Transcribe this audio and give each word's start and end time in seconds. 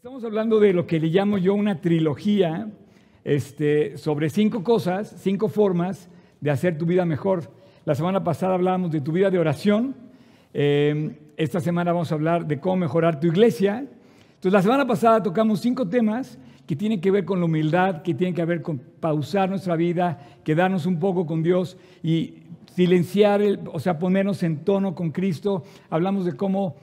Estamos 0.00 0.24
hablando 0.24 0.60
de 0.60 0.72
lo 0.72 0.86
que 0.86 0.98
le 0.98 1.08
llamo 1.08 1.36
yo 1.36 1.52
una 1.52 1.82
trilogía 1.82 2.70
este, 3.22 3.98
sobre 3.98 4.30
cinco 4.30 4.64
cosas, 4.64 5.14
cinco 5.18 5.48
formas 5.48 6.08
de 6.40 6.50
hacer 6.50 6.78
tu 6.78 6.86
vida 6.86 7.04
mejor. 7.04 7.50
La 7.84 7.94
semana 7.94 8.24
pasada 8.24 8.54
hablábamos 8.54 8.92
de 8.92 9.02
tu 9.02 9.12
vida 9.12 9.28
de 9.28 9.38
oración. 9.38 9.94
Eh, 10.54 11.18
esta 11.36 11.60
semana 11.60 11.92
vamos 11.92 12.10
a 12.10 12.14
hablar 12.14 12.46
de 12.46 12.58
cómo 12.58 12.76
mejorar 12.76 13.20
tu 13.20 13.26
iglesia. 13.26 13.80
Entonces, 13.80 14.52
la 14.54 14.62
semana 14.62 14.86
pasada 14.86 15.22
tocamos 15.22 15.60
cinco 15.60 15.86
temas 15.86 16.38
que 16.66 16.76
tienen 16.76 17.02
que 17.02 17.10
ver 17.10 17.26
con 17.26 17.38
la 17.38 17.44
humildad, 17.44 18.00
que 18.00 18.14
tienen 18.14 18.34
que 18.34 18.46
ver 18.46 18.62
con 18.62 18.78
pausar 18.78 19.50
nuestra 19.50 19.76
vida, 19.76 20.18
quedarnos 20.44 20.86
un 20.86 20.98
poco 20.98 21.26
con 21.26 21.42
Dios 21.42 21.76
y 22.02 22.36
silenciar, 22.74 23.42
o 23.70 23.78
sea, 23.78 23.98
ponernos 23.98 24.42
en 24.44 24.64
tono 24.64 24.94
con 24.94 25.10
Cristo. 25.10 25.62
Hablamos 25.90 26.24
de 26.24 26.36
cómo 26.36 26.76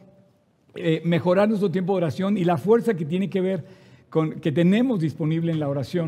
eh, 0.78 1.02
mejorar 1.04 1.50
nuestro 1.50 1.70
tiempo 1.71 1.94
de 1.94 1.98
oración 1.98 2.38
y 2.38 2.44
la 2.44 2.57
fuerza 2.57 2.94
que 2.94 3.05
tiene 3.05 3.30
que 3.30 3.41
ver 3.41 3.66
con 4.09 4.39
que 4.39 4.52
tenemos 4.52 5.00
disponible 5.00 5.52
en 5.52 5.59
la 5.59 5.67
oración. 5.67 6.08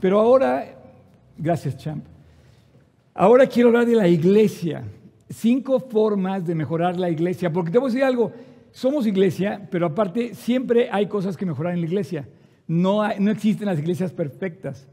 Pero 0.00 0.20
ahora, 0.20 0.66
gracias 1.36 1.76
Champ, 1.76 2.04
ahora 3.14 3.46
quiero 3.46 3.70
hablar 3.70 3.86
de 3.86 3.96
la 3.96 4.08
iglesia. 4.08 4.84
Cinco 5.28 5.80
formas 5.80 6.46
de 6.46 6.54
mejorar 6.54 6.98
la 6.98 7.10
iglesia, 7.10 7.52
porque 7.52 7.70
te 7.70 7.78
voy 7.78 7.86
a 7.86 7.90
decir 7.90 8.04
algo, 8.04 8.32
somos 8.70 9.06
iglesia, 9.06 9.66
pero 9.70 9.86
aparte 9.86 10.34
siempre 10.34 10.88
hay 10.90 11.06
cosas 11.06 11.36
que 11.36 11.46
mejorar 11.46 11.74
en 11.74 11.80
la 11.80 11.86
iglesia. 11.86 12.28
No, 12.66 13.02
no 13.18 13.30
existen 13.30 13.66
las 13.66 13.78
iglesias 13.78 14.12
perfectas. 14.12 14.86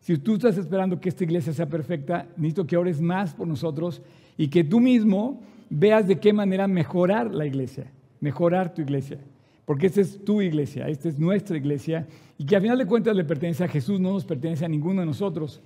Si 0.00 0.18
tú 0.18 0.34
estás 0.34 0.58
esperando 0.58 1.00
que 1.00 1.08
esta 1.08 1.24
iglesia 1.24 1.52
sea 1.52 1.68
perfecta, 1.68 2.26
necesito 2.36 2.66
que 2.66 2.76
ores 2.76 3.00
más 3.00 3.34
por 3.34 3.46
nosotros 3.46 4.02
y 4.36 4.48
que 4.48 4.64
tú 4.64 4.80
mismo 4.80 5.40
veas 5.70 6.06
de 6.06 6.18
qué 6.18 6.32
manera 6.32 6.66
mejorar 6.68 7.32
la 7.32 7.46
iglesia, 7.46 7.90
mejorar 8.22 8.72
tu 8.72 8.80
iglesia. 8.80 9.18
Porque 9.66 9.86
esta 9.86 10.00
es 10.00 10.24
tu 10.24 10.40
iglesia, 10.40 10.88
esta 10.88 11.08
es 11.08 11.18
nuestra 11.18 11.56
iglesia 11.56 12.06
y 12.38 12.46
que 12.46 12.56
a 12.56 12.60
final 12.60 12.78
de 12.78 12.86
cuentas 12.86 13.14
le 13.14 13.24
pertenece 13.24 13.64
a 13.64 13.68
Jesús, 13.68 14.00
no 14.00 14.12
nos 14.12 14.24
pertenece 14.24 14.64
a 14.64 14.68
ninguno 14.68 15.00
de 15.00 15.06
nosotros. 15.06 15.60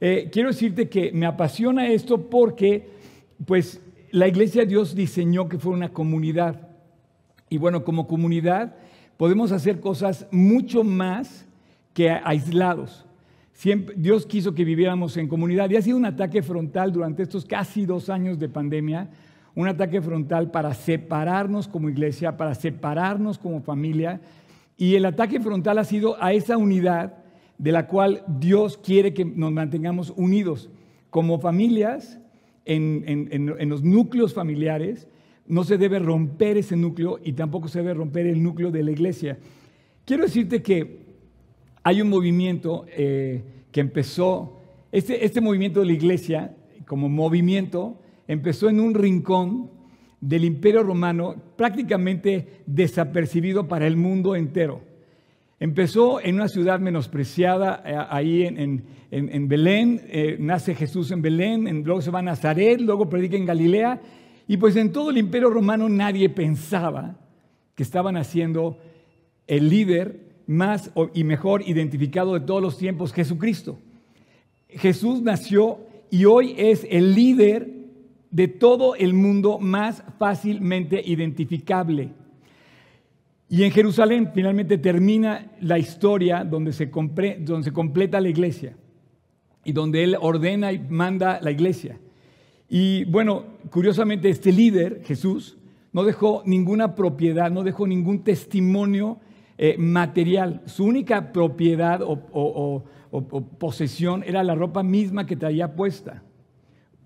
Eh, 0.00 0.30
quiero 0.32 0.48
decirte 0.48 0.88
que 0.88 1.12
me 1.12 1.26
apasiona 1.26 1.88
esto 1.88 2.30
porque, 2.30 2.88
pues, 3.44 3.80
la 4.10 4.26
iglesia 4.26 4.64
Dios 4.64 4.94
diseñó 4.94 5.48
que 5.48 5.58
fuera 5.58 5.76
una 5.76 5.92
comunidad. 5.92 6.68
Y 7.50 7.58
bueno, 7.58 7.84
como 7.84 8.06
comunidad 8.06 8.74
podemos 9.16 9.52
hacer 9.52 9.80
cosas 9.80 10.26
mucho 10.30 10.84
más 10.84 11.46
que 11.94 12.10
aislados. 12.10 13.04
Dios 13.96 14.24
quiso 14.24 14.54
que 14.54 14.64
viviéramos 14.64 15.16
en 15.16 15.26
comunidad 15.26 15.68
y 15.68 15.76
ha 15.76 15.82
sido 15.82 15.96
un 15.96 16.04
ataque 16.04 16.42
frontal 16.42 16.92
durante 16.92 17.24
estos 17.24 17.44
casi 17.44 17.84
dos 17.86 18.08
años 18.08 18.38
de 18.38 18.48
pandemia, 18.48 19.10
un 19.58 19.66
ataque 19.66 20.00
frontal 20.00 20.52
para 20.52 20.72
separarnos 20.72 21.66
como 21.66 21.88
iglesia, 21.88 22.36
para 22.36 22.54
separarnos 22.54 23.38
como 23.38 23.60
familia. 23.60 24.20
Y 24.76 24.94
el 24.94 25.04
ataque 25.04 25.40
frontal 25.40 25.78
ha 25.78 25.84
sido 25.84 26.16
a 26.22 26.32
esa 26.32 26.56
unidad 26.56 27.24
de 27.58 27.72
la 27.72 27.88
cual 27.88 28.22
Dios 28.28 28.78
quiere 28.78 29.12
que 29.12 29.24
nos 29.24 29.50
mantengamos 29.50 30.12
unidos 30.14 30.70
como 31.10 31.40
familias, 31.40 32.20
en, 32.66 33.68
los 33.68 33.82
núcleos 33.82 34.32
familiares. 34.32 35.08
No 35.48 35.64
se 35.64 35.76
debe 35.76 35.98
romper 35.98 36.56
ese 36.56 36.76
núcleo 36.76 37.18
y 37.24 37.32
tampoco 37.32 37.66
se 37.66 37.80
debe 37.80 37.94
romper 37.94 38.28
el 38.28 38.40
núcleo 38.40 38.70
de 38.70 38.84
la 38.84 38.92
iglesia. 38.92 39.38
Quiero 40.04 40.22
decirte 40.22 40.62
que 40.62 41.00
hay 41.82 42.00
un 42.00 42.10
movimiento 42.10 42.86
eh, 42.96 43.42
que 43.72 43.80
empezó, 43.80 44.60
este, 44.92 45.24
este 45.24 45.40
movimiento 45.40 45.80
de 45.80 45.86
la 45.86 45.92
iglesia, 45.94 46.54
como 46.86 47.08
movimiento, 47.08 47.98
empezó 48.28 48.68
en 48.68 48.78
un 48.78 48.94
rincón 48.94 49.70
del 50.20 50.44
imperio 50.44 50.82
romano 50.82 51.34
prácticamente 51.56 52.62
desapercibido 52.66 53.66
para 53.66 53.86
el 53.86 53.96
mundo 53.96 54.36
entero. 54.36 54.82
Empezó 55.60 56.20
en 56.20 56.36
una 56.36 56.48
ciudad 56.48 56.78
menospreciada, 56.78 57.82
eh, 57.84 57.96
ahí 58.10 58.44
en, 58.44 59.48
Belén, 59.48 60.02
eh, 60.06 60.36
nace 60.38 60.74
Jesús 60.74 61.10
en 61.10 61.22
Belén, 61.22 61.82
luego 61.84 62.00
se 62.00 62.12
va 62.12 62.20
a 62.20 62.22
Nazaret, 62.22 62.80
luego 62.80 63.08
predica 63.08 63.36
en 63.36 63.46
Galilea, 63.46 64.00
y 64.46 64.56
pues 64.56 64.76
en 64.76 64.92
todo 64.92 65.10
el 65.10 65.18
imperio 65.18 65.50
romano 65.50 65.88
nadie 65.88 66.28
pensaba 66.28 67.16
que 67.74 67.82
estaban 67.82 68.16
haciendo 68.16 68.78
el 69.46 69.68
líder 69.68 70.28
más 70.46 70.90
y 71.12 71.24
mejor 71.24 71.62
identificado 71.66 72.34
de 72.34 72.40
todos 72.40 72.62
los 72.62 72.78
tiempos, 72.78 73.12
Jesucristo. 73.12 73.78
Jesús 74.68 75.22
nació 75.22 75.80
y 76.10 76.24
hoy 76.24 76.54
es 76.56 76.86
el 76.88 77.14
líder 77.14 77.77
de 78.30 78.48
todo 78.48 78.94
el 78.94 79.14
mundo 79.14 79.58
más 79.58 80.02
fácilmente 80.18 81.02
identificable. 81.04 82.10
Y 83.48 83.64
en 83.64 83.70
Jerusalén 83.70 84.30
finalmente 84.34 84.76
termina 84.76 85.50
la 85.60 85.78
historia 85.78 86.44
donde 86.44 86.72
se, 86.72 86.86
donde 86.86 87.64
se 87.64 87.72
completa 87.72 88.20
la 88.20 88.28
iglesia 88.28 88.76
y 89.64 89.72
donde 89.72 90.04
Él 90.04 90.16
ordena 90.20 90.72
y 90.72 90.78
manda 90.78 91.40
la 91.40 91.50
iglesia. 91.50 91.98
Y 92.68 93.04
bueno, 93.06 93.44
curiosamente 93.70 94.28
este 94.28 94.52
líder, 94.52 95.02
Jesús, 95.04 95.56
no 95.92 96.04
dejó 96.04 96.42
ninguna 96.44 96.94
propiedad, 96.94 97.50
no 97.50 97.62
dejó 97.62 97.86
ningún 97.86 98.22
testimonio 98.22 99.18
eh, 99.56 99.76
material. 99.78 100.62
Su 100.66 100.84
única 100.84 101.32
propiedad 101.32 102.00
o, 102.02 102.84
posesión 103.58 104.22
era 104.24 104.44
la 104.44 104.54
ropa 104.54 104.82
misma 104.82 105.26
que 105.26 105.34
traía 105.34 105.74
puesta. 105.74 106.22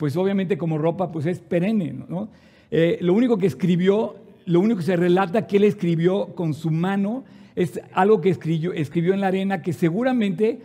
Pues 0.02 0.16
obviamente 0.16 0.58
como 0.58 0.78
ropa 0.78 1.12
pues 1.12 1.26
es 1.26 1.38
perenne. 1.38 1.94
¿no? 2.08 2.28
Eh, 2.72 2.98
lo 3.02 3.14
único 3.14 3.38
que 3.38 3.46
escribió, 3.46 4.16
lo 4.46 4.58
único 4.58 4.78
que 4.78 4.86
se 4.86 4.96
relata 4.96 5.46
que 5.46 5.58
él 5.58 5.62
escribió 5.62 6.34
con 6.34 6.54
su 6.54 6.72
mano 6.72 7.22
es 7.54 7.80
algo 7.92 8.20
que 8.20 8.28
escribió, 8.28 8.72
escribió 8.72 9.14
en 9.14 9.20
la 9.20 9.28
arena 9.28 9.62
que 9.62 9.72
seguramente 9.72 10.58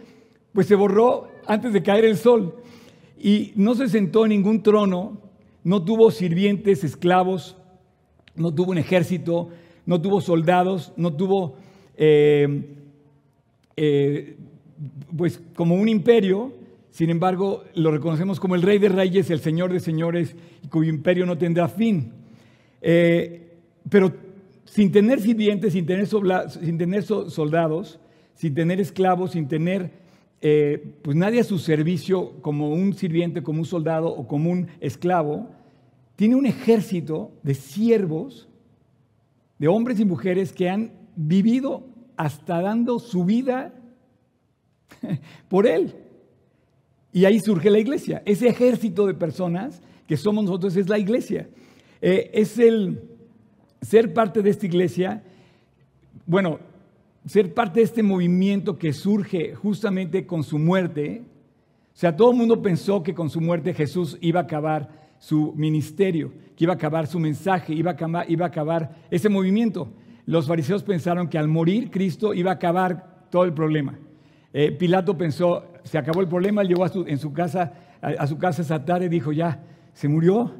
pues 0.54 0.66
se 0.66 0.74
borró 0.74 1.28
antes 1.46 1.72
de 1.72 1.84
caer 1.84 2.06
el 2.06 2.18
sol. 2.18 2.56
Y 3.22 3.52
no 3.56 3.76
se 3.76 3.90
sentó 3.90 4.26
en 4.26 4.30
ningún 4.30 4.64
trono, 4.64 5.20
no 5.64 5.84
tuvo 5.84 6.10
sirvientes, 6.10 6.84
esclavos, 6.84 7.58
no 8.36 8.52
tuvo 8.56 8.72
un 8.72 8.80
ejército, 8.80 9.50
no 9.86 10.02
tuvo 10.02 10.20
soldados, 10.20 10.94
no 10.98 11.14
tuvo 11.14 11.58
eh, 11.96 12.76
eh, 13.76 14.36
pues 15.16 15.40
como 15.54 15.76
un 15.76 15.90
imperio, 15.90 16.54
sin 16.98 17.12
embargo, 17.12 17.64
lo 17.76 17.92
reconocemos 17.92 18.40
como 18.40 18.56
el 18.56 18.64
rey 18.64 18.80
de 18.80 18.90
reyes, 18.90 19.30
el 19.30 19.40
señor 19.40 19.72
de 19.72 19.80
señores, 19.80 20.36
cuyo 20.72 20.90
imperio 20.90 21.28
no 21.28 21.38
tendrá 21.38 21.68
fin. 21.68 22.12
Eh, 22.82 23.56
pero 23.88 24.12
sin 24.66 24.92
tener 24.92 25.22
sirvientes, 25.22 25.74
sin 25.74 25.86
tener, 25.86 26.08
sin 26.08 26.78
tener 26.80 27.04
soldados, 27.04 28.00
sin 28.34 28.56
tener 28.56 28.80
esclavos, 28.82 29.34
sin 29.34 29.48
tener 29.48 29.92
pues 30.40 31.16
nadie 31.16 31.42
a 31.42 31.44
su 31.44 31.60
servicio 31.60 32.42
como 32.42 32.72
un 32.72 32.96
sirviente, 32.96 33.44
como 33.44 33.60
un 33.60 33.66
soldado 33.66 34.08
o 34.08 34.28
como 34.28 34.50
un 34.50 34.68
esclavo, 34.80 35.52
tiene 36.16 36.34
un 36.34 36.48
ejército 36.48 37.32
de 37.44 37.54
siervos, 37.54 38.50
de 39.60 39.68
hombres 39.68 40.00
y 40.00 40.06
mujeres 40.06 40.52
que 40.52 40.68
han 40.68 40.94
vivido 41.16 41.86
hasta 42.16 42.60
dando 42.60 42.98
su 42.98 43.24
vida 43.24 43.72
por 45.48 45.68
Él. 45.68 46.07
Y 47.18 47.26
ahí 47.26 47.40
surge 47.40 47.72
la 47.72 47.80
iglesia. 47.80 48.22
Ese 48.28 48.48
ejército 48.48 49.08
de 49.08 49.16
personas 49.16 49.82
que 50.06 50.16
somos 50.16 50.44
nosotros 50.44 50.76
es 50.76 50.88
la 50.88 51.00
iglesia. 51.00 51.50
Eh, 52.00 52.30
es 52.32 52.60
el 52.60 53.02
ser 53.82 54.14
parte 54.14 54.44
de 54.44 54.52
esta 54.52 54.68
iglesia, 54.68 55.24
bueno, 56.28 56.60
ser 57.26 57.56
parte 57.56 57.80
de 57.80 57.86
este 57.86 58.04
movimiento 58.04 58.78
que 58.78 58.94
surge 58.94 59.56
justamente 59.56 60.28
con 60.28 60.44
su 60.44 60.60
muerte. 60.60 61.24
O 61.92 61.98
sea, 61.98 62.16
todo 62.16 62.30
el 62.30 62.38
mundo 62.38 62.62
pensó 62.62 63.02
que 63.02 63.16
con 63.16 63.32
su 63.32 63.42
muerte 63.42 63.74
Jesús 63.74 64.16
iba 64.22 64.42
a 64.42 64.44
acabar 64.44 65.10
su 65.18 65.54
ministerio, 65.56 66.32
que 66.56 66.66
iba 66.66 66.74
a 66.74 66.76
acabar 66.76 67.08
su 67.08 67.18
mensaje, 67.18 67.74
iba 67.74 67.98
a 67.98 68.46
acabar, 68.46 68.96
ese 69.10 69.28
movimiento 69.28 69.92
los 70.28 70.46
fariseos 70.46 70.84
pensaron 70.84 71.30
que 71.30 71.40
al 71.40 71.48
morir 71.48 71.90
Cristo 71.90 72.36
iba 72.36 72.52
a 72.52 72.56
acabar 72.56 73.26
todo 73.32 73.44
el 73.46 73.54
problema. 73.56 73.98
Eh, 74.54 74.72
Pilato 74.72 75.18
pensó, 75.18 75.66
se 75.88 75.98
acabó 75.98 76.22
el 76.22 76.28
problema, 76.28 76.64
llegó 76.64 76.84
a 76.84 76.90
su, 76.90 77.06
en 77.08 77.18
su 77.18 77.32
casa, 77.34 77.74
a, 78.02 78.28
su 78.28 78.38
casa 78.38 78.62
esa 78.62 78.84
tarde 78.84 79.06
y 79.06 79.10
dijo, 79.10 79.32
ya, 79.32 79.64
se 79.94 80.08
murió, 80.08 80.54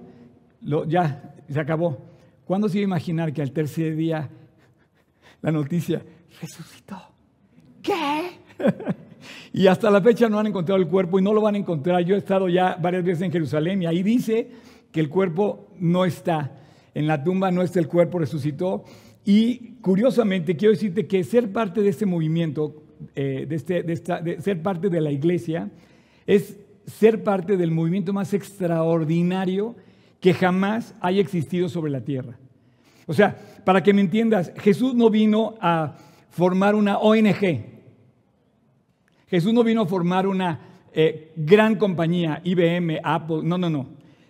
ya, 0.88 1.34
se 1.50 1.60
acabó. 1.60 1.98
¿Cuándo 2.46 2.70
se 2.70 2.78
iba 2.78 2.86
a 2.86 2.90
imaginar 2.90 3.34
que 3.34 3.42
al 3.42 3.52
tercer 3.52 3.96
día 3.96 4.30
la 5.42 5.52
noticia 5.52 6.02
resucitó? 6.42 6.98
¿Qué? 7.82 8.40
y 9.54 9.68
hasta 9.68 9.92
la 9.92 10.02
fecha 10.02 10.30
no 10.30 10.40
han 10.40 10.48
encontrado 10.48 10.82
el 10.82 10.88
cuerpo 10.88 11.20
y 11.20 11.22
no 11.22 11.34
lo 11.34 11.42
van 11.42 11.56
a 11.56 11.58
encontrar. 11.58 12.02
Yo 12.04 12.16
he 12.16 12.20
estado 12.20 12.48
ya 12.48 12.78
varias 12.82 13.04
veces 13.04 13.24
en 13.24 13.32
Jerusalén 13.32 13.84
y 13.84 13.86
ahí 13.86 14.02
dice 14.02 14.50
que 14.92 15.02
el 15.02 15.10
cuerpo 15.10 15.68
no 15.80 16.06
está. 16.06 16.52
En 16.94 17.06
la 17.06 17.24
tumba 17.24 17.52
no 17.52 17.62
está 17.62 17.80
el 17.80 17.88
cuerpo, 17.88 18.20
resucitó. 18.20 18.86
Y 19.26 19.74
curiosamente, 19.82 20.56
quiero 20.56 20.74
decirte 20.74 21.06
que 21.06 21.24
ser 21.26 21.52
parte 21.52 21.82
de 21.82 21.90
este 21.90 22.06
movimiento, 22.06 22.87
eh, 23.16 23.46
de, 23.48 23.56
este, 23.56 23.84
de, 23.84 24.42
ser 24.42 24.62
parte 24.62 24.90
de 24.90 25.02
la 25.02 25.12
iglesia, 25.12 25.70
es 26.26 26.58
ser 26.86 27.24
parte 27.24 27.58
del 27.58 27.72
movimiento 27.72 28.14
más 28.14 28.34
extraordinario 28.34 29.76
que 30.20 30.34
jamás 30.34 30.96
haya 31.02 31.22
existido 31.22 31.70
sobre 31.70 31.92
la 31.92 32.02
tierra. 32.02 32.38
O 33.06 33.14
sea, 33.14 33.38
para 33.64 33.84
que 33.84 33.94
me 33.94 34.02
entiendas, 34.02 34.52
Jesús 34.58 34.94
no 34.94 35.10
vino 35.10 35.56
a 35.62 35.96
formar 36.30 36.76
una 36.76 36.98
ONG. 36.98 37.66
Jesús 39.28 39.54
no 39.54 39.64
vino 39.64 39.82
a 39.82 39.86
formar 39.86 40.28
una 40.28 40.60
eh, 40.94 41.32
gran 41.36 41.76
compañía, 41.76 42.42
IBM, 42.44 43.00
Apple, 43.04 43.42
no, 43.44 43.58
no, 43.58 43.70
no. 43.70 43.88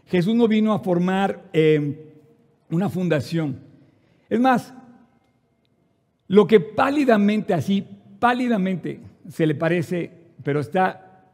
Jesús 0.07 0.35
no 0.35 0.47
vino 0.47 0.73
a 0.73 0.79
formar 0.79 1.49
eh, 1.53 2.13
una 2.69 2.89
fundación. 2.89 3.59
Es 4.29 4.39
más, 4.39 4.73
lo 6.27 6.45
que 6.47 6.59
pálidamente 6.59 7.53
así, 7.53 7.85
pálidamente 8.19 8.99
se 9.29 9.45
le 9.45 9.55
parece, 9.55 10.11
pero 10.43 10.59
está 10.59 11.25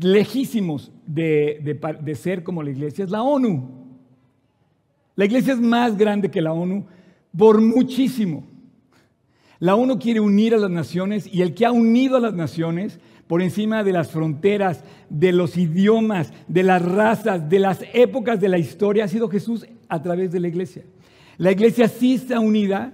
lejísimos 0.00 0.90
de, 1.06 1.78
de 2.00 2.14
ser 2.14 2.42
como 2.42 2.62
la 2.62 2.70
iglesia, 2.70 3.04
es 3.04 3.10
la 3.10 3.22
ONU. 3.22 3.84
La 5.16 5.24
iglesia 5.24 5.52
es 5.52 5.60
más 5.60 5.96
grande 5.96 6.30
que 6.30 6.40
la 6.40 6.52
ONU 6.52 6.86
por 7.36 7.60
muchísimo. 7.60 8.44
La 9.60 9.76
ONU 9.76 9.98
quiere 9.98 10.20
unir 10.20 10.54
a 10.54 10.58
las 10.58 10.70
naciones 10.70 11.28
y 11.32 11.42
el 11.42 11.54
que 11.54 11.66
ha 11.66 11.72
unido 11.72 12.16
a 12.16 12.20
las 12.20 12.34
naciones 12.34 12.98
por 13.26 13.40
encima 13.40 13.82
de 13.82 13.92
las 13.92 14.10
fronteras, 14.10 14.84
de 15.08 15.32
los 15.32 15.56
idiomas, 15.56 16.32
de 16.48 16.62
las 16.62 16.82
razas, 16.82 17.48
de 17.48 17.58
las 17.58 17.80
épocas 17.94 18.40
de 18.40 18.48
la 18.48 18.58
historia, 18.58 19.04
ha 19.04 19.08
sido 19.08 19.28
Jesús 19.28 19.66
a 19.88 20.02
través 20.02 20.32
de 20.32 20.40
la 20.40 20.48
iglesia. 20.48 20.84
La 21.38 21.52
iglesia 21.52 21.88
sí 21.88 22.14
está 22.14 22.40
unida, 22.40 22.92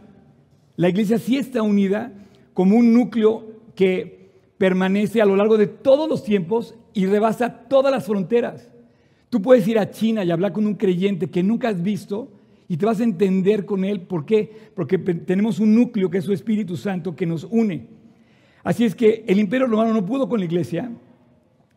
la 0.76 0.88
iglesia 0.88 1.18
sí 1.18 1.36
está 1.36 1.62
unida 1.62 2.12
como 2.54 2.76
un 2.76 2.92
núcleo 2.92 3.46
que 3.74 4.30
permanece 4.58 5.22
a 5.22 5.24
lo 5.24 5.36
largo 5.36 5.56
de 5.56 5.66
todos 5.66 6.08
los 6.08 6.22
tiempos 6.22 6.74
y 6.92 7.06
rebasa 7.06 7.68
todas 7.68 7.92
las 7.92 8.04
fronteras. 8.04 8.70
Tú 9.30 9.40
puedes 9.40 9.66
ir 9.68 9.78
a 9.78 9.90
China 9.90 10.24
y 10.24 10.30
hablar 10.30 10.52
con 10.52 10.66
un 10.66 10.74
creyente 10.74 11.30
que 11.30 11.42
nunca 11.42 11.68
has 11.68 11.82
visto 11.82 12.28
y 12.68 12.76
te 12.76 12.86
vas 12.86 13.00
a 13.00 13.04
entender 13.04 13.64
con 13.64 13.84
él. 13.84 14.00
¿Por 14.02 14.26
qué? 14.26 14.70
Porque 14.74 14.98
tenemos 14.98 15.60
un 15.60 15.74
núcleo 15.74 16.10
que 16.10 16.18
es 16.18 16.24
su 16.24 16.32
Espíritu 16.32 16.76
Santo 16.76 17.16
que 17.16 17.26
nos 17.26 17.44
une. 17.44 17.86
Así 18.62 18.84
es 18.84 18.94
que 18.94 19.24
el 19.26 19.38
imperio 19.38 19.66
romano 19.66 19.94
no 19.94 20.04
pudo 20.04 20.28
con 20.28 20.40
la 20.40 20.44
iglesia 20.44 20.90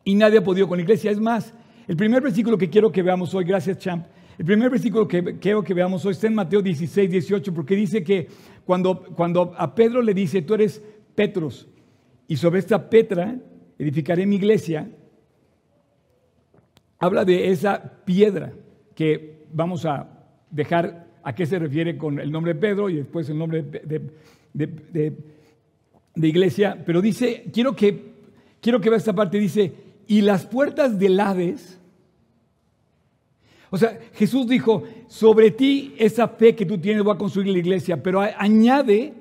y 0.04 0.16
nadie 0.16 0.40
ha 0.40 0.44
podido 0.44 0.68
con 0.68 0.78
la 0.78 0.84
iglesia. 0.84 1.12
Es 1.12 1.20
más, 1.20 1.54
el 1.88 1.96
primer 1.96 2.22
versículo 2.22 2.58
que 2.58 2.70
quiero 2.70 2.92
que 2.92 3.02
veamos 3.02 3.34
hoy, 3.34 3.46
gracias 3.46 3.78
Champ, 3.78 4.06
el 4.38 4.46
primer 4.46 4.70
versículo 4.70 5.08
que 5.08 5.38
quiero 5.40 5.64
que 5.64 5.74
veamos 5.74 6.06
hoy 6.06 6.14
está 6.14 6.28
en 6.28 6.36
Mateo 6.36 6.62
16, 6.62 7.10
18, 7.10 7.54
porque 7.54 7.76
dice 7.76 8.04
que 8.04 8.28
cuando, 8.66 9.04
cuando 9.16 9.54
a 9.58 9.76
Pedro 9.76 10.02
le 10.02 10.14
dice, 10.14 10.42
tú 10.42 10.56
eres 10.56 10.84
Petros, 11.16 11.68
y 12.28 12.38
sobre 12.38 12.60
esta 12.60 12.90
Petra 12.90 13.36
edificaré 13.78 14.26
mi 14.26 14.38
iglesia, 14.38 14.90
habla 17.00 17.26
de 17.26 17.50
esa 17.50 17.82
piedra 18.06 18.54
que 18.96 19.46
vamos 19.52 19.86
a 19.86 20.10
dejar 20.50 21.08
a 21.24 21.36
qué 21.36 21.46
se 21.46 21.60
refiere 21.60 21.98
con 21.98 22.20
el 22.20 22.32
nombre 22.32 22.54
de 22.54 22.60
Pedro 22.60 22.90
y 22.90 22.96
después 22.96 23.30
el 23.30 23.38
nombre 23.38 23.64
de, 23.64 25.14
iglesia, 26.16 26.82
pero 26.86 27.02
dice, 27.02 27.46
quiero 27.54 27.76
que, 27.76 28.14
quiero 28.62 28.80
que 28.80 28.90
vea 28.90 28.98
esta 28.98 29.14
parte, 29.14 29.38
dice, 29.38 29.74
y 30.08 30.22
las 30.22 30.46
puertas 30.46 30.98
del 30.98 31.20
Hades, 31.20 31.80
o 33.74 33.78
sea, 33.80 33.98
Jesús 34.14 34.48
dijo, 34.48 34.84
sobre 35.08 35.50
ti 35.50 35.96
esa 35.98 36.28
fe 36.28 36.54
que 36.54 36.64
tú 36.64 36.78
tienes 36.78 37.04
voy 37.04 37.16
a 37.16 37.18
construir 37.18 37.48
la 37.52 37.58
iglesia, 37.58 38.04
pero 38.04 38.22
añade, 38.22 39.16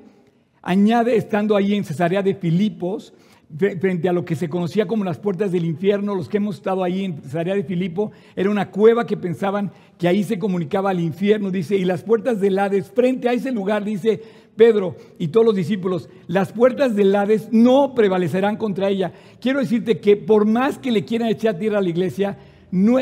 añade 0.60 1.16
estando 1.16 1.56
ahí 1.56 1.74
en 1.74 1.84
Cesarea 1.84 2.22
de 2.22 2.34
Filipos, 2.34 3.14
frente 3.56 4.10
a 4.10 4.12
lo 4.12 4.26
que 4.26 4.36
se 4.36 4.50
conocía 4.50 4.86
como 4.86 5.04
las 5.04 5.18
puertas 5.18 5.52
del 5.52 5.64
infierno, 5.64 6.14
los 6.14 6.28
que 6.28 6.36
hemos 6.36 6.56
estado 6.56 6.84
ahí 6.84 7.02
en 7.02 7.22
Cesarea 7.22 7.54
de 7.54 7.64
Filipo, 7.64 8.12
era 8.36 8.50
una 8.50 8.70
cueva 8.70 9.06
que 9.06 9.16
pensaban 9.16 9.72
que 9.96 10.06
ahí 10.06 10.22
se 10.22 10.38
comunicaba 10.38 10.90
al 10.90 11.00
infierno, 11.00 11.50
dice, 11.50 11.76
y 11.76 11.86
las 11.86 12.02
puertas 12.02 12.38
del 12.38 12.58
Hades, 12.58 12.90
frente 12.90 13.30
a 13.30 13.32
ese 13.32 13.52
lugar, 13.52 13.84
dice 13.84 14.20
Pedro 14.54 14.96
y 15.18 15.28
todos 15.28 15.46
los 15.46 15.56
discípulos, 15.56 16.10
las 16.26 16.52
puertas 16.52 16.94
del 16.94 17.16
Hades 17.16 17.48
no 17.52 17.94
prevalecerán 17.94 18.58
contra 18.58 18.90
ella. 18.90 19.14
Quiero 19.40 19.60
decirte 19.60 19.98
que 19.98 20.18
por 20.18 20.44
más 20.44 20.76
que 20.76 20.92
le 20.92 21.06
quieran 21.06 21.28
echar 21.28 21.58
tierra 21.58 21.78
a 21.78 21.82
la 21.82 21.88
iglesia, 21.88 22.36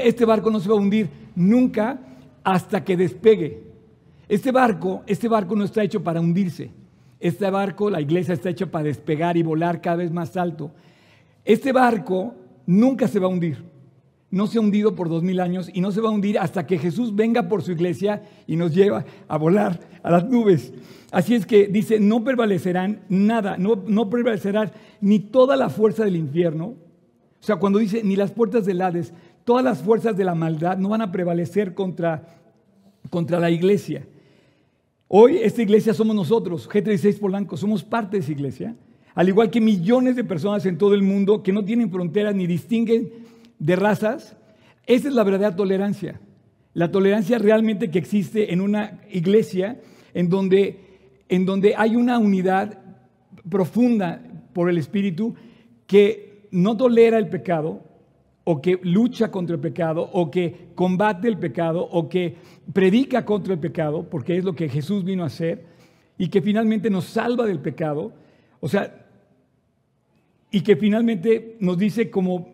este 0.01 0.25
barco 0.25 0.51
no 0.51 0.61
se 0.61 0.69
va 0.69 0.77
a 0.77 0.79
hundir 0.79 1.09
nunca 1.35 2.01
hasta 2.45 2.85
que 2.85 2.97
despegue. 2.97 3.63
Este 4.29 4.53
barco, 4.53 5.03
este 5.07 5.29
barco 5.29 5.57
no 5.57 5.65
está 5.65 5.83
hecho 5.83 6.03
para 6.03 6.21
hundirse. 6.21 6.71
Este 7.19 7.51
barco, 7.51 7.91
la 7.91 8.01
iglesia 8.01 8.35
está 8.35 8.49
hecha 8.49 8.71
para 8.71 8.85
despegar 8.85 9.37
y 9.37 9.43
volar 9.43 9.81
cada 9.81 9.97
vez 9.97 10.11
más 10.11 10.37
alto. 10.37 10.71
Este 11.45 11.73
barco 11.73 12.35
nunca 12.67 13.09
se 13.09 13.19
va 13.19 13.27
a 13.27 13.31
hundir. 13.31 13.65
No 14.31 14.47
se 14.47 14.59
ha 14.59 14.61
hundido 14.61 14.95
por 14.95 15.09
dos 15.09 15.25
mil 15.25 15.41
años 15.41 15.69
y 15.73 15.81
no 15.81 15.91
se 15.91 16.01
va 16.01 16.09
a 16.09 16.13
hundir 16.13 16.39
hasta 16.39 16.67
que 16.67 16.79
Jesús 16.79 17.15
venga 17.17 17.49
por 17.49 17.63
su 17.63 17.73
iglesia 17.73 18.23
y 18.47 18.57
nos 18.57 18.73
lleva 18.73 19.05
a 19.27 19.37
volar 19.37 19.81
a 20.03 20.11
las 20.11 20.29
nubes. 20.29 20.73
Así 21.11 21.35
es 21.35 21.45
que 21.45 21.67
dice, 21.67 21.99
no 21.99 22.23
prevalecerán 22.23 23.01
nada, 23.09 23.57
no, 23.59 23.83
no 23.87 24.09
ni 25.01 25.19
toda 25.19 25.57
la 25.57 25.69
fuerza 25.69 26.05
del 26.05 26.17
infierno. 26.17 26.67
O 27.41 27.43
sea, 27.43 27.57
cuando 27.57 27.81
dice 27.81 28.03
ni 28.05 28.15
las 28.17 28.31
puertas 28.31 28.65
del 28.67 28.81
Hades, 28.81 29.13
todas 29.45 29.65
las 29.65 29.83
fuerzas 29.83 30.17
de 30.17 30.25
la 30.25 30.35
maldad 30.35 30.79
no 30.79 30.91
van 30.91 31.03
a 31.03 31.13
prevalecer 31.13 31.75
contra, 31.75 32.39
contra 33.11 33.41
la 33.41 33.51
iglesia. 33.51 34.07
Hoy 35.09 35.39
esta 35.39 35.63
iglesia 35.63 35.93
somos 35.93 36.15
nosotros, 36.15 36.69
G36 36.69 37.19
Polanco, 37.19 37.57
somos 37.57 37.83
parte 37.83 38.17
de 38.17 38.23
esa 38.23 38.33
iglesia, 38.33 38.77
al 39.15 39.29
igual 39.29 39.51
que 39.51 39.61
millones 39.61 40.15
de 40.15 40.23
personas 40.23 40.65
en 40.67 40.79
todo 40.79 40.95
el 40.95 41.03
mundo 41.03 41.43
que 41.43 41.53
no 41.53 41.65
tienen 41.65 41.91
fronteras 41.91 42.35
ni 42.35 42.47
distinguen 42.47 43.11
de 43.59 43.77
razas. 43.77 44.37
Esa 44.87 45.09
es 45.09 45.15
la 45.15 45.25
verdadera 45.25 45.57
tolerancia. 45.57 46.21
La 46.75 46.93
tolerancia 46.93 47.39
realmente 47.39 47.91
que 47.91 47.99
existe 47.99 48.53
en 48.53 48.61
una 48.61 49.01
iglesia 49.11 49.81
en 50.15 50.29
donde, 50.29 50.79
en 51.29 51.45
donde 51.45 51.75
hay 51.77 51.97
una 51.97 52.19
unidad 52.19 52.79
profunda 53.49 54.23
por 54.53 54.71
el 54.71 54.79
Espíritu 54.79 55.35
que 55.87 56.49
no 56.53 56.77
tolera 56.77 57.19
el 57.19 57.29
pecado, 57.29 57.83
o 58.45 58.61
que 58.61 58.81
lucha 58.83 59.31
contra 59.31 59.55
el 59.55 59.61
pecado, 59.61 60.09
o 60.13 60.31
que 60.31 60.69
combate 60.75 61.29
el 61.29 61.39
pecado, 61.39 61.83
o 61.83 62.09
que 62.09 62.37
predica 62.73 63.25
contra 63.25 63.53
el 63.53 63.61
pecado, 63.61 64.09
porque 64.09 64.37
es 64.37 64.45
lo 64.45 64.55
que 64.55 64.69
Jesús 64.69 65.05
vino 65.05 65.23
a 65.23 65.27
hacer, 65.27 65.65
y 66.17 66.29
que 66.29 66.43
finalmente 66.43 66.91
nos 66.91 67.05
salva 67.05 67.47
del 67.47 67.61
pecado, 67.61 68.13
o 68.61 68.69
sea, 68.69 69.07
y 70.51 70.63
que 70.63 70.77
finalmente 70.77 71.57
nos 71.61 71.79
dice 71.79 72.11
como, 72.11 72.53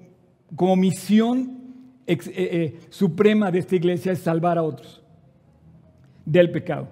como 0.55 0.77
misión 0.77 1.56
eh, 2.06 2.19
eh, 2.29 2.79
suprema 2.91 3.50
de 3.50 3.59
esta 3.61 3.75
iglesia 3.75 4.12
es 4.12 4.21
salvar 4.21 4.59
a 4.59 4.62
otros 4.62 5.03
del 6.25 6.50
pecado. 6.50 6.88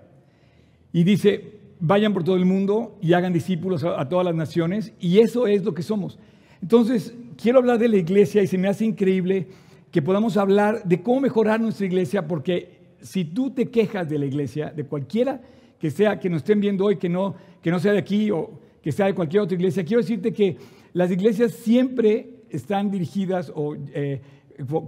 Y 0.93 1.05
dice, 1.05 1.59
vayan 1.81 2.15
por 2.15 2.25
todo 2.25 2.37
el 2.37 2.45
mundo 2.45 2.99
y 3.03 3.13
hagan 3.13 3.33
discípulos 3.33 3.85
a 3.85 4.09
todas 4.09 4.25
las 4.25 4.35
naciones, 4.35 4.93
y 5.01 5.19
eso 5.19 5.47
es 5.47 5.65
lo 5.65 5.75
que 5.75 5.83
somos. 5.83 6.19
Entonces, 6.63 7.15
quiero 7.37 7.59
hablar 7.59 7.79
de 7.79 7.89
la 7.89 7.97
iglesia 7.97 8.43
y 8.43 8.47
se 8.47 8.59
me 8.59 8.69
hace 8.69 8.85
increíble 8.85 9.47
que 9.91 10.03
podamos 10.03 10.37
hablar 10.37 10.83
de 10.85 11.03
cómo 11.03 11.21
mejorar 11.21 11.61
nuestra 11.61 11.87
iglesia, 11.87 12.27
porque 12.27 12.81
si 13.01 13.25
tú 13.25 13.51
te 13.51 13.71
quejas 13.71 14.09
de 14.09 14.19
la 14.19 14.27
iglesia, 14.27 14.71
de 14.71 14.85
cualquiera 14.85 15.41
que 15.79 15.91
sea, 15.91 16.19
que 16.19 16.29
nos 16.29 16.39
estén 16.39 16.61
viendo 16.61 16.85
hoy, 16.85 16.97
que 16.97 17.09
no, 17.09 17.37
que 17.63 17.71
no 17.71 17.79
sea 17.79 17.93
de 17.93 17.99
aquí 17.99 18.31
o 18.31 18.59
que 18.83 18.91
sea 18.91 19.07
de 19.07 19.15
cualquier 19.15 19.43
otra 19.43 19.55
iglesia, 19.55 19.85
quiero 19.85 20.03
decirte 20.03 20.33
que 20.33 20.57
las 20.93 21.11
iglesias 21.11 21.53
siempre 21.53 22.31
están 22.51 22.91
dirigidas 22.91 23.53
o 23.55 23.77
eh, 23.95 24.21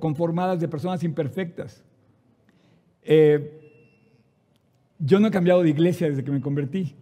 conformadas 0.01 0.61
de 0.61 0.69
personas 0.69 1.03
imperfectas. 1.05 1.85
Eh, 3.03 3.61
yo 4.99 5.21
no 5.21 5.29
he 5.29 5.31
cambiado 5.31 5.63
de 5.63 5.71
iglesia 5.71 6.09
desde 6.09 6.25
que 6.25 6.31
me 6.31 6.41
convertí. 6.41 6.95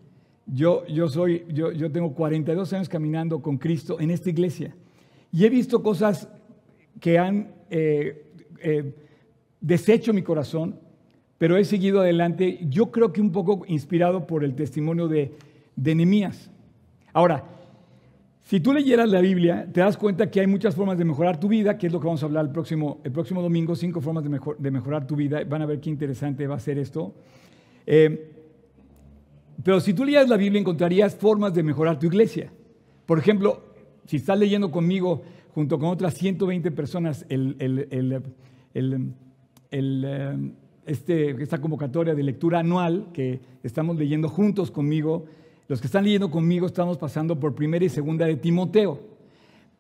Yo, 0.47 0.87
yo, 0.87 1.09
soy, 1.09 1.47
yo, 1.49 1.73
yo 1.73 1.91
tengo 1.91 2.15
42 2.15 2.73
años 2.73 2.89
caminando 2.89 3.41
con 3.41 3.57
Cristo 3.57 3.99
en 3.99 4.11
esta 4.11 4.29
iglesia 4.29 4.75
y 5.35 5.45
he 5.45 5.51
visto 5.51 5.83
cosas 5.83 6.29
que 7.01 7.19
han 7.19 7.51
eh, 7.69 8.25
eh, 8.61 8.95
deshecho 9.61 10.13
mi 10.13 10.23
corazón, 10.23 10.79
pero 11.39 11.57
he 11.57 11.65
seguido 11.65 12.03
adelante, 12.03 12.61
yo 12.69 12.93
creo 12.93 13.13
que 13.13 13.21
un 13.21 13.33
poco 13.33 13.65
inspirado 13.67 14.29
por 14.29 14.45
el 14.45 14.55
testimonio 14.55 15.09
de, 15.09 15.33
de 15.75 15.95
Nehemías. 15.97 16.53
Ahora, 17.13 17.43
si 18.45 18.61
tú 18.61 18.73
leyeras 18.73 19.09
la 19.09 19.21
Biblia, 19.21 19.67
te 19.73 19.81
das 19.81 19.97
cuenta 19.97 20.31
que 20.31 20.39
hay 20.39 20.47
muchas 20.47 20.77
formas 20.77 20.99
de 20.99 21.05
mejorar 21.05 21.41
tu 21.41 21.49
vida, 21.49 21.77
que 21.77 21.89
es 21.89 21.93
lo 21.93 21.99
que 21.99 22.07
vamos 22.07 22.23
a 22.23 22.27
hablar 22.27 22.45
el 22.45 22.53
próximo, 22.53 23.01
el 23.03 23.11
próximo 23.11 23.43
domingo, 23.43 23.75
cinco 23.75 24.01
formas 24.01 24.23
de, 24.23 24.71
mejorar 24.71 25.05
tu 25.05 25.17
vida. 25.17 25.43
Van 25.43 25.63
a 25.63 25.67
ver 25.67 25.81
qué 25.81 25.91
interesante 25.91 26.47
va 26.47 26.55
a 26.55 26.61
ser 26.61 26.79
esto. 26.79 27.13
Eh, 27.87 28.31
pero 29.65 29.81
si 29.81 29.95
tú 29.95 30.05
leías 30.05 30.29
la 30.29 30.37
Biblia 30.37 30.61
encontrarías 30.61 31.17
formas 31.17 31.53
de 31.55 31.65
mejorar 31.65 31.99
tu 31.99 32.07
iglesia. 32.07 32.53
Por 33.05 33.19
ejemplo, 33.19 33.74
si 34.07 34.17
estás 34.17 34.39
leyendo 34.39 34.71
conmigo 34.71 35.23
junto 35.55 35.79
con 35.79 35.89
otras 35.89 36.15
120 36.15 36.71
personas 36.73 37.25
el, 37.29 37.57
eh, 39.71 40.37
este, 40.87 41.31
esta 41.43 41.61
convocatoria 41.61 42.15
de 42.15 42.23
lectura 42.23 42.61
anual 42.61 43.09
que 43.13 43.41
estamos 43.63 43.97
leyendo 43.97 44.29
juntos 44.29 44.71
conmigo, 44.71 45.27
los 45.69 45.81
que 45.81 45.87
están 45.87 46.05
leyendo 46.05 46.31
conmigo 46.31 46.67
estamos 46.67 46.99
pasando 46.99 47.39
por 47.41 47.55
primera 47.55 47.85
y 47.85 47.89
segunda 47.89 48.27
de 48.27 48.37
Timoteo. 48.37 49.01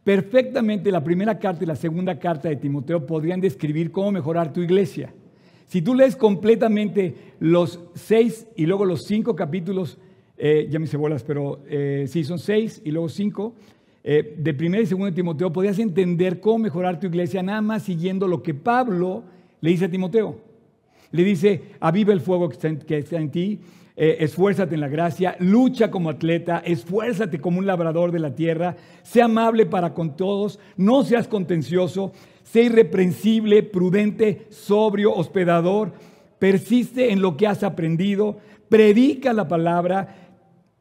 Perfectamente 0.03 0.91
la 0.91 1.03
primera 1.03 1.39
carta 1.39 1.65
y 1.65 1.67
la 1.67 1.77
segunda 1.77 2.19
carta 2.19 2.49
de 2.49 2.57
Timoteo 2.57 3.07
podrían 3.07 3.41
describir 3.41 3.91
cómo 3.91 4.13
mejorar 4.13 4.53
tu 4.53 4.61
iglesia. 4.61 5.13
Si 5.67 5.83
tú 5.83 5.95
lees 5.95 6.15
completamente 6.15 7.15
los 7.41 7.81
seis 7.95 8.47
y 8.55 8.67
luego 8.67 8.85
los 8.85 9.05
cinco 9.07 9.35
capítulos 9.35 9.99
eh, 10.37 10.67
ya 10.71 10.79
me 10.79 10.87
hice 10.87 10.97
bolas, 10.97 11.23
pero 11.23 11.61
eh, 11.69 12.07
sí, 12.09 12.25
son 12.25 12.39
seis 12.39 12.83
y 12.85 12.91
luego 12.91 13.09
cinco. 13.09 13.55
Eh, 14.07 14.35
de 14.37 14.53
primero 14.53 14.83
y 14.83 14.87
segundo 14.87 15.07
de 15.07 15.17
Timoteo, 15.17 15.51
podías 15.51 15.79
entender 15.79 16.39
cómo 16.39 16.59
mejorar 16.59 17.01
tu 17.01 17.07
iglesia 17.07 17.43
nada 17.43 17.63
más 17.63 17.85
siguiendo 17.85 18.29
lo 18.29 18.43
que 18.43 18.53
Pablo 18.53 19.25
le 19.63 19.71
dice 19.71 19.87
a 19.87 19.91
Timoteo. 19.91 20.41
Le 21.11 21.25
dice, 21.25 21.63
aviva 21.81 22.13
el 22.13 22.21
fuego 22.21 22.51
que 22.51 22.55
está 22.99 23.17
en, 23.17 23.31
ti, 23.31 23.61
esfuérzate 23.97 24.75
en 24.75 24.83
la 24.83 24.89
gracia, 24.89 25.37
lucha 25.39 25.91
como 25.91 26.11
atleta, 26.11 26.59
esfuérzate 26.59 27.41
como 27.41 27.61
un 27.61 27.67
labrador 27.67 28.13
de 28.13 28.19
la 28.19 28.35
tierra, 28.35 28.77
sea 29.03 29.25
amable 29.25 29.65
para 29.65 29.95
con 29.95 30.17
todos, 30.17 30.59
no 30.77 31.03
seas 31.05 31.27
contencioso, 31.27 32.13
sé 32.43 32.65
irreprensible, 32.65 33.63
prudente, 33.63 34.47
sobrio, 34.51 35.15
hospedador, 35.15 35.93
persiste 36.39 37.11
en 37.11 37.23
lo 37.23 37.39
que 37.39 37.47
has 37.47 37.63
aprendido, 37.63 38.39
predica 38.69 39.33
la 39.33 39.49
palabra, 39.49 40.24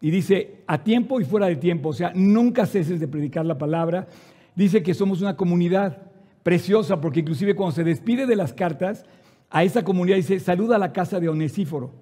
y 0.03 0.11
dice, 0.11 0.57
a 0.67 0.83
tiempo 0.83 1.21
y 1.21 1.23
fuera 1.23 1.47
de 1.47 1.55
tiempo, 1.55 1.87
o 1.87 1.93
sea, 1.93 2.11
nunca 2.13 2.65
ceses 2.65 2.99
de 2.99 3.07
predicar 3.07 3.45
la 3.45 3.57
palabra. 3.57 4.05
Dice 4.53 4.83
que 4.83 4.93
somos 4.93 5.21
una 5.21 5.37
comunidad 5.37 6.11
preciosa, 6.43 6.99
porque 6.99 7.21
inclusive 7.21 7.55
cuando 7.55 7.73
se 7.73 7.85
despide 7.85 8.25
de 8.25 8.35
las 8.35 8.51
cartas, 8.51 9.05
a 9.49 9.63
esa 9.63 9.85
comunidad 9.85 10.17
dice, 10.17 10.41
saluda 10.41 10.75
a 10.75 10.79
la 10.79 10.91
casa 10.91 11.21
de 11.21 11.29
Onesíforo. 11.29 11.93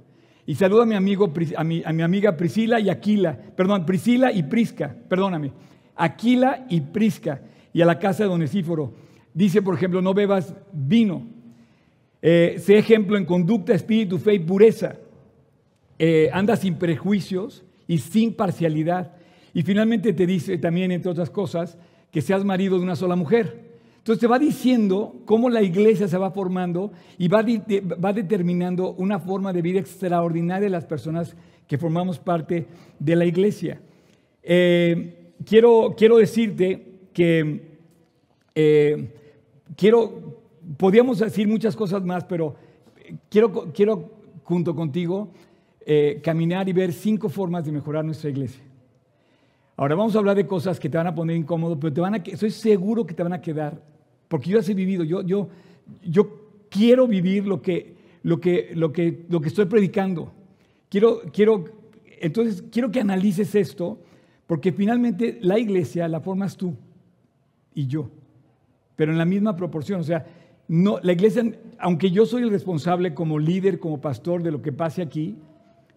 Y 0.48 0.56
saluda 0.56 0.82
a 0.82 0.86
mi, 0.88 0.96
amigo, 0.96 1.32
a 1.56 1.64
mi, 1.64 1.84
a 1.86 1.94
mi 1.94 2.02
amiga 2.02 2.36
Priscila 2.38 2.80
y 2.80 2.90
Aquila, 2.90 3.38
perdón, 3.56 3.86
Priscila 3.86 4.32
y 4.32 4.42
Prisca, 4.42 4.96
perdóname, 5.08 5.52
Aquila 5.96 6.66
y 6.70 6.82
Prisca, 6.82 7.44
y 7.72 7.84
a 7.84 7.86
la 7.86 8.00
casa 8.00 8.24
de 8.24 8.30
Onesíforo. 8.30 8.96
Dice, 9.32 9.62
por 9.62 9.76
ejemplo, 9.76 10.02
no 10.02 10.16
bebas 10.16 10.56
vino. 10.74 11.28
Eh, 12.20 12.56
sé 12.58 12.80
ejemplo 12.80 13.16
en 13.16 13.26
conducta, 13.26 13.76
espíritu, 13.76 14.18
fe 14.18 14.34
y 14.34 14.40
pureza. 14.40 14.96
Eh, 16.00 16.32
anda 16.34 16.56
sin 16.56 16.80
prejuicios 16.80 17.64
y 17.92 17.98
sin 17.98 18.34
parcialidad. 18.34 19.12
Y 19.54 19.64
finalmente 19.64 20.14
te 20.14 20.26
dice 20.26 20.58
también, 20.58 20.94
entre 20.94 21.12
otras 21.12 21.30
cosas, 21.30 21.78
que 22.10 22.22
seas 22.22 22.46
marido 22.46 22.78
de 22.78 22.84
una 22.84 22.96
sola 22.96 23.18
mujer. 23.18 23.70
Entonces 23.98 24.22
te 24.22 24.28
va 24.28 24.40
diciendo 24.40 25.18
cómo 25.26 25.50
la 25.50 25.62
iglesia 25.62 26.08
se 26.08 26.18
va 26.18 26.32
formando 26.32 26.94
y 27.18 27.28
va, 27.28 27.44
va 28.02 28.14
determinando 28.14 28.94
una 28.94 29.20
forma 29.20 29.52
de 29.52 29.62
vida 29.62 29.82
extraordinaria 29.82 30.68
de 30.68 30.70
las 30.70 30.86
personas 30.86 31.36
que 31.68 31.78
formamos 31.78 32.18
parte 32.18 32.66
de 32.98 33.16
la 33.18 33.26
iglesia. 33.26 33.82
Eh, 34.42 35.34
quiero, 35.46 35.94
quiero 35.98 36.16
decirte 36.16 37.10
que 37.12 37.78
eh, 38.56 39.14
quiero, 39.76 40.40
podríamos 40.78 41.20
decir 41.20 41.46
muchas 41.46 41.76
cosas 41.76 42.06
más, 42.06 42.24
pero 42.24 42.56
quiero, 43.30 43.52
quiero 43.74 44.12
junto 44.44 44.74
contigo 44.74 45.34
eh, 45.86 46.22
caminar 46.24 46.70
y 46.70 46.74
ver 46.74 46.94
cinco 46.94 47.30
formas 47.30 47.66
de 47.66 47.72
mejorar 47.72 48.06
nuestra 48.06 48.30
iglesia. 48.30 48.64
Ahora 49.76 49.96
vamos 49.96 50.16
a 50.16 50.20
hablar 50.20 50.36
de 50.36 50.46
cosas 50.46 50.80
que 50.80 50.90
te 50.90 50.98
van 50.98 51.08
a 51.08 51.16
poner 51.16 51.36
incómodo, 51.36 51.80
pero 51.80 51.92
te 51.92 52.02
van 52.02 52.14
a, 52.14 52.18
estoy 52.18 52.52
seguro 52.52 53.06
que 53.06 53.16
te 53.16 53.24
van 53.24 53.34
a 53.34 53.42
quedar, 53.42 53.82
porque 54.28 54.50
yo 54.50 54.60
ya 54.60 54.72
he 54.72 54.76
vivido, 54.76 55.04
yo, 55.04 55.24
yo, 55.24 55.50
yo 56.04 56.42
quiero 56.70 57.08
vivir 57.08 57.48
lo 57.48 57.62
que, 57.62 57.96
lo 58.22 58.40
que, 58.40 58.72
lo 58.76 58.94
que, 58.94 59.26
lo 59.28 59.42
que 59.42 59.48
estoy 59.48 59.66
predicando. 59.66 60.32
Quiero, 60.88 61.22
quiero, 61.34 61.66
entonces, 62.20 62.64
quiero 62.72 62.92
que 62.92 63.00
analices 63.00 63.56
esto, 63.56 64.00
porque 64.46 64.72
finalmente 64.72 65.40
la 65.42 65.58
iglesia 65.58 66.08
la 66.08 66.20
formas 66.20 66.58
tú 66.58 66.76
y 67.74 67.88
yo, 67.88 68.12
pero 68.96 69.12
en 69.12 69.18
la 69.18 69.26
misma 69.26 69.56
proporción. 69.56 70.02
O 70.02 70.04
sea, 70.04 70.28
no, 70.68 71.00
la 71.02 71.14
iglesia, 71.14 71.44
aunque 71.80 72.12
yo 72.12 72.26
soy 72.26 72.44
el 72.44 72.52
responsable 72.52 73.14
como 73.14 73.40
líder, 73.40 73.80
como 73.80 74.00
pastor 74.00 74.44
de 74.44 74.52
lo 74.52 74.62
que 74.62 74.72
pase 74.72 75.02
aquí, 75.02 75.38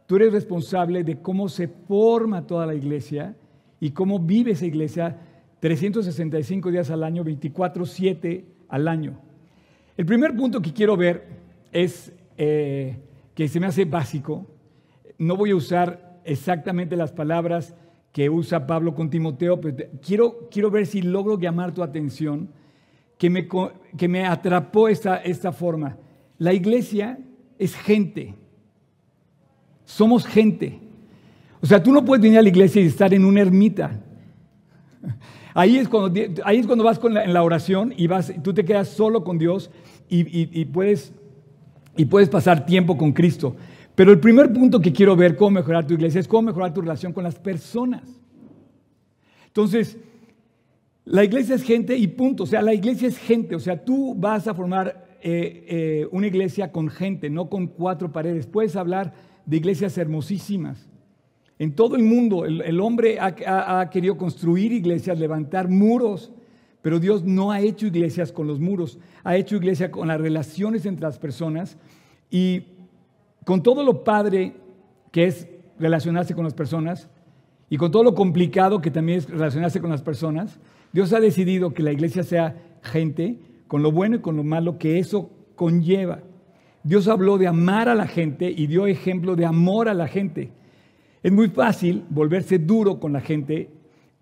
Tú 0.06 0.16
eres 0.16 0.32
responsable 0.32 1.02
de 1.04 1.20
cómo 1.20 1.48
se 1.48 1.68
forma 1.68 2.46
toda 2.46 2.66
la 2.66 2.74
iglesia 2.74 3.36
y 3.80 3.90
cómo 3.90 4.18
vive 4.18 4.52
esa 4.52 4.66
iglesia 4.66 5.18
365 5.60 6.70
días 6.70 6.90
al 6.90 7.04
año, 7.04 7.24
24/7 7.24 8.44
al 8.68 8.88
año. 8.88 9.18
El 9.96 10.04
primer 10.04 10.36
punto 10.36 10.60
que 10.60 10.72
quiero 10.72 10.96
ver 10.96 11.26
es 11.72 12.12
eh, 12.36 12.98
que 13.34 13.48
se 13.48 13.60
me 13.60 13.66
hace 13.66 13.84
básico. 13.84 14.46
No 15.18 15.36
voy 15.36 15.52
a 15.52 15.56
usar 15.56 16.20
exactamente 16.24 16.96
las 16.96 17.12
palabras 17.12 17.74
que 18.12 18.28
usa 18.30 18.66
Pablo 18.66 18.94
con 18.94 19.10
Timoteo, 19.10 19.60
pero 19.60 19.88
quiero, 20.00 20.48
quiero 20.50 20.70
ver 20.70 20.86
si 20.86 21.02
logro 21.02 21.38
llamar 21.38 21.72
tu 21.72 21.82
atención, 21.82 22.50
que 23.18 23.30
me, 23.30 23.48
que 23.96 24.08
me 24.08 24.24
atrapó 24.24 24.88
esta, 24.88 25.16
esta 25.16 25.50
forma. 25.50 25.96
La 26.38 26.52
iglesia 26.52 27.18
es 27.58 27.74
gente. 27.74 28.34
Somos 29.84 30.26
gente. 30.26 30.80
O 31.60 31.66
sea, 31.66 31.82
tú 31.82 31.92
no 31.92 32.04
puedes 32.04 32.22
venir 32.22 32.38
a 32.38 32.42
la 32.42 32.48
iglesia 32.48 32.82
y 32.82 32.86
estar 32.86 33.14
en 33.14 33.24
una 33.24 33.40
ermita. 33.40 34.00
Ahí 35.54 35.76
es 35.76 35.88
cuando, 35.88 36.20
ahí 36.44 36.58
es 36.58 36.66
cuando 36.66 36.84
vas 36.84 36.98
con 36.98 37.16
en 37.16 37.32
la 37.32 37.42
oración 37.42 37.94
y 37.96 38.06
vas, 38.06 38.32
tú 38.42 38.52
te 38.52 38.64
quedas 38.64 38.88
solo 38.88 39.22
con 39.22 39.38
Dios 39.38 39.70
y, 40.08 40.64
puedes, 40.66 41.12
y 41.96 42.04
puedes 42.06 42.28
pasar 42.28 42.66
tiempo 42.66 42.98
con 42.98 43.12
Cristo. 43.12 43.56
Pero 43.94 44.10
el 44.10 44.18
primer 44.18 44.52
punto 44.52 44.80
que 44.80 44.92
quiero 44.92 45.14
ver 45.14 45.36
cómo 45.36 45.52
mejorar 45.52 45.86
tu 45.86 45.94
iglesia 45.94 46.20
es 46.20 46.28
cómo 46.28 46.42
mejorar 46.42 46.74
tu 46.74 46.80
relación 46.80 47.12
con 47.12 47.22
las 47.22 47.38
personas. 47.38 48.02
Entonces, 49.46 49.96
la 51.04 51.22
iglesia 51.22 51.54
es 51.54 51.62
gente 51.62 51.96
y 51.96 52.08
punto. 52.08 52.42
O 52.42 52.46
sea, 52.46 52.60
la 52.60 52.74
iglesia 52.74 53.06
es 53.06 53.16
gente. 53.16 53.54
O 53.54 53.60
sea, 53.60 53.84
tú 53.84 54.14
vas 54.16 54.48
a 54.48 54.54
formar 54.54 55.16
eh, 55.22 55.64
eh, 55.68 56.08
una 56.10 56.26
iglesia 56.26 56.72
con 56.72 56.88
gente, 56.88 57.30
no 57.30 57.48
con 57.48 57.68
cuatro 57.68 58.10
paredes. 58.10 58.46
Puedes 58.46 58.74
hablar 58.74 59.14
de 59.46 59.56
iglesias 59.56 59.96
hermosísimas. 59.98 60.88
En 61.58 61.74
todo 61.74 61.96
el 61.96 62.02
mundo 62.02 62.44
el, 62.46 62.80
hombre 62.80 63.18
ha, 63.20 63.88
querido 63.90 64.16
construir 64.16 64.72
iglesias, 64.72 65.18
levantar 65.18 65.68
muros, 65.68 66.32
pero 66.82 66.98
Dios 66.98 67.24
no 67.24 67.52
ha 67.52 67.60
hecho 67.60 67.86
iglesias 67.86 68.32
con 68.32 68.46
los 68.46 68.58
muros, 68.60 68.98
ha 69.22 69.36
hecho 69.36 69.56
iglesia 69.56 69.90
con 69.90 70.08
las 70.08 70.20
relaciones 70.20 70.84
entre 70.84 71.04
las 71.04 71.18
personas 71.18 71.78
y 72.30 72.64
con 73.44 73.62
todo 73.62 73.84
lo 73.84 74.02
padre 74.02 74.54
que 75.12 75.26
es 75.26 75.46
relacionarse 75.78 76.34
con 76.34 76.44
las 76.44 76.54
personas 76.54 77.08
y 77.70 77.76
con 77.76 77.90
todo 77.90 78.02
lo 78.02 78.14
complicado 78.14 78.80
que 78.80 78.90
también 78.90 79.18
es 79.18 79.28
relacionarse 79.28 79.80
con 79.80 79.90
las 79.90 80.02
personas, 80.02 80.58
Dios 80.92 81.12
ha 81.12 81.20
decidido 81.20 81.72
que 81.72 81.82
la 81.82 81.92
iglesia 81.92 82.22
sea 82.22 82.56
gente 82.82 83.38
con 83.68 83.82
lo 83.82 83.92
bueno 83.92 84.16
y 84.16 84.20
con 84.20 84.36
lo 84.36 84.44
malo 84.44 84.78
que 84.78 84.98
eso 84.98 85.30
conlleva. 85.54 86.20
Dios 86.84 87.08
habló 87.08 87.38
de 87.38 87.46
amar 87.46 87.88
a 87.88 87.94
la 87.94 88.06
gente 88.06 88.52
y 88.54 88.66
dio 88.66 88.86
ejemplo 88.86 89.36
de 89.36 89.46
amor 89.46 89.88
a 89.88 89.94
la 89.94 90.06
gente. 90.06 90.50
Es 91.22 91.32
muy 91.32 91.48
fácil 91.48 92.04
volverse 92.10 92.58
duro 92.58 93.00
con 93.00 93.14
la 93.14 93.22
gente 93.22 93.70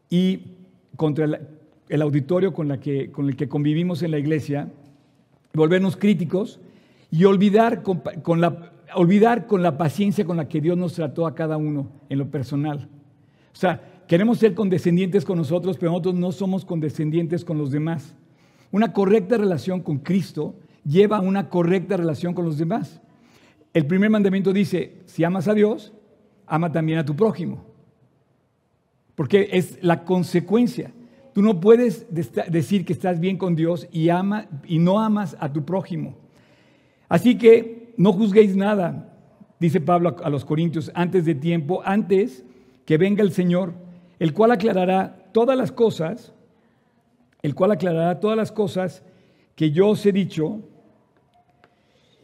y 0.09 0.43
contra 0.97 1.25
el, 1.89 2.03
auditorio 2.03 2.55
con, 2.55 2.71
el 2.71 2.79
que 3.37 3.49
convivimos 3.49 4.05
en 4.05 4.13
la 4.13 4.19
iglesia, 4.19 4.71
volvernos 5.53 5.97
críticos 5.97 6.61
y 7.11 7.25
olvidar 7.25 7.83
con, 7.83 8.41
la, 8.41 8.73
olvidar 8.95 9.49
con 9.49 9.63
la 9.63 9.77
paciencia 9.77 10.25
con 10.25 10.37
la 10.37 10.49
que 10.49 10.61
Dios 10.61 10.79
nos 10.79 10.95
trató 10.95 11.27
a 11.27 11.35
cada 11.35 11.57
uno 11.57 11.89
en 12.09 12.19
lo 12.19 12.31
personal. 12.31 12.89
O 13.53 13.57
sea, 13.57 13.81
queremos 14.07 14.39
ser 14.39 14.55
condescendientes 14.55 15.25
con 15.25 15.37
nosotros, 15.37 15.77
pero 15.79 15.91
nosotros 15.91 16.15
no 16.15 16.31
somos 16.31 16.65
condescendientes 16.65 17.45
con 17.45 17.59
los 17.59 17.73
demás. 17.73 18.15
Una 18.71 18.93
correcta 18.93 19.37
relación 19.37 19.81
con 19.81 19.99
Cristo 19.99 20.55
lleva 20.85 21.21
una 21.21 21.49
correcta 21.49 21.97
relación 21.97 22.35
con 22.35 22.45
los 22.45 22.59
demás. 22.59 23.01
El 23.73 23.87
primer 23.87 24.11
mandamiento 24.11 24.53
dice, 24.53 25.03
si 25.07 25.25
amas 25.25 25.49
a 25.49 25.55
Dios, 25.55 25.93
ama 26.47 26.73
también 26.73 26.99
a 26.99 27.05
tu 27.05 27.17
prójimo. 27.17 27.65
Porque 29.15 29.49
es 29.53 29.79
la 29.83 30.05
consecuencia. 30.05 30.93
Tú 31.33 31.43
no 31.43 31.61
puedes 31.61 32.07
decir 32.11 32.85
que 32.85 32.93
estás 32.93 33.21
bien 33.21 33.39
con 33.39 33.57
Dios 33.57 33.89
y, 33.91 34.11
ama, 34.11 34.47
y 34.67 34.79
no 34.79 35.01
amas 35.01 35.37
a 35.41 35.53
tu 35.53 35.65
prójimo. 35.65 36.17
Así 37.09 37.39
que 37.39 37.95
no 37.97 38.13
juzguéis 38.13 38.57
nada, 38.57 39.17
dice 39.59 39.81
Pablo 39.81 40.17
a 40.23 40.31
los 40.31 40.45
Corintios, 40.45 40.91
antes 40.95 41.25
de 41.25 41.35
tiempo, 41.35 41.83
antes 41.85 42.45
que 42.85 42.99
venga 42.99 43.23
el 43.23 43.33
Señor, 43.33 43.75
el 44.19 44.35
cual 44.35 44.51
aclarará 44.51 45.29
todas 45.33 45.57
las 45.57 45.73
cosas, 45.73 46.33
el 47.43 47.55
cual 47.55 47.73
aclarará 47.73 48.21
todas 48.21 48.37
las 48.37 48.53
cosas 48.53 49.03
que 49.55 49.71
yo 49.71 49.89
os 49.89 50.05
he 50.05 50.13
dicho 50.13 50.61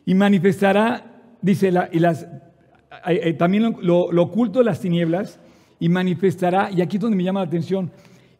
y 0.08 0.14
manifestará, 0.14 1.04
dice, 1.42 1.70
y 1.92 1.98
las, 1.98 2.26
también 3.36 3.76
lo, 3.82 4.06
oculto 4.22 4.60
de 4.60 4.64
las 4.64 4.80
tinieblas, 4.80 5.38
y 5.78 5.90
manifestará, 5.90 6.70
y 6.70 6.80
aquí 6.80 6.96
es 6.96 7.02
donde 7.02 7.14
me 7.18 7.24
llama 7.24 7.40
la 7.40 7.46
atención, 7.46 7.90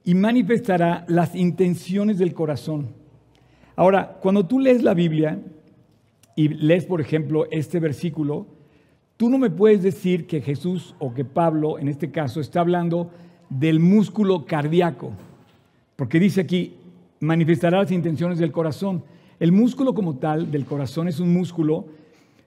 y 0.02 0.14
manifestará 0.14 1.04
las 1.08 1.34
intenciones 1.34 2.16
del 2.16 2.32
corazón. 2.32 2.88
Ahora, 3.76 4.16
cuando 4.22 4.46
tú 4.46 4.60
lees 4.60 4.82
la 4.82 4.94
Biblia 4.94 5.42
y 6.34 6.48
lees, 6.48 6.86
por 6.86 7.02
ejemplo, 7.02 7.46
este 7.50 7.80
versículo, 7.80 8.46
tú 9.18 9.28
no 9.28 9.36
me 9.36 9.50
puedes 9.50 9.82
decir 9.82 10.26
que 10.26 10.40
Jesús 10.40 10.94
o 10.98 11.12
que 11.12 11.26
Pablo, 11.26 11.78
en 11.78 11.88
este 11.88 12.10
caso, 12.10 12.40
está 12.40 12.60
hablando 12.60 13.10
del 13.50 13.78
músculo 13.78 14.46
cardíaco, 14.46 15.12
porque 15.96 16.18
dice 16.18 16.40
aquí, 16.40 16.76
manifestará 17.20 17.82
las 17.82 17.92
intenciones 17.92 18.38
del 18.38 18.52
corazón. 18.52 19.04
El 19.40 19.52
músculo 19.52 19.94
como 19.94 20.16
tal 20.16 20.50
del 20.50 20.64
corazón 20.64 21.08
es 21.08 21.20
un 21.20 21.32
músculo 21.32 21.86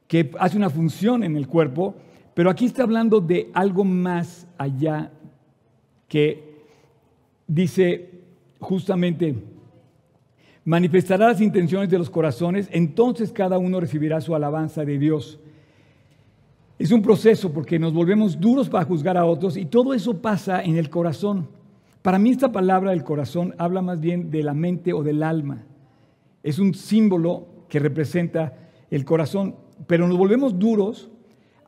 que 0.08 0.32
hace 0.40 0.58
una 0.58 0.70
función 0.70 1.24
en 1.24 1.38
el 1.38 1.48
cuerpo, 1.48 1.96
Pero 2.34 2.50
aquí 2.50 2.66
está 2.66 2.84
hablando 2.84 3.20
de 3.20 3.50
algo 3.54 3.84
más 3.84 4.48
allá 4.58 5.12
que 6.08 6.64
dice 7.46 8.10
justamente, 8.60 9.36
manifestará 10.64 11.28
las 11.28 11.42
intenciones 11.42 11.90
de 11.90 11.98
los 11.98 12.10
corazones, 12.10 12.70
entonces 12.72 13.32
cada 13.34 13.58
uno 13.58 13.80
recibirá 13.80 14.22
su 14.22 14.34
alabanza 14.34 14.86
de 14.86 14.98
Dios. 14.98 15.40
Es 16.80 16.92
un 16.92 17.02
proceso 17.02 17.52
porque 17.52 17.78
nos 17.78 17.94
volvemos 17.94 18.40
duros 18.40 18.70
para 18.70 18.86
juzgar 18.86 19.18
a 19.18 19.26
otros 19.26 19.58
y 19.58 19.66
todo 19.66 19.94
eso 19.94 20.22
pasa 20.22 20.64
en 20.64 20.78
el 20.78 20.90
corazón. 20.90 21.48
Para 22.02 22.18
mí 22.18 22.32
esta 22.32 22.52
palabra 22.52 22.92
del 22.92 23.04
corazón 23.04 23.54
habla 23.58 23.82
más 23.82 24.00
bien 24.00 24.32
de 24.32 24.42
la 24.42 24.54
mente 24.54 24.94
o 24.94 25.04
del 25.04 25.22
alma. 25.22 25.66
Es 26.44 26.60
un 26.60 26.74
símbolo 26.74 27.66
que 27.70 27.80
representa 27.80 28.58
el 28.90 29.06
corazón, 29.06 29.56
pero 29.88 30.08
nos 30.08 30.18
volvemos 30.18 30.58
duros 30.58 31.10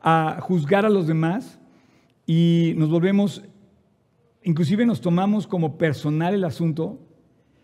a 0.02 0.38
juzgar 0.40 0.84
a 0.84 0.90
los 0.90 1.06
demás 1.06 1.58
y 2.26 2.74
nos 2.76 2.90
volvemos, 2.90 3.42
inclusive 4.42 4.84
nos 4.84 5.00
tomamos 5.00 5.46
como 5.46 5.78
personal 5.78 6.34
el 6.34 6.44
asunto, 6.44 6.98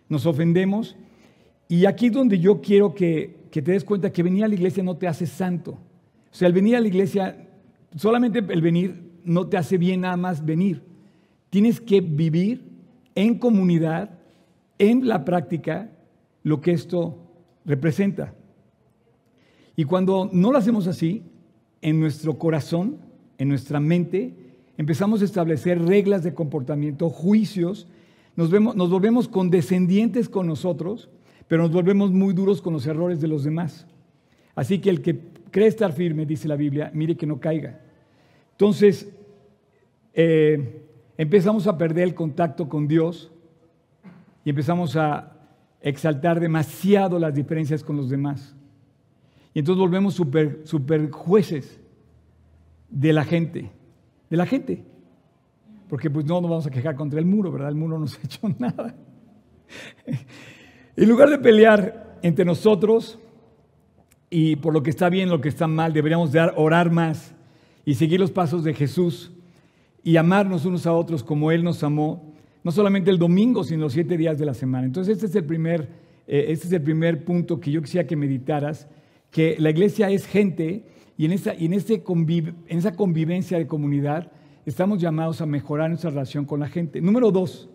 nos 0.08 0.26
ofendemos 0.26 0.96
y 1.68 1.86
aquí 1.86 2.06
es 2.06 2.12
donde 2.12 2.38
yo 2.38 2.60
quiero 2.60 2.94
que, 2.94 3.46
que 3.50 3.62
te 3.62 3.72
des 3.72 3.84
cuenta 3.84 4.10
que 4.12 4.22
venir 4.22 4.44
a 4.44 4.48
la 4.48 4.54
iglesia 4.54 4.82
no 4.82 4.96
te 4.96 5.06
hace 5.06 5.26
santo. 5.26 5.72
O 5.72 6.34
sea, 6.34 6.48
el 6.48 6.54
venir 6.54 6.76
a 6.76 6.80
la 6.80 6.88
iglesia, 6.88 7.48
solamente 7.96 8.38
el 8.38 8.62
venir 8.62 9.20
no 9.24 9.46
te 9.46 9.56
hace 9.56 9.78
bien 9.78 10.00
nada 10.02 10.16
más 10.16 10.44
venir. 10.44 10.82
Tienes 11.50 11.80
que 11.80 12.00
vivir 12.00 12.64
en 13.14 13.38
comunidad, 13.38 14.18
en 14.78 15.06
la 15.06 15.24
práctica, 15.24 15.90
lo 16.42 16.60
que 16.60 16.72
esto 16.72 17.18
representa. 17.64 18.34
Y 19.76 19.84
cuando 19.84 20.28
no 20.32 20.52
lo 20.52 20.58
hacemos 20.58 20.86
así, 20.86 21.22
en 21.82 22.00
nuestro 22.00 22.38
corazón, 22.38 22.98
en 23.38 23.48
nuestra 23.48 23.80
mente, 23.80 24.34
empezamos 24.76 25.22
a 25.22 25.24
establecer 25.24 25.80
reglas 25.80 26.22
de 26.22 26.34
comportamiento, 26.34 27.08
juicios, 27.08 27.88
nos, 28.36 28.50
vemos, 28.50 28.76
nos 28.76 28.90
volvemos 28.90 29.28
condescendientes 29.28 30.28
con 30.28 30.46
nosotros, 30.46 31.08
pero 31.48 31.62
nos 31.62 31.72
volvemos 31.72 32.12
muy 32.12 32.34
duros 32.34 32.60
con 32.60 32.72
los 32.72 32.86
errores 32.86 33.20
de 33.20 33.28
los 33.28 33.44
demás. 33.44 33.86
Así 34.54 34.78
que 34.78 34.90
el 34.90 35.00
que 35.00 35.18
cree 35.50 35.66
estar 35.68 35.92
firme, 35.92 36.26
dice 36.26 36.48
la 36.48 36.56
Biblia, 36.56 36.90
mire 36.94 37.16
que 37.16 37.26
no 37.26 37.40
caiga. 37.40 37.80
Entonces, 38.52 39.10
eh, 40.14 40.82
empezamos 41.16 41.66
a 41.66 41.78
perder 41.78 42.04
el 42.04 42.14
contacto 42.14 42.68
con 42.68 42.86
Dios 42.86 43.32
y 44.44 44.50
empezamos 44.50 44.96
a 44.96 45.39
exaltar 45.82 46.40
demasiado 46.40 47.18
las 47.18 47.34
diferencias 47.34 47.82
con 47.82 47.96
los 47.96 48.10
demás. 48.10 48.54
Y 49.54 49.60
entonces 49.60 49.80
volvemos 49.80 50.14
super, 50.14 50.60
super 50.64 51.10
jueces 51.10 51.80
de 52.88 53.12
la 53.12 53.24
gente, 53.24 53.70
de 54.28 54.36
la 54.36 54.46
gente. 54.46 54.84
Porque 55.88 56.08
pues 56.08 56.24
no 56.24 56.40
nos 56.40 56.50
vamos 56.50 56.66
a 56.66 56.70
quejar 56.70 56.94
contra 56.94 57.18
el 57.18 57.26
muro, 57.26 57.50
¿verdad? 57.50 57.68
El 57.68 57.74
muro 57.74 57.94
no 57.94 58.00
nos 58.00 58.16
ha 58.16 58.22
hecho 58.22 58.48
nada. 58.58 58.94
en 60.96 61.08
lugar 61.08 61.30
de 61.30 61.38
pelear 61.38 62.18
entre 62.22 62.44
nosotros 62.44 63.18
y 64.28 64.56
por 64.56 64.72
lo 64.72 64.82
que 64.82 64.90
está 64.90 65.08
bien, 65.08 65.28
lo 65.28 65.40
que 65.40 65.48
está 65.48 65.66
mal, 65.66 65.92
deberíamos 65.92 66.30
de 66.30 66.40
orar 66.56 66.90
más 66.92 67.34
y 67.84 67.94
seguir 67.94 68.20
los 68.20 68.30
pasos 68.30 68.62
de 68.62 68.74
Jesús 68.74 69.32
y 70.04 70.16
amarnos 70.16 70.64
unos 70.64 70.86
a 70.86 70.92
otros 70.92 71.24
como 71.24 71.50
Él 71.50 71.64
nos 71.64 71.82
amó, 71.82 72.29
no 72.62 72.72
solamente 72.72 73.10
el 73.10 73.18
domingo, 73.18 73.64
sino 73.64 73.82
los 73.82 73.92
siete 73.92 74.16
días 74.16 74.38
de 74.38 74.46
la 74.46 74.54
semana. 74.54 74.86
Entonces 74.86 75.14
este 75.14 75.26
es 75.26 75.34
el 75.34 75.44
primer, 75.44 75.88
eh, 76.26 76.46
este 76.48 76.66
es 76.66 76.72
el 76.72 76.82
primer 76.82 77.24
punto 77.24 77.60
que 77.60 77.70
yo 77.70 77.82
quisiera 77.82 78.06
que 78.06 78.16
meditaras 78.16 78.88
que 79.30 79.56
la 79.58 79.70
iglesia 79.70 80.10
es 80.10 80.26
gente 80.26 80.84
y 81.16 81.24
en 81.24 81.32
esa, 81.32 81.52
en, 81.52 81.72
en 81.72 82.78
esa 82.78 82.96
convivencia 82.96 83.58
de 83.58 83.66
comunidad 83.66 84.32
estamos 84.66 85.00
llamados 85.00 85.40
a 85.40 85.46
mejorar 85.46 85.88
nuestra 85.88 86.10
relación 86.10 86.44
con 86.44 86.60
la 86.60 86.68
gente. 86.68 87.00
Número 87.00 87.30
dos, 87.30 87.68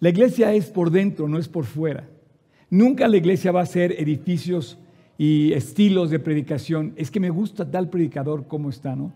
la 0.00 0.08
iglesia 0.10 0.52
es 0.52 0.66
por 0.66 0.90
dentro, 0.90 1.28
no 1.28 1.38
es 1.38 1.48
por 1.48 1.64
fuera. 1.64 2.08
Nunca 2.70 3.08
la 3.08 3.16
iglesia 3.16 3.52
va 3.52 3.62
a 3.62 3.66
ser 3.66 3.92
edificios 3.92 4.78
y 5.16 5.52
estilos 5.52 6.10
de 6.10 6.18
predicación. 6.18 6.92
Es 6.96 7.10
que 7.10 7.20
me 7.20 7.30
gusta 7.30 7.70
tal 7.70 7.88
predicador 7.88 8.46
como 8.46 8.70
está, 8.70 8.96
¿no? 8.96 9.12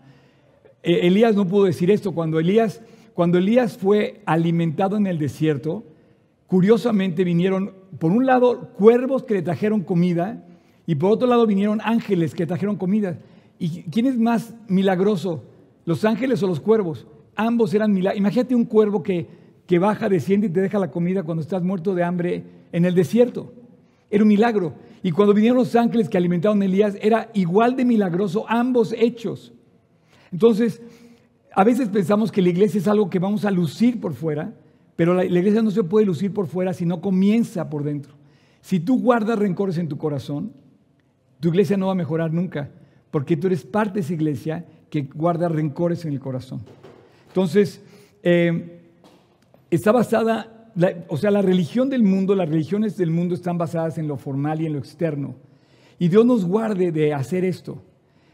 E, 0.81 1.07
Elías 1.07 1.35
no 1.35 1.47
pudo 1.47 1.65
decir 1.65 1.91
esto. 1.91 2.13
Cuando 2.13 2.39
Elías, 2.39 2.81
cuando 3.19 3.37
Elías 3.37 3.77
fue 3.77 4.21
alimentado 4.25 4.95
en 4.95 5.05
el 5.05 5.19
desierto, 5.19 5.83
curiosamente 6.47 7.25
vinieron, 7.25 7.73
por 7.99 8.13
un 8.13 8.25
lado, 8.25 8.69
cuervos 8.77 9.25
que 9.25 9.33
le 9.33 9.41
trajeron 9.41 9.81
comida 9.81 10.47
y 10.87 10.95
por 10.95 11.11
otro 11.11 11.27
lado 11.27 11.45
vinieron 11.45 11.81
ángeles 11.83 12.33
que 12.33 12.47
trajeron 12.47 12.77
comida. 12.77 13.19
¿Y 13.59 13.83
quién 13.91 14.05
es 14.05 14.17
más 14.17 14.55
milagroso? 14.69 15.43
¿Los 15.83 16.05
ángeles 16.05 16.41
o 16.43 16.47
los 16.47 16.61
cuervos? 16.61 17.07
Ambos 17.35 17.73
eran 17.73 17.91
milagros. 17.91 18.19
Imagínate 18.19 18.55
un 18.55 18.63
cuervo 18.63 19.03
que, 19.03 19.27
que 19.67 19.79
baja, 19.79 20.07
desciende 20.07 20.47
y 20.47 20.51
te 20.51 20.61
deja 20.61 20.79
la 20.79 20.89
comida 20.89 21.23
cuando 21.23 21.41
estás 21.41 21.61
muerto 21.61 21.93
de 21.93 22.03
hambre 22.03 22.45
en 22.71 22.85
el 22.85 22.95
desierto. 22.95 23.51
Era 24.09 24.23
un 24.23 24.29
milagro. 24.29 24.75
Y 25.03 25.11
cuando 25.11 25.33
vinieron 25.33 25.57
los 25.57 25.75
ángeles 25.75 26.07
que 26.07 26.17
alimentaron 26.17 26.61
a 26.61 26.65
Elías, 26.65 26.97
era 27.01 27.29
igual 27.33 27.75
de 27.75 27.83
milagroso 27.83 28.45
ambos 28.47 28.95
hechos. 28.97 29.51
Entonces, 30.31 30.81
a 31.53 31.63
veces 31.63 31.89
pensamos 31.89 32.31
que 32.31 32.41
la 32.41 32.49
iglesia 32.49 32.79
es 32.79 32.87
algo 32.87 33.09
que 33.09 33.19
vamos 33.19 33.45
a 33.45 33.51
lucir 33.51 33.99
por 33.99 34.13
fuera, 34.13 34.53
pero 34.95 35.13
la, 35.13 35.25
iglesia 35.25 35.61
no 35.61 35.71
se 35.71 35.83
puede 35.83 36.05
lucir 36.05 36.33
por 36.33 36.47
fuera 36.47 36.73
si 36.73 36.85
no 36.85 37.01
comienza 37.01 37.69
por 37.69 37.83
dentro. 37.83 38.13
Si 38.61 38.79
tú 38.79 38.99
guardas 38.99 39.39
rencores 39.39 39.77
en 39.77 39.87
tu 39.87 39.97
corazón, 39.97 40.51
tu 41.39 41.47
iglesia 41.47 41.77
no 41.77 41.87
va 41.87 41.93
a 41.93 41.95
mejorar 41.95 42.33
nunca, 42.33 42.69
porque 43.09 43.37
tú 43.37 43.47
eres 43.47 43.63
parte 43.63 43.95
de 43.95 43.99
esa 44.01 44.13
iglesia 44.13 44.65
que 44.89 45.03
guarda 45.03 45.47
rencores 45.47 46.05
en 46.05 46.13
el 46.13 46.19
corazón. 46.19 46.61
Entonces, 47.27 47.81
eh, 48.23 48.81
está 49.71 49.91
basada, 49.91 50.71
o 51.07 51.17
sea, 51.17 51.31
la 51.31 51.41
religión 51.41 51.89
del 51.89 52.03
mundo, 52.03 52.35
las 52.35 52.49
religiones 52.49 52.97
del 52.97 53.11
mundo 53.11 53.35
están 53.35 53.57
basadas 53.57 53.97
en 53.97 54.07
lo 54.07 54.17
formal 54.17 54.61
y 54.61 54.65
en 54.65 54.73
lo 54.73 54.79
externo. 54.79 55.35
Y 55.97 56.09
Dios 56.09 56.25
nos 56.25 56.45
guarde 56.45 56.91
de 56.91 57.13
hacer 57.13 57.45
esto. 57.45 57.81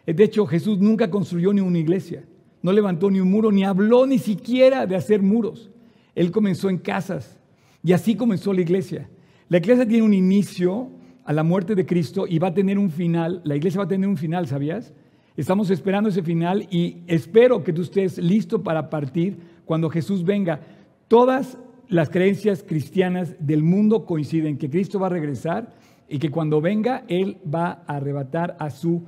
De 0.06 0.24
hecho, 0.24 0.46
Jesús 0.46 0.80
nunca 0.80 1.10
construyó 1.10 1.52
ni 1.54 1.62
una 1.62 1.80
iglesia, 1.80 2.24
no 2.66 2.74
levantó 2.74 3.12
ni 3.12 3.20
un 3.20 3.30
muro, 3.30 3.52
ni 3.52 3.64
habló 3.64 4.08
ni 4.08 4.18
siquiera 4.18 4.88
de 4.88 4.96
hacer 4.96 5.22
muros. 5.22 5.70
Él 6.16 6.32
comenzó 6.32 6.68
en 6.68 6.80
casas 6.80 7.40
y 7.84 7.94
así 7.94 8.16
comenzó 8.16 8.54
la 8.54 8.62
iglesia. 8.62 9.08
La 9.50 9.58
iglesia 9.60 9.88
tiene 9.88 10.04
un 10.04 10.16
inicio, 10.16 10.90
a 11.26 11.32
la 11.32 11.44
muerte 11.44 11.76
de 11.76 11.86
Cristo 11.86 12.26
y 12.28 12.40
va 12.40 12.48
a 12.48 12.54
tener 12.56 12.80
un 12.80 12.90
final, 12.90 13.42
la 13.44 13.56
iglesia 13.56 13.78
va 13.80 13.86
a 13.86 13.88
tener 13.88 14.10
un 14.10 14.18
final, 14.18 14.48
¿sabías? 14.48 14.94
Estamos 15.38 15.70
esperando 15.70 16.10
ese 16.10 16.24
final 16.24 16.68
y 16.72 17.04
espero 17.06 17.64
que 17.64 17.72
tú 17.72 17.84
estés 17.84 18.18
listo 18.18 18.64
para 18.64 18.90
partir 18.90 19.38
cuando 19.66 19.92
Jesús 19.92 20.24
venga. 20.24 20.62
Todas 21.08 21.60
las 21.88 22.10
creencias 22.10 22.64
cristianas 22.64 23.36
del 23.40 23.62
mundo 23.62 24.06
coinciden 24.06 24.58
que 24.58 24.72
Cristo 24.72 25.00
va 25.00 25.06
a 25.06 25.12
regresar 25.12 25.76
y 26.10 26.18
que 26.18 26.32
cuando 26.32 26.62
venga 26.62 27.04
Él 27.08 27.38
va 27.54 27.84
a 27.86 27.98
arrebatar 27.98 28.58
a 28.60 28.72
su 28.72 29.04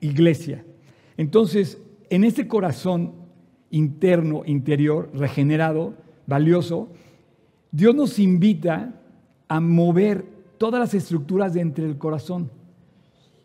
iglesia. 0.00 0.62
Entonces, 1.16 1.81
en 2.12 2.24
ese 2.24 2.46
corazón 2.46 3.14
interno, 3.70 4.42
interior, 4.44 5.10
regenerado, 5.14 5.94
valioso, 6.26 6.90
Dios 7.70 7.94
nos 7.94 8.18
invita 8.18 9.00
a 9.48 9.60
mover 9.60 10.26
todas 10.58 10.78
las 10.78 10.92
estructuras 10.92 11.54
de 11.54 11.62
entre 11.62 11.86
el 11.86 11.96
corazón. 11.96 12.50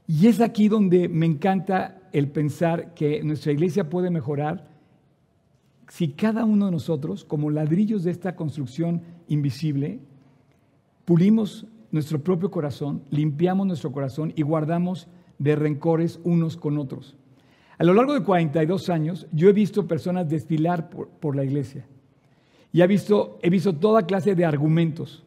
Y 0.05 0.27
es 0.27 0.41
aquí 0.41 0.67
donde 0.67 1.07
me 1.07 1.25
encanta 1.25 2.09
el 2.11 2.29
pensar 2.29 2.93
que 2.93 3.23
nuestra 3.23 3.53
iglesia 3.53 3.89
puede 3.89 4.09
mejorar 4.09 4.67
si 5.87 6.09
cada 6.09 6.43
uno 6.43 6.65
de 6.65 6.73
nosotros, 6.73 7.23
como 7.23 7.49
ladrillos 7.49 8.03
de 8.03 8.11
esta 8.11 8.35
construcción 8.35 9.01
invisible, 9.29 10.01
pulimos 11.05 11.65
nuestro 11.91 12.21
propio 12.21 12.51
corazón, 12.51 13.03
limpiamos 13.11 13.65
nuestro 13.65 13.93
corazón 13.93 14.33
y 14.35 14.41
guardamos 14.41 15.07
de 15.39 15.55
rencores 15.55 16.19
unos 16.25 16.57
con 16.57 16.77
otros. 16.77 17.16
A 17.77 17.83
lo 17.83 17.93
largo 17.93 18.13
de 18.13 18.23
42 18.23 18.89
años, 18.89 19.27
yo 19.31 19.49
he 19.49 19.53
visto 19.53 19.87
personas 19.87 20.29
desfilar 20.29 20.89
por, 20.89 21.35
la 21.35 21.43
iglesia. 21.43 21.85
Y 22.73 22.81
he 22.81 22.87
visto, 22.87 23.37
he 23.41 23.49
visto 23.49 23.73
toda 23.73 24.05
clase 24.05 24.35
de 24.35 24.45
argumentos. 24.45 25.23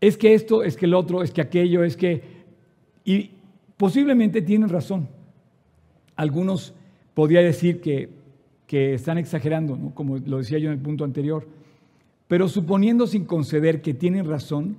Es 0.00 0.16
que 0.16 0.34
esto, 0.34 0.62
es 0.62 0.76
que 0.76 0.86
el 0.86 0.94
otro, 0.94 1.22
es 1.22 1.30
que 1.30 1.40
aquello, 1.40 1.84
es 1.84 1.96
que... 1.96 2.22
Y 3.04 3.30
posiblemente 3.76 4.42
tienen 4.42 4.68
razón. 4.68 5.08
Algunos 6.16 6.74
podría 7.14 7.40
decir 7.40 7.80
que, 7.80 8.08
que 8.66 8.94
están 8.94 9.18
exagerando, 9.18 9.78
como 9.94 10.18
lo 10.18 10.38
decía 10.38 10.58
yo 10.58 10.68
en 10.68 10.78
el 10.78 10.82
punto 10.82 11.04
anterior, 11.04 11.46
pero 12.28 12.48
suponiendo 12.48 13.06
sin 13.06 13.24
conceder 13.24 13.82
que 13.82 13.94
tienen 13.94 14.26
razón, 14.26 14.76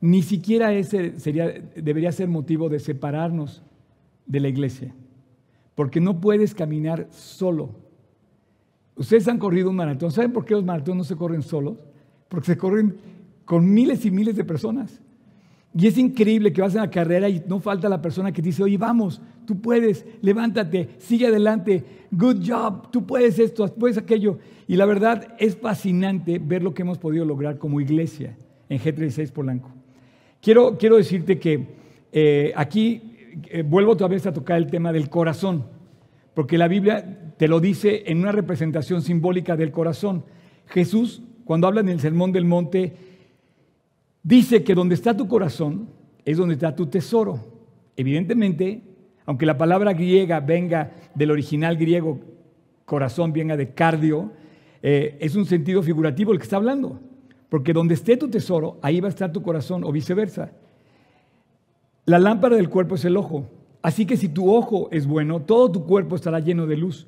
ni 0.00 0.22
siquiera 0.22 0.72
ese 0.72 1.18
sería, 1.18 1.48
debería 1.76 2.12
ser 2.12 2.28
motivo 2.28 2.68
de 2.68 2.80
separarnos 2.80 3.62
de 4.26 4.40
la 4.40 4.48
iglesia, 4.48 4.92
porque 5.78 6.00
no 6.00 6.20
puedes 6.20 6.56
caminar 6.56 7.06
solo. 7.12 7.70
Ustedes 8.96 9.28
han 9.28 9.38
corrido 9.38 9.70
un 9.70 9.76
maratón, 9.76 10.10
¿saben 10.10 10.32
por 10.32 10.44
qué 10.44 10.54
los 10.54 10.64
maratones 10.64 10.96
no 10.96 11.04
se 11.04 11.14
corren 11.14 11.40
solos? 11.40 11.78
Porque 12.28 12.46
se 12.46 12.58
corren 12.58 12.96
con 13.44 13.72
miles 13.72 14.04
y 14.04 14.10
miles 14.10 14.34
de 14.34 14.42
personas. 14.42 15.00
Y 15.72 15.86
es 15.86 15.96
increíble 15.96 16.52
que 16.52 16.62
vas 16.62 16.74
en 16.74 16.80
la 16.80 16.90
carrera 16.90 17.28
y 17.28 17.44
no 17.46 17.60
falta 17.60 17.88
la 17.88 18.02
persona 18.02 18.32
que 18.32 18.42
te 18.42 18.48
dice, 18.48 18.64
oye, 18.64 18.76
vamos, 18.76 19.22
tú 19.46 19.60
puedes, 19.60 20.04
levántate, 20.20 20.96
sigue 20.98 21.28
adelante, 21.28 21.84
good 22.10 22.38
job, 22.44 22.90
tú 22.90 23.06
puedes 23.06 23.38
esto, 23.38 23.72
puedes 23.72 23.98
aquello. 23.98 24.40
Y 24.66 24.74
la 24.74 24.84
verdad 24.84 25.36
es 25.38 25.56
fascinante 25.56 26.40
ver 26.40 26.64
lo 26.64 26.74
que 26.74 26.82
hemos 26.82 26.98
podido 26.98 27.24
lograr 27.24 27.56
como 27.56 27.80
iglesia 27.80 28.36
en 28.68 28.80
G36 28.80 29.30
Polanco. 29.30 29.70
Quiero, 30.42 30.76
quiero 30.76 30.96
decirte 30.96 31.38
que 31.38 31.68
eh, 32.10 32.52
aquí 32.56 33.07
eh, 33.50 33.62
vuelvo 33.62 33.92
otra 33.92 34.08
vez 34.08 34.26
a 34.26 34.32
tocar 34.32 34.58
el 34.58 34.70
tema 34.70 34.92
del 34.92 35.08
corazón, 35.08 35.66
porque 36.34 36.58
la 36.58 36.68
Biblia 36.68 37.34
te 37.36 37.48
lo 37.48 37.60
dice 37.60 38.04
en 38.06 38.18
una 38.18 38.32
representación 38.32 39.02
simbólica 39.02 39.56
del 39.56 39.70
corazón. 39.70 40.24
Jesús, 40.66 41.22
cuando 41.44 41.66
habla 41.66 41.80
en 41.80 41.88
el 41.88 42.00
Sermón 42.00 42.32
del 42.32 42.44
Monte, 42.44 42.94
dice 44.22 44.62
que 44.62 44.74
donde 44.74 44.94
está 44.94 45.16
tu 45.16 45.28
corazón 45.28 45.88
es 46.24 46.36
donde 46.36 46.54
está 46.54 46.74
tu 46.74 46.86
tesoro. 46.86 47.40
Evidentemente, 47.96 48.82
aunque 49.24 49.46
la 49.46 49.58
palabra 49.58 49.92
griega 49.92 50.40
venga 50.40 50.92
del 51.14 51.30
original 51.30 51.76
griego, 51.76 52.20
corazón 52.84 53.32
venga 53.32 53.56
de 53.56 53.70
cardio, 53.74 54.32
eh, 54.82 55.16
es 55.20 55.36
un 55.36 55.46
sentido 55.46 55.82
figurativo 55.82 56.32
el 56.32 56.38
que 56.38 56.44
está 56.44 56.56
hablando. 56.56 57.00
Porque 57.48 57.72
donde 57.72 57.94
esté 57.94 58.16
tu 58.16 58.28
tesoro, 58.28 58.78
ahí 58.82 59.00
va 59.00 59.08
a 59.08 59.10
estar 59.10 59.32
tu 59.32 59.42
corazón 59.42 59.84
o 59.84 59.92
viceversa. 59.92 60.52
La 62.08 62.18
lámpara 62.18 62.56
del 62.56 62.70
cuerpo 62.70 62.94
es 62.94 63.04
el 63.04 63.18
ojo. 63.18 63.50
Así 63.82 64.06
que 64.06 64.16
si 64.16 64.30
tu 64.30 64.50
ojo 64.50 64.88
es 64.90 65.06
bueno, 65.06 65.42
todo 65.42 65.70
tu 65.70 65.84
cuerpo 65.84 66.16
estará 66.16 66.40
lleno 66.40 66.66
de 66.66 66.78
luz. 66.78 67.06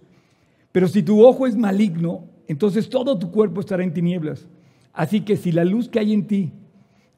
Pero 0.73 0.89
si 0.89 1.03
tu 1.03 1.25
ojo 1.25 1.47
es 1.47 1.57
maligno, 1.57 2.27
entonces 2.49 2.91
todo 2.91 3.19
tu 3.19 3.31
cuerpo 3.31 3.61
estará 3.61 3.83
en 3.83 3.95
tinieblas. 3.95 4.47
Así 4.93 5.23
que 5.23 5.39
si 5.39 5.53
la 5.53 5.65
luz 5.65 5.89
que 5.89 6.01
hay 6.01 6.13
en 6.13 6.27
ti 6.27 6.53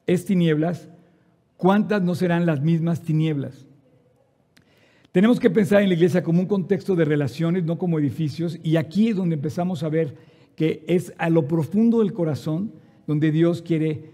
es 0.07 0.23
tinieblas, 0.23 0.87
¿cuántas 1.57 2.01
no 2.01 2.15
serán 2.15 2.45
las 2.45 2.61
mismas 2.61 3.01
tinieblas? 3.01 3.67
Tenemos 5.11 5.37
que 5.41 5.49
pensar 5.49 5.81
en 5.81 5.89
la 5.89 5.95
iglesia 5.95 6.23
como 6.23 6.39
un 6.39 6.47
contexto 6.47 6.95
de 6.95 7.03
relaciones, 7.03 7.65
no 7.65 7.77
como 7.77 7.99
edificios, 7.99 8.59
y 8.63 8.77
aquí 8.77 9.09
es 9.09 9.17
donde 9.17 9.35
empezamos 9.35 9.83
a 9.83 9.89
ver 9.89 10.15
que 10.55 10.85
es 10.87 11.13
a 11.17 11.29
lo 11.29 11.49
profundo 11.49 11.99
del 11.99 12.13
corazón 12.13 12.71
donde 13.07 13.29
Dios 13.29 13.61
quiere 13.61 14.13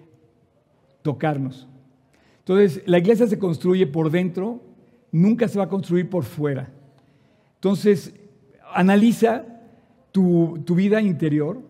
tocarnos. 1.03 1.68
Entonces, 2.49 2.81
la 2.87 2.97
iglesia 2.97 3.27
se 3.27 3.37
construye 3.37 3.85
por 3.85 4.09
dentro, 4.09 4.59
nunca 5.11 5.47
se 5.47 5.59
va 5.59 5.65
a 5.65 5.69
construir 5.69 6.09
por 6.09 6.23
fuera. 6.23 6.71
Entonces, 7.57 8.15
analiza 8.73 9.45
tu, 10.11 10.57
vida 10.69 10.99
interior 10.99 11.61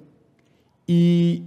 y, 0.87 1.43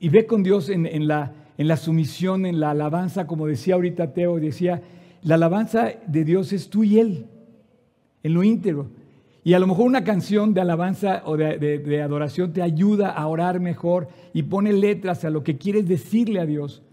ve 0.00 0.26
con 0.28 0.44
Dios 0.44 0.68
en, 0.68 1.08
la, 1.08 1.32
en 1.58 1.66
la 1.66 1.76
sumisión, 1.76 2.46
en 2.46 2.60
la 2.60 2.70
alabanza, 2.70 3.26
como 3.26 3.48
decía 3.48 3.74
ahorita 3.74 4.12
Teo, 4.12 4.38
decía, 4.38 4.82
la 5.22 5.34
alabanza 5.34 5.90
de 6.06 6.22
Dios 6.22 6.52
es 6.52 6.70
tú 6.70 6.84
y 6.84 7.00
Él, 7.00 7.26
en 8.22 8.34
lo 8.34 8.44
íntegro. 8.44 8.86
Y 9.42 9.54
a 9.54 9.58
lo 9.58 9.66
mejor 9.66 9.84
una 9.84 10.04
canción 10.04 10.54
de 10.54 10.60
alabanza 10.60 11.22
o 11.24 11.36
de, 11.36 12.02
adoración 12.04 12.52
te 12.52 12.62
ayuda 12.62 13.10
a 13.10 13.26
orar 13.26 13.58
mejor 13.58 14.06
y 14.32 14.44
pone 14.44 14.72
letras 14.72 15.24
a 15.24 15.30
lo 15.30 15.42
que 15.42 15.58
quieres 15.58 15.88
decirle 15.88 16.38
a 16.38 16.46
Dios. 16.46 16.84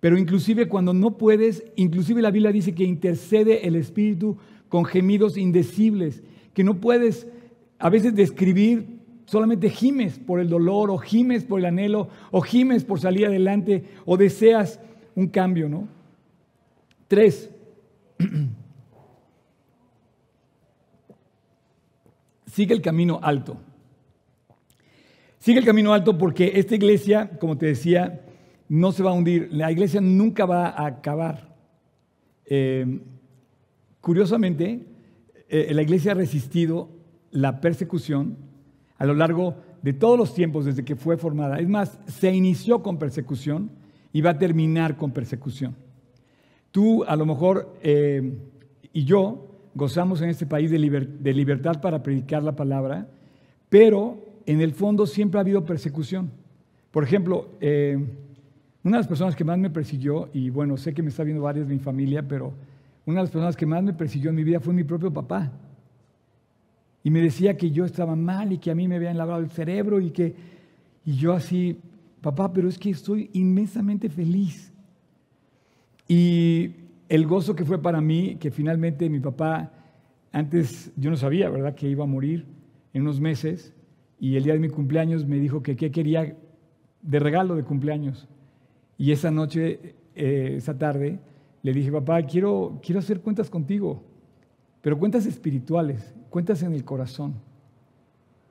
Pero 0.00 0.18
inclusive 0.18 0.68
cuando 0.68 0.92
no 0.94 1.18
puedes, 1.18 1.64
inclusive 1.76 2.22
la 2.22 2.30
Biblia 2.30 2.52
dice 2.52 2.74
que 2.74 2.84
intercede 2.84 3.66
el 3.66 3.74
Espíritu 3.76 4.36
con 4.68 4.84
gemidos 4.84 5.36
indecibles, 5.36 6.22
que 6.54 6.62
no 6.62 6.80
puedes 6.80 7.26
a 7.78 7.90
veces 7.90 8.14
describir, 8.14 8.98
solamente 9.26 9.70
gimes 9.70 10.18
por 10.18 10.40
el 10.40 10.48
dolor 10.48 10.90
o 10.90 10.98
gimes 10.98 11.44
por 11.44 11.60
el 11.60 11.66
anhelo 11.66 12.08
o 12.30 12.40
gimes 12.40 12.84
por 12.84 12.98
salir 13.00 13.26
adelante 13.26 13.84
o 14.04 14.16
deseas 14.16 14.80
un 15.14 15.28
cambio, 15.28 15.68
¿no? 15.68 15.86
Tres. 17.08 17.50
Sigue 22.46 22.74
el 22.74 22.82
camino 22.82 23.20
alto. 23.22 23.58
Sigue 25.38 25.60
el 25.60 25.64
camino 25.64 25.92
alto 25.92 26.18
porque 26.18 26.52
esta 26.56 26.74
iglesia, 26.74 27.30
como 27.38 27.56
te 27.56 27.66
decía, 27.66 28.22
no 28.68 28.92
se 28.92 29.02
va 29.02 29.10
a 29.10 29.14
hundir. 29.14 29.48
La 29.52 29.72
iglesia 29.72 30.00
nunca 30.00 30.46
va 30.46 30.68
a 30.68 30.86
acabar. 30.86 31.54
Eh, 32.44 33.00
curiosamente, 34.00 34.86
eh, 35.48 35.72
la 35.72 35.82
iglesia 35.82 36.12
ha 36.12 36.14
resistido 36.14 36.88
la 37.30 37.60
persecución 37.60 38.36
a 38.96 39.06
lo 39.06 39.14
largo 39.14 39.56
de 39.82 39.92
todos 39.92 40.18
los 40.18 40.34
tiempos 40.34 40.64
desde 40.64 40.84
que 40.84 40.96
fue 40.96 41.16
formada. 41.16 41.58
Es 41.58 41.68
más, 41.68 41.98
se 42.06 42.32
inició 42.34 42.82
con 42.82 42.98
persecución 42.98 43.70
y 44.12 44.20
va 44.20 44.30
a 44.30 44.38
terminar 44.38 44.96
con 44.96 45.12
persecución. 45.12 45.76
Tú 46.70 47.04
a 47.04 47.16
lo 47.16 47.24
mejor 47.24 47.74
eh, 47.82 48.38
y 48.92 49.04
yo 49.04 49.46
gozamos 49.74 50.20
en 50.22 50.30
este 50.30 50.46
país 50.46 50.70
de, 50.70 50.78
libertad 50.78 51.80
para 51.80 52.02
predicar 52.02 52.42
la 52.42 52.56
palabra, 52.56 53.08
pero 53.68 54.18
en 54.44 54.60
el 54.60 54.72
fondo 54.72 55.06
siempre 55.06 55.38
ha 55.38 55.42
habido 55.42 55.64
persecución. 55.64 56.32
Por 56.90 57.04
ejemplo, 57.04 57.48
una 58.88 58.96
de 58.96 59.00
las 59.02 59.08
personas 59.08 59.36
que 59.36 59.44
más 59.44 59.58
me 59.58 59.68
persiguió, 59.68 60.30
y 60.32 60.48
bueno, 60.48 60.78
sé 60.78 60.94
que 60.94 61.02
me 61.02 61.10
está 61.10 61.22
viendo 61.22 61.42
varias 61.42 61.68
de 61.68 61.74
mi 61.74 61.80
familia, 61.80 62.26
pero 62.26 62.54
una 63.04 63.20
de 63.20 63.24
las 63.24 63.30
personas 63.30 63.54
que 63.54 63.66
más 63.66 63.82
me 63.82 63.92
persiguió 63.92 64.30
en 64.30 64.36
mi 64.36 64.44
vida 64.44 64.60
fue 64.60 64.72
mi 64.72 64.82
propio 64.82 65.12
papá. 65.12 65.52
Y 67.04 67.10
me 67.10 67.20
decía 67.20 67.54
que 67.58 67.70
yo 67.70 67.84
estaba 67.84 68.16
mal 68.16 68.50
y 68.50 68.56
que 68.58 68.70
a 68.70 68.74
mí 68.74 68.88
me 68.88 68.96
habían 68.96 69.18
lavado 69.18 69.40
el 69.40 69.50
cerebro 69.50 70.00
y 70.00 70.10
que, 70.10 70.34
y 71.04 71.16
yo 71.16 71.34
así, 71.34 71.78
papá, 72.22 72.50
pero 72.50 72.66
es 72.66 72.78
que 72.78 72.88
estoy 72.88 73.28
inmensamente 73.34 74.08
feliz. 74.08 74.72
Y 76.08 76.70
el 77.10 77.26
gozo 77.26 77.54
que 77.54 77.66
fue 77.66 77.82
para 77.82 78.00
mí, 78.00 78.36
que 78.40 78.50
finalmente 78.50 79.10
mi 79.10 79.20
papá, 79.20 79.70
antes 80.32 80.92
yo 80.96 81.10
no 81.10 81.16
sabía, 81.18 81.50
¿verdad?, 81.50 81.74
que 81.74 81.90
iba 81.90 82.04
a 82.04 82.06
morir 82.06 82.46
en 82.94 83.02
unos 83.02 83.20
meses, 83.20 83.74
y 84.18 84.36
el 84.36 84.44
día 84.44 84.54
de 84.54 84.60
mi 84.60 84.70
cumpleaños 84.70 85.26
me 85.26 85.38
dijo 85.38 85.62
que 85.62 85.76
qué 85.76 85.90
quería 85.90 86.34
de 87.02 87.18
regalo 87.18 87.54
de 87.54 87.64
cumpleaños. 87.64 88.26
Y 88.98 89.12
esa 89.12 89.30
noche, 89.30 89.94
eh, 90.16 90.54
esa 90.56 90.76
tarde, 90.76 91.20
le 91.62 91.72
dije, 91.72 91.90
papá, 91.92 92.20
quiero, 92.22 92.80
quiero 92.82 92.98
hacer 92.98 93.20
cuentas 93.20 93.48
contigo, 93.48 94.02
pero 94.82 94.98
cuentas 94.98 95.24
espirituales, 95.24 96.14
cuentas 96.30 96.62
en 96.62 96.74
el 96.74 96.84
corazón. 96.84 97.34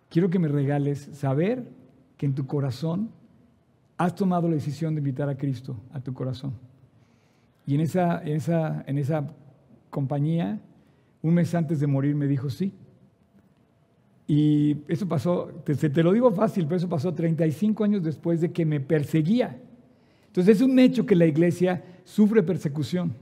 Quiero 0.10 0.30
que 0.30 0.40
me 0.40 0.48
regales 0.48 1.10
saber 1.14 1.70
que 2.16 2.26
en 2.26 2.34
tu 2.34 2.48
corazón 2.48 3.10
has 3.98 4.16
tomado 4.16 4.48
la 4.48 4.56
decisión 4.56 4.96
de 4.96 5.00
invitar 5.00 5.28
a 5.30 5.38
Cristo 5.38 5.76
a 5.92 6.00
tu 6.00 6.14
corazón. 6.14 6.54
Y 7.66 7.76
en 7.76 7.82
esa, 7.82 8.24
esa, 8.24 8.84
en 8.88 8.98
esa 8.98 9.28
compañía, 9.90 10.62
un 11.22 11.34
mes 11.34 11.54
antes 11.54 11.82
de 11.82 11.88
morir, 11.88 12.16
me 12.16 12.28
dijo 12.28 12.50
sí. 12.50 12.72
Y 14.28 14.78
eso 14.88 15.08
pasó, 15.08 15.48
te, 15.66 15.76
te 15.76 16.04
lo 16.04 16.14
digo 16.14 16.32
fácil, 16.32 16.66
pero 16.66 16.78
eso 16.78 16.88
pasó 16.88 17.14
35 17.14 17.84
años 17.84 18.04
después 18.04 18.40
de 18.40 18.52
que 18.52 18.66
me 18.66 18.80
perseguía. 18.80 19.60
Entonces 20.38 20.58
es 20.58 20.62
un 20.62 20.78
hecho 20.78 21.04
que 21.04 21.16
la 21.16 21.26
iglesia 21.26 21.84
sufre 22.04 22.44
persecución. 22.44 23.16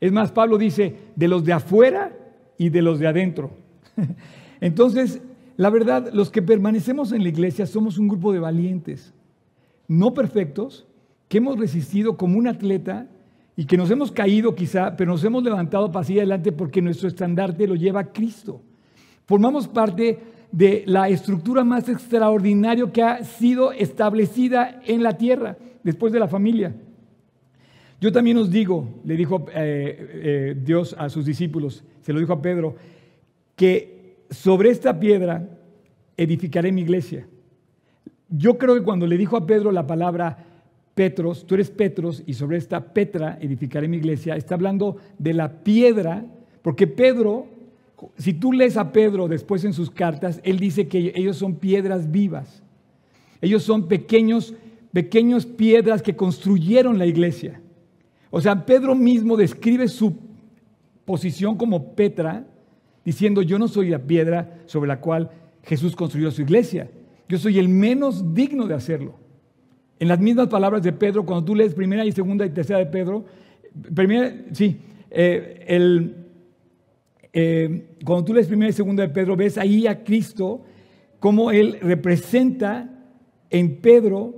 Es 0.00 0.12
más, 0.12 0.30
Pablo 0.30 0.56
dice, 0.56 0.94
de 1.16 1.26
los 1.26 1.42
de 1.42 1.52
afuera 1.52 2.16
y 2.56 2.68
de 2.68 2.80
los 2.80 3.00
de 3.00 3.08
adentro. 3.08 3.50
Entonces, 4.60 5.20
la 5.56 5.68
verdad, 5.68 6.10
los 6.12 6.30
que 6.30 6.40
permanecemos 6.40 7.10
en 7.10 7.24
la 7.24 7.28
iglesia 7.28 7.66
somos 7.66 7.98
un 7.98 8.06
grupo 8.06 8.32
de 8.32 8.38
valientes, 8.38 9.12
no 9.88 10.14
perfectos, 10.14 10.86
que 11.26 11.38
hemos 11.38 11.58
resistido 11.58 12.16
como 12.16 12.38
un 12.38 12.46
atleta 12.46 13.08
y 13.56 13.66
que 13.66 13.76
nos 13.76 13.90
hemos 13.90 14.12
caído 14.12 14.54
quizá, 14.54 14.94
pero 14.96 15.10
nos 15.10 15.24
hemos 15.24 15.42
levantado 15.42 15.90
para 15.90 16.04
seguir 16.04 16.20
adelante 16.20 16.52
porque 16.52 16.80
nuestro 16.80 17.08
estandarte 17.08 17.66
lo 17.66 17.74
lleva 17.74 18.12
Cristo. 18.12 18.62
Formamos 19.26 19.66
parte 19.66 20.20
de 20.50 20.84
la 20.86 21.08
estructura 21.08 21.64
más 21.64 21.88
extraordinaria 21.88 22.90
que 22.92 23.02
ha 23.02 23.24
sido 23.24 23.72
establecida 23.72 24.80
en 24.86 25.02
la 25.02 25.16
tierra 25.16 25.56
después 25.82 26.12
de 26.12 26.20
la 26.20 26.28
familia. 26.28 26.74
Yo 28.00 28.12
también 28.12 28.36
os 28.38 28.50
digo, 28.50 29.00
le 29.04 29.16
dijo 29.16 29.46
eh, 29.54 30.54
eh, 30.54 30.56
Dios 30.62 30.94
a 30.98 31.08
sus 31.08 31.24
discípulos, 31.26 31.84
se 32.00 32.12
lo 32.12 32.20
dijo 32.20 32.32
a 32.32 32.42
Pedro, 32.42 32.76
que 33.56 34.16
sobre 34.30 34.70
esta 34.70 35.00
piedra 35.00 35.48
edificaré 36.16 36.70
mi 36.70 36.82
iglesia. 36.82 37.26
Yo 38.28 38.56
creo 38.56 38.74
que 38.74 38.82
cuando 38.82 39.06
le 39.06 39.16
dijo 39.16 39.36
a 39.36 39.46
Pedro 39.46 39.72
la 39.72 39.86
palabra 39.86 40.44
Petros, 40.94 41.46
tú 41.46 41.54
eres 41.54 41.70
Petros 41.70 42.22
y 42.26 42.34
sobre 42.34 42.56
esta 42.56 42.92
Petra 42.92 43.38
edificaré 43.40 43.88
mi 43.88 43.96
iglesia. 43.96 44.36
Está 44.36 44.54
hablando 44.54 44.96
de 45.18 45.32
la 45.32 45.62
piedra, 45.62 46.24
porque 46.62 46.86
Pedro, 46.86 47.46
si 48.16 48.34
tú 48.34 48.52
lees 48.52 48.76
a 48.76 48.92
Pedro 48.92 49.28
después 49.28 49.64
en 49.64 49.72
sus 49.72 49.90
cartas, 49.90 50.40
él 50.44 50.58
dice 50.58 50.88
que 50.88 51.12
ellos 51.14 51.36
son 51.36 51.56
piedras 51.56 52.10
vivas. 52.10 52.62
Ellos 53.40 53.62
son 53.62 53.88
pequeños, 53.88 54.54
pequeños 54.92 55.46
piedras 55.46 56.02
que 56.02 56.16
construyeron 56.16 56.98
la 56.98 57.06
iglesia. 57.06 57.60
O 58.30 58.40
sea, 58.40 58.66
Pedro 58.66 58.94
mismo 58.94 59.36
describe 59.36 59.88
su 59.88 60.16
posición 61.04 61.56
como 61.56 61.94
Petra, 61.94 62.46
diciendo, 63.04 63.42
yo 63.42 63.58
no 63.58 63.68
soy 63.68 63.90
la 63.90 64.00
piedra 64.00 64.60
sobre 64.66 64.88
la 64.88 65.00
cual 65.00 65.30
Jesús 65.62 65.96
construyó 65.96 66.30
su 66.30 66.42
iglesia. 66.42 66.90
Yo 67.28 67.38
soy 67.38 67.58
el 67.58 67.68
menos 67.68 68.34
digno 68.34 68.66
de 68.66 68.74
hacerlo. 68.74 69.14
En 69.98 70.08
las 70.08 70.20
mismas 70.20 70.48
palabras 70.48 70.82
de 70.82 70.92
Pedro, 70.92 71.24
cuando 71.24 71.44
tú 71.44 71.54
lees 71.54 71.74
primera 71.74 72.04
y 72.04 72.12
segunda 72.12 72.46
y 72.46 72.50
tercera 72.50 72.78
de 72.78 72.86
Pedro, 72.86 73.24
primera, 73.94 74.34
sí, 74.52 74.80
eh, 75.10 75.64
el, 75.66 76.27
eh, 77.40 77.94
cuando 78.04 78.24
tú 78.24 78.34
lees 78.34 78.48
primera 78.48 78.68
y 78.68 78.72
segunda 78.72 79.04
de 79.04 79.10
Pedro, 79.10 79.36
ves 79.36 79.58
ahí 79.58 79.86
a 79.86 80.02
Cristo 80.02 80.64
como 81.20 81.52
Él 81.52 81.78
representa 81.80 82.90
en 83.48 83.76
Pedro 83.80 84.34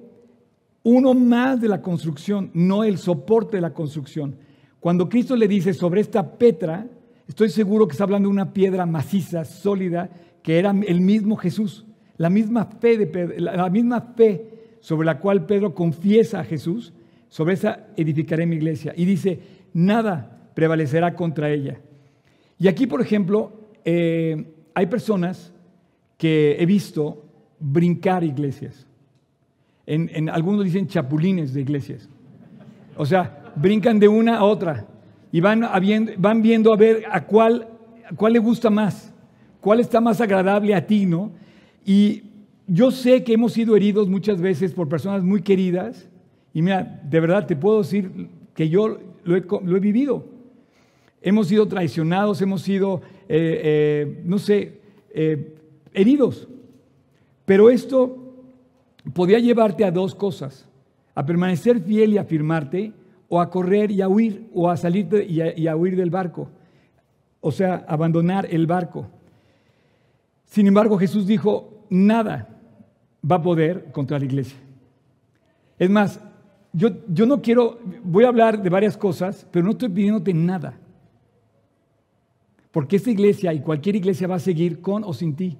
uno 0.83 1.15
más 1.15 1.63
de 1.63 1.69
la 1.69 1.81
construcción, 1.81 2.51
no 2.53 2.85
el 2.85 2.99
soporte 2.99 3.57
de 3.57 3.63
la 3.63 3.73
construcción. 3.73 4.37
Cuando 4.81 5.09
Cristo 5.09 5.35
le 5.35 5.49
dice 5.49 5.73
sobre 5.73 6.03
esta 6.03 6.37
Petra, 6.37 6.89
estoy 7.27 7.49
seguro 7.49 7.89
que 7.89 7.93
está 7.93 8.05
hablando 8.05 8.29
de 8.29 8.35
una 8.35 8.53
piedra 8.53 8.85
maciza, 8.85 9.47
sólida, 9.47 10.11
que 10.43 10.59
era 10.59 10.71
el 10.71 11.01
mismo 11.01 11.37
Jesús, 11.37 11.87
la 12.19 12.29
misma 12.29 12.67
fe 12.67 13.11
la 13.39 13.71
misma 13.71 14.13
fe 14.15 14.77
sobre 14.81 15.07
la 15.07 15.21
cual 15.21 15.47
Pedro 15.47 15.75
confiesa 15.75 16.41
a 16.41 16.45
Jesús, 16.45 16.93
sobre 17.31 17.55
esa 17.55 17.87
edificaré 17.97 18.45
mi 18.45 18.57
iglesia. 18.57 18.93
Y 18.95 19.07
dice, 19.07 19.41
nada 19.73 20.51
prevalecerá 20.55 21.15
contra 21.15 21.51
ella. 21.51 21.81
Y 22.61 22.69
aquí, 22.69 22.87
por 22.87 23.01
ejemplo, 23.01 23.53
eh, 23.85 24.47
hay 24.75 24.87
personas 24.87 25.53
que 26.17 26.57
he 26.61 26.67
visto 26.67 27.25
brincar 27.59 28.23
iglesias. 28.23 28.87
En, 29.87 30.29
algunos 30.29 30.65
dicen 30.65 30.87
chapulines 30.87 31.53
de 31.53 31.63
iglesias. 31.63 32.09
O 32.97 33.05
sea, 33.05 33.53
brincan 33.57 33.99
de 33.99 34.07
una 34.07 34.37
a 34.37 34.45
otra 34.45 34.87
y 35.33 35.41
van, 35.41 35.63
viendo 36.43 36.73
a 36.73 36.77
ver 36.77 37.05
a 37.11 37.25
cuál, 37.25 37.67
cuál 38.15 38.35
le 38.35 38.39
gusta 38.39 38.71
más, 38.71 39.13
cuál 39.61 39.81
está 39.81 40.01
más 40.01 40.21
agradable 40.21 40.75
a 40.75 40.87
ti, 40.87 41.07
¿no? 41.07 41.33
Y 41.85 42.23
yo 42.67 42.91
sé 42.91 43.25
que 43.25 43.33
hemos 43.33 43.55
sido 43.55 43.75
heridos 43.75 44.09
muchas 44.09 44.41
veces 44.41 44.73
por 44.73 44.89
personas 44.89 45.25
muy 45.25 45.43
queridas 45.43 46.09
y 46.53 46.63
mira, 46.63 47.01
de 47.09 47.21
verdad 47.21 47.47
te 47.47 47.57
puedo 47.57 47.79
decir 47.79 48.29
que 48.55 48.69
yo 48.69 48.99
lo 49.25 49.77
he, 49.77 49.81
vivido. 49.81 50.25
Hemos 51.23 51.49
sido 51.49 51.69
traicionados, 51.69 52.41
hemos 52.41 52.63
sido, 52.63 53.03
eh, 53.29 53.61
eh, 53.63 54.23
no 54.25 54.39
sé, 54.39 54.81
eh, 55.13 55.55
heridos. 55.93 56.49
Pero 57.45 57.69
esto 57.69 58.17
podía 59.13 59.39
llevarte 59.39 59.85
a 59.85 59.91
dos 59.91 60.15
cosas, 60.15 60.67
a 61.15 61.27
permanecer 61.27 61.81
fiel 61.83 62.15
y 62.15 62.19
afirmarte, 62.19 62.93
o 63.29 63.41
a 63.41 63.51
correr 63.51 63.91
y 63.91 64.01
a 64.03 64.09
huir, 64.09 64.49
o 64.55 64.69
a 64.69 64.77
salir 64.77 65.09
y, 65.29 65.67
a, 65.69 65.77
huir 65.77 65.97
del 65.97 66.11
barco, 66.11 66.49
o 67.41 67.53
sea, 67.53 67.85
abandonar 67.87 68.47
el 68.51 68.67
barco. 68.67 69.07
Sin 70.47 70.67
embargo, 70.67 70.99
Jesús 70.99 71.27
dijo, 71.27 71.85
nada 71.91 72.49
va 73.29 73.37
a 73.37 73.43
poder 73.43 73.93
contra 73.93 74.19
la 74.19 74.25
iglesia. 74.25 74.59
Es 75.79 75.89
más, 75.89 76.21
yo, 76.73 76.89
yo, 77.09 77.25
no 77.25 77.41
quiero, 77.41 77.79
voy 78.03 78.25
a 78.25 78.29
hablar 78.29 78.61
de 78.61 78.69
varias 78.69 78.97
cosas, 78.97 79.47
pero 79.51 79.65
no 79.65 79.73
estoy 79.73 79.91
pidiéndote 79.91 80.35
nada. 80.35 80.77
Porque 82.71 82.97
esta 82.97 83.11
iglesia 83.11 83.53
y 83.53 83.61
cualquier 83.61 83.97
iglesia 83.97 84.29
va 84.29 84.37
a 84.37 84.41
seguir 84.41 84.81
con 84.81 85.05
o 85.05 85.13
sin 85.13 85.35
ti. 85.35 85.59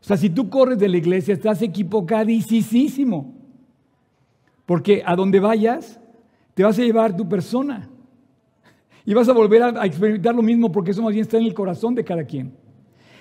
O 0.00 0.04
sea, 0.04 0.16
si 0.16 0.30
tú 0.30 0.50
corres 0.50 0.78
de 0.78 0.88
la 0.88 0.98
iglesia, 0.98 1.32
estás 1.34 1.62
equivocadísimo. 1.62 3.34
Porque 4.66 5.02
a 5.04 5.14
donde 5.14 5.40
vayas, 5.40 6.00
te 6.54 6.62
vas 6.62 6.78
a 6.78 6.82
llevar 6.82 7.16
tu 7.16 7.28
persona. 7.28 7.88
Y 9.06 9.14
vas 9.14 9.28
a 9.28 9.32
volver 9.32 9.62
a, 9.62 9.86
experimentar 9.86 10.34
lo 10.34 10.42
mismo 10.42 10.72
porque 10.72 10.90
eso 10.90 11.02
más 11.02 11.12
bien 11.12 11.22
está 11.22 11.36
en 11.36 11.44
el 11.44 11.54
corazón 11.54 11.94
de 11.94 12.04
cada 12.04 12.24
quien. 12.24 12.52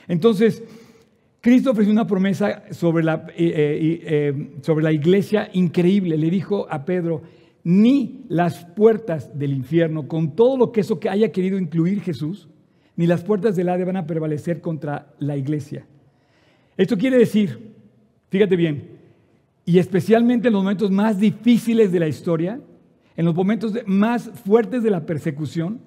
Entonces, 0.08 0.64
Cristo 1.42 1.72
ofreció 1.72 1.92
una 1.92 2.08
promesa 2.08 2.64
sobre 2.72 3.04
la, 3.04 3.28
eh, 3.36 3.52
eh, 3.56 4.02
eh, 4.06 4.52
sobre 4.62 4.84
la 4.84 4.94
iglesia 4.94 5.50
increíble. 5.54 6.18
Le 6.18 6.30
dijo 6.30 6.68
a 6.70 6.86
Pedro, 6.86 7.22
ni 7.64 8.26
las 8.30 8.66
puertas 8.66 9.38
del 9.38 9.54
infierno, 9.54 10.08
con 10.08 10.36
todo 10.36 10.58
lo 10.58 10.72
que 10.72 10.82
eso 10.82 11.00
que 11.00 11.10
haya 11.10 11.32
querido 11.32 11.58
incluir 11.58 12.02
Jesús, 12.02 12.50
ni 12.96 13.08
las 13.08 13.24
puertas 13.24 13.56
del 13.56 13.70
Hades 13.70 13.86
van 13.86 13.98
a 13.98 14.06
prevalecer 14.06 14.62
contra 14.62 15.14
la 15.20 15.36
iglesia. 15.36 15.86
Esto 16.78 16.98
quiere 16.98 17.18
decir, 17.18 17.74
fíjate 18.30 18.56
bien, 18.56 19.00
y 19.66 19.80
especialmente 19.80 20.48
en 20.48 20.54
los 20.54 20.64
momentos 20.64 20.92
más 20.92 21.20
difíciles 21.20 21.92
de 21.92 22.00
la 22.00 22.08
historia, 22.08 22.60
en 23.16 23.26
los 23.26 23.36
momentos 23.36 23.74
más 23.86 24.30
fuertes 24.46 24.84
de 24.84 24.90
la 24.90 25.06
persecución, 25.06 25.80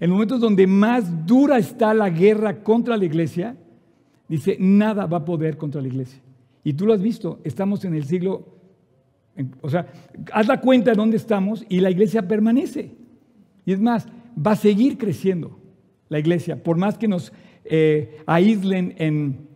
en 0.00 0.10
los 0.10 0.16
momentos 0.16 0.40
donde 0.40 0.66
más 0.66 1.26
dura 1.26 1.58
está 1.58 1.92
la 1.92 2.08
guerra 2.08 2.62
contra 2.62 2.96
la 2.96 3.04
iglesia, 3.04 3.56
dice, 4.28 4.56
nada 4.60 5.06
va 5.06 5.18
a 5.18 5.24
poder 5.24 5.56
contra 5.56 5.80
la 5.80 5.88
iglesia. 5.88 6.20
Y 6.64 6.72
tú 6.72 6.86
lo 6.86 6.92
has 6.92 7.02
visto, 7.02 7.40
estamos 7.44 7.84
en 7.84 7.94
el 7.94 8.04
siglo, 8.04 8.46
o 9.60 9.68
sea, 9.68 9.86
haz 10.32 10.46
la 10.46 10.60
cuenta 10.60 10.90
de 10.90 10.96
dónde 10.96 11.16
estamos 11.16 11.64
y 11.68 11.80
la 11.80 11.90
iglesia 11.90 12.26
permanece. 12.26 12.94
Y 13.64 13.72
es 13.72 13.80
más, 13.80 14.06
va 14.34 14.52
a 14.52 14.56
seguir 14.56 14.98
creciendo 14.98 15.58
la 16.08 16.18
iglesia, 16.18 16.62
por 16.62 16.76
más 16.76 16.98
que 16.98 17.08
nos 17.08 17.32
eh, 17.64 18.18
aíslen 18.26 18.94
en, 18.98 19.48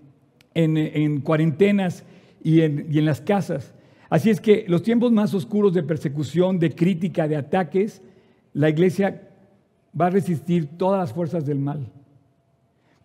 en, 0.54 1.20
cuarentenas 1.20 2.04
y 2.42 2.60
en, 2.60 2.86
y 2.90 2.98
en 2.98 3.04
las 3.04 3.20
casas. 3.20 3.74
Así 4.10 4.28
es 4.28 4.40
que 4.40 4.64
los 4.68 4.82
tiempos 4.82 5.12
más 5.12 5.32
oscuros 5.32 5.72
de 5.72 5.82
persecución, 5.82 6.58
de 6.58 6.74
crítica, 6.74 7.26
de 7.26 7.36
ataques, 7.36 8.02
la 8.52 8.68
iglesia 8.68 9.28
va 9.98 10.06
a 10.06 10.10
resistir 10.10 10.66
todas 10.76 11.00
las 11.00 11.12
fuerzas 11.12 11.46
del 11.46 11.58
mal. 11.58 11.90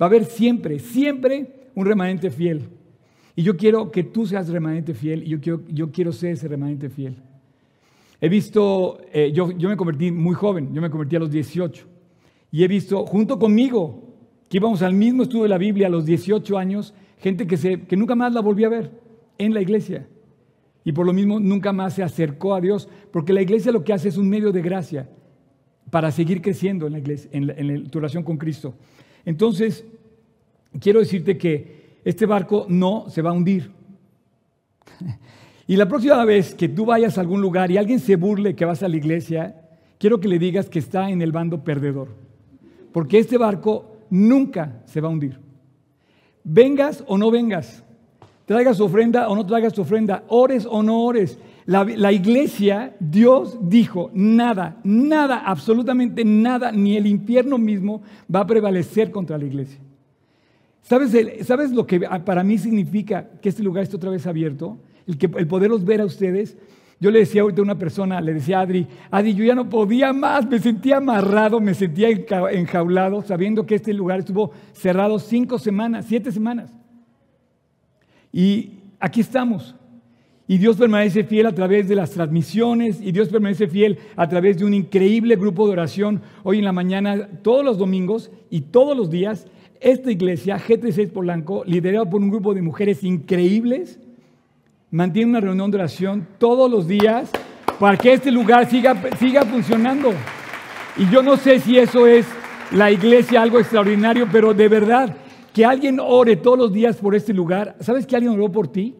Va 0.01 0.05
a 0.05 0.09
haber 0.09 0.25
siempre, 0.25 0.79
siempre 0.79 1.69
un 1.75 1.85
remanente 1.85 2.29
fiel. 2.29 2.69
Y 3.35 3.43
yo 3.43 3.55
quiero 3.55 3.91
que 3.91 4.03
tú 4.03 4.25
seas 4.25 4.49
remanente 4.49 4.93
fiel 4.93 5.23
y 5.23 5.29
yo 5.29 5.39
quiero, 5.39 5.63
yo 5.67 5.91
quiero 5.91 6.11
ser 6.11 6.31
ese 6.31 6.47
remanente 6.47 6.89
fiel. 6.89 7.17
He 8.19 8.29
visto, 8.29 8.99
eh, 9.13 9.31
yo, 9.31 9.51
yo 9.51 9.69
me 9.69 9.77
convertí 9.77 10.11
muy 10.11 10.33
joven, 10.33 10.73
yo 10.73 10.81
me 10.81 10.89
convertí 10.89 11.15
a 11.15 11.19
los 11.19 11.29
18. 11.29 11.96
Y 12.51 12.63
he 12.63 12.67
visto 12.67 13.05
junto 13.05 13.39
conmigo, 13.39 14.03
que 14.49 14.57
íbamos 14.57 14.81
al 14.81 14.93
mismo 14.93 15.23
estudio 15.23 15.43
de 15.43 15.49
la 15.49 15.57
Biblia 15.57 15.87
a 15.87 15.89
los 15.89 16.05
18 16.05 16.57
años, 16.57 16.93
gente 17.19 17.47
que, 17.47 17.57
se, 17.57 17.81
que 17.81 17.97
nunca 17.97 18.15
más 18.15 18.33
la 18.33 18.41
volvió 18.41 18.67
a 18.67 18.71
ver 18.71 18.91
en 19.37 19.53
la 19.53 19.61
iglesia. 19.61 20.07
Y 20.83 20.93
por 20.93 21.05
lo 21.05 21.13
mismo 21.13 21.39
nunca 21.39 21.73
más 21.73 21.95
se 21.95 22.03
acercó 22.03 22.55
a 22.55 22.61
Dios, 22.61 22.87
porque 23.11 23.33
la 23.33 23.41
iglesia 23.41 23.71
lo 23.71 23.83
que 23.83 23.93
hace 23.93 24.07
es 24.07 24.17
un 24.17 24.29
medio 24.29 24.51
de 24.51 24.61
gracia 24.61 25.09
para 25.89 26.11
seguir 26.11 26.41
creciendo 26.41 26.87
en 26.87 26.93
la 26.93 26.99
iglesia, 26.99 27.29
en, 27.33 27.89
tu 27.89 27.99
relación 27.99 28.23
con 28.23 28.37
Cristo. 28.37 28.73
Entonces, 29.25 29.85
quiero 30.79 30.99
decirte 30.99 31.37
que 31.37 31.99
este 32.03 32.25
barco 32.25 32.65
no 32.69 33.09
se 33.09 33.21
va 33.21 33.31
a 33.31 33.33
hundir. 33.33 33.71
Y 35.69 35.75
la 35.75 35.89
próxima 35.89 36.23
vez 36.23 36.55
que 36.55 36.69
tú 36.69 36.85
vayas 36.85 37.17
a 37.17 37.21
algún 37.21 37.41
lugar 37.41 37.69
y 37.69 37.75
alguien 37.75 37.99
se 37.99 38.15
burle 38.15 38.55
que 38.55 38.63
vas 38.63 38.83
a 38.83 38.87
la 38.87 38.95
iglesia, 38.95 39.53
quiero 39.99 40.21
que 40.21 40.29
le 40.29 40.39
digas 40.39 40.69
que 40.69 40.79
está 40.79 41.09
en 41.09 41.21
el 41.21 41.33
bando 41.33 41.65
perdedor. 41.65 42.07
Porque 42.97 43.19
este 43.19 43.37
barco 43.37 44.07
nunca 44.09 44.81
se 44.85 44.99
va 45.01 45.07
a 45.07 45.11
hundir. 45.11 45.37
Vengas 46.43 47.03
o 47.05 47.15
no 47.15 47.29
vengas, 47.29 47.83
traigas 48.47 48.79
ofrenda 48.79 49.29
o 49.29 49.35
no 49.35 49.45
traigas 49.45 49.71
tu 49.71 49.83
ofrenda, 49.83 50.23
ores 50.29 50.67
o 50.67 50.81
no 50.81 51.03
ores. 51.03 51.37
La, 51.67 52.11
iglesia, 52.11 52.95
Dios 52.99 53.59
dijo, 53.61 54.09
nada, 54.15 54.77
nada, 54.83 55.43
absolutamente 55.45 56.25
nada, 56.25 56.71
ni 56.71 56.97
el 56.97 57.05
infierno 57.05 57.59
mismo 57.59 58.01
va 58.35 58.39
a 58.39 58.47
prevalecer 58.47 59.11
contra 59.11 59.37
la 59.37 59.45
iglesia. 59.45 59.79
¿Sabes, 60.81 61.15
¿Sabes 61.45 61.73
lo 61.73 61.85
que 61.85 61.99
para 61.99 62.43
mí 62.43 62.57
significa 62.57 63.29
que 63.43 63.49
este 63.49 63.61
lugar 63.61 63.83
esté 63.83 63.97
otra 63.97 64.09
vez 64.09 64.25
abierto? 64.25 64.79
El, 65.05 65.19
que, 65.19 65.29
el 65.37 65.45
poderlos 65.45 65.85
ver 65.85 66.01
a 66.01 66.05
ustedes. 66.05 66.57
Yo 66.99 67.11
le 67.11 67.19
decía 67.19 67.43
ahorita 67.43 67.61
a 67.61 67.63
una 67.63 67.77
persona, 67.77 68.19
le 68.21 68.33
decía 68.33 68.57
a 68.57 68.61
Adri, 68.61 68.87
Adri, 69.11 69.35
yo 69.35 69.45
ya 69.45 69.53
no 69.53 69.69
podía 69.69 70.13
más, 70.13 70.47
me 70.47 70.57
sentía 70.57 70.97
amarrado, 70.97 71.59
me 71.59 71.75
sentía 71.75 72.09
enjaulado, 72.09 73.21
sabiendo 73.21 73.67
que 73.67 73.75
este 73.75 73.93
lugar 73.93 74.19
estuvo 74.19 74.51
cerrado 74.73 75.19
cinco 75.19 75.59
semanas, 75.59 76.05
siete 76.07 76.31
semanas. 76.31 76.73
Y 78.31 78.71
aquí 78.99 79.21
estamos. 79.21 79.75
Y 80.47 80.57
Dios 80.57 80.77
permanece 80.77 81.23
fiel 81.23 81.45
a 81.45 81.53
través 81.53 81.87
de 81.89 81.95
las 81.95 82.11
transmisiones 82.11 83.01
y 83.01 83.11
Dios 83.11 83.27
permanece 83.27 83.67
fiel 83.67 83.99
a 84.15 84.29
través 84.29 84.57
de 84.57 84.65
un 84.65 84.73
increíble 84.73 85.35
grupo 85.35 85.67
de 85.67 85.73
oración 85.73 86.21
hoy 86.43 86.59
en 86.59 86.63
la 86.63 86.71
mañana, 86.71 87.27
todos 87.43 87.65
los 87.65 87.77
domingos 87.77 88.31
y 88.49 88.61
todos 88.61 88.97
los 88.97 89.11
días. 89.11 89.45
Esta 89.81 90.09
iglesia, 90.09 90.57
G36 90.57 91.11
Polanco, 91.11 91.63
liderada 91.65 92.09
por 92.09 92.21
un 92.21 92.29
grupo 92.29 92.53
de 92.53 92.61
mujeres 92.61 93.03
increíbles, 93.03 93.99
mantiene 94.91 95.31
una 95.31 95.41
reunión 95.41 95.69
de 95.69 95.77
oración 95.77 96.27
todos 96.37 96.69
los 96.69 96.87
días 96.87 97.29
para 97.79 97.97
que 97.97 98.13
este 98.13 98.31
lugar 98.31 98.69
siga, 98.69 98.95
siga 99.17 99.43
funcionando. 99.43 100.11
Y 100.97 101.09
yo 101.09 101.21
no 101.21 101.37
sé 101.37 101.59
si 101.59 101.77
eso 101.77 102.07
es 102.07 102.25
la 102.71 102.91
iglesia 102.91 103.41
algo 103.41 103.59
extraordinario, 103.59 104.27
pero 104.31 104.53
de 104.53 104.67
verdad, 104.67 105.15
que 105.53 105.65
alguien 105.65 105.99
ore 105.99 106.35
todos 106.35 106.57
los 106.57 106.73
días 106.73 106.97
por 106.97 107.15
este 107.15 107.33
lugar. 107.33 107.75
¿Sabes 107.79 108.05
que 108.05 108.15
alguien 108.15 108.33
oró 108.33 108.51
por 108.51 108.67
ti? 108.67 108.95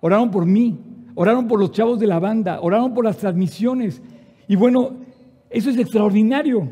Oraron 0.00 0.30
por 0.30 0.46
mí, 0.46 0.78
oraron 1.14 1.48
por 1.48 1.58
los 1.58 1.72
chavos 1.72 1.98
de 1.98 2.06
la 2.06 2.18
banda, 2.18 2.60
oraron 2.60 2.94
por 2.94 3.04
las 3.04 3.16
transmisiones. 3.16 4.02
Y 4.46 4.56
bueno, 4.56 4.98
eso 5.50 5.70
es 5.70 5.78
extraordinario. 5.78 6.68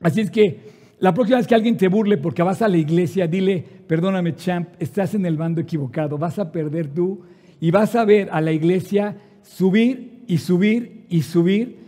Así 0.00 0.20
es 0.20 0.30
que 0.30 0.60
la 1.00 1.14
próxima 1.14 1.38
vez 1.38 1.46
que 1.46 1.54
alguien 1.54 1.78
te 1.78 1.88
burle 1.88 2.18
porque 2.18 2.42
vas 2.42 2.60
a 2.60 2.68
la 2.68 2.76
iglesia, 2.76 3.26
dile, 3.26 3.64
perdóname, 3.86 4.36
champ, 4.36 4.68
estás 4.78 5.14
en 5.14 5.24
el 5.24 5.36
bando 5.36 5.60
equivocado, 5.62 6.18
vas 6.18 6.38
a 6.38 6.52
perder 6.52 6.88
tú 6.88 7.22
y 7.58 7.70
vas 7.70 7.94
a 7.96 8.04
ver 8.04 8.28
a 8.30 8.40
la 8.42 8.52
iglesia 8.52 9.16
subir 9.42 10.22
y 10.26 10.36
subir 10.38 11.06
y 11.08 11.22
subir 11.22 11.78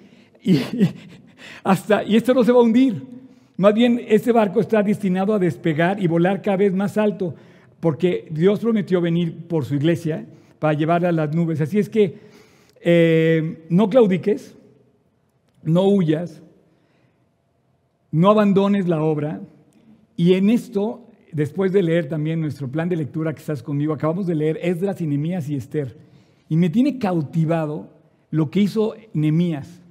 y, 0.43 0.61
hasta 1.65 2.03
y 2.05 2.17
esto 2.17 2.33
no 2.33 2.43
se 2.43 2.53
va 2.53 2.59
a 2.59 2.63
hundir. 2.63 3.03
Más 3.59 3.75
bien 3.75 4.01
este 4.09 4.33
barco 4.33 4.61
está 4.61 4.83
destinado 4.83 5.35
a 5.35 5.39
despegar 5.39 6.03
y 6.03 6.07
volar 6.07 6.41
cada 6.41 6.57
vez 6.57 6.73
más 6.73 6.97
alto 6.97 7.35
porque 7.81 8.27
Dios 8.31 8.61
prometió 8.61 9.01
venir 9.01 9.47
por 9.47 9.65
su 9.65 9.75
iglesia 9.75 10.27
para 10.59 10.73
llevarla 10.73 11.11
a 11.11 11.13
las 11.13 11.35
nubes. 11.35 11.61
Así 11.61 11.79
es 11.79 11.89
que 11.89 12.15
eh, 12.81 13.67
no 13.69 13.91
claudiques, 13.91 14.57
no 15.63 15.87
huyas, 15.87 16.42
no 18.13 18.31
abandones 18.31 18.87
la 18.87 19.03
obra. 19.03 19.41
Y 20.17 20.35
en 20.35 20.51
esto, 20.51 21.09
después 21.33 21.73
de 21.73 21.83
leer 21.83 22.09
también 22.09 22.41
nuestro 22.41 22.71
plan 22.71 22.89
de 22.89 22.97
lectura 22.97 23.33
que 23.33 23.41
estás 23.41 23.63
conmigo, 23.63 23.93
acabamos 23.93 24.27
de 24.27 24.37
leer 24.37 24.59
Esdras 24.63 25.01
y 25.01 25.07
Nemías 25.07 25.49
y 25.49 25.57
Esther. 25.57 25.99
Y 26.49 26.57
me 26.57 26.71
tiene 26.71 26.99
cautivado 26.99 27.91
lo 28.31 28.51
que 28.51 28.61
hizo 28.61 28.95
Nemías. 29.15 29.83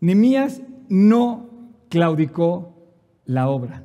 Nemías 0.00 0.60
no 0.88 1.48
claudicó 1.88 2.74
la 3.24 3.48
obra. 3.48 3.84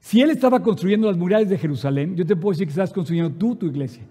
Si 0.00 0.22
él 0.22 0.30
estaba 0.30 0.62
construyendo 0.62 1.06
las 1.06 1.18
murallas 1.18 1.50
de 1.50 1.58
Jerusalén, 1.58 2.16
yo 2.16 2.24
te 2.24 2.34
puedo 2.34 2.52
decir 2.52 2.66
que 2.66 2.70
estás 2.70 2.92
construyendo 2.92 3.36
tú 3.36 3.56
tu 3.56 3.66
iglesia. 3.66 4.04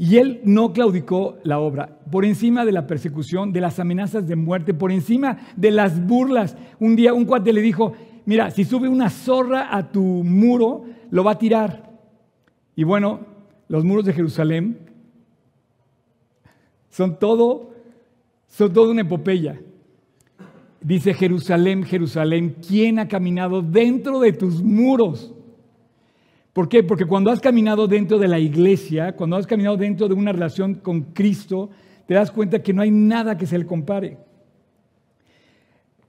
Y 0.00 0.16
él 0.16 0.40
no 0.44 0.72
claudicó 0.72 1.36
la 1.42 1.58
obra, 1.58 1.98
por 2.10 2.24
encima 2.24 2.64
de 2.64 2.72
la 2.72 2.86
persecución, 2.86 3.52
de 3.52 3.60
las 3.60 3.78
amenazas 3.78 4.26
de 4.26 4.34
muerte, 4.34 4.72
por 4.72 4.90
encima 4.90 5.36
de 5.56 5.70
las 5.70 6.06
burlas. 6.06 6.56
Un 6.78 6.96
día 6.96 7.12
un 7.12 7.26
cuate 7.26 7.52
le 7.52 7.60
dijo, 7.60 7.92
mira, 8.24 8.50
si 8.50 8.64
sube 8.64 8.88
una 8.88 9.10
zorra 9.10 9.76
a 9.76 9.92
tu 9.92 10.00
muro, 10.00 10.86
lo 11.10 11.22
va 11.22 11.32
a 11.32 11.38
tirar. 11.38 12.00
Y 12.74 12.84
bueno, 12.84 13.20
los 13.68 13.84
muros 13.84 14.06
de 14.06 14.14
Jerusalén 14.14 14.78
son 16.88 17.18
todo, 17.18 17.74
son 18.46 18.72
todo 18.72 18.92
una 18.92 19.02
epopeya. 19.02 19.60
Dice 20.80 21.12
Jerusalén, 21.12 21.82
Jerusalén, 21.82 22.56
¿quién 22.66 23.00
ha 23.00 23.06
caminado 23.06 23.60
dentro 23.60 24.18
de 24.20 24.32
tus 24.32 24.62
muros? 24.62 25.34
¿Por 26.52 26.68
qué? 26.68 26.82
Porque 26.82 27.06
cuando 27.06 27.30
has 27.30 27.40
caminado 27.40 27.86
dentro 27.86 28.18
de 28.18 28.28
la 28.28 28.38
iglesia, 28.38 29.14
cuando 29.14 29.36
has 29.36 29.46
caminado 29.46 29.76
dentro 29.76 30.08
de 30.08 30.14
una 30.14 30.32
relación 30.32 30.74
con 30.74 31.02
Cristo, 31.02 31.70
te 32.06 32.14
das 32.14 32.30
cuenta 32.30 32.62
que 32.62 32.72
no 32.72 32.82
hay 32.82 32.90
nada 32.90 33.36
que 33.36 33.46
se 33.46 33.56
le 33.56 33.66
compare. 33.66 34.18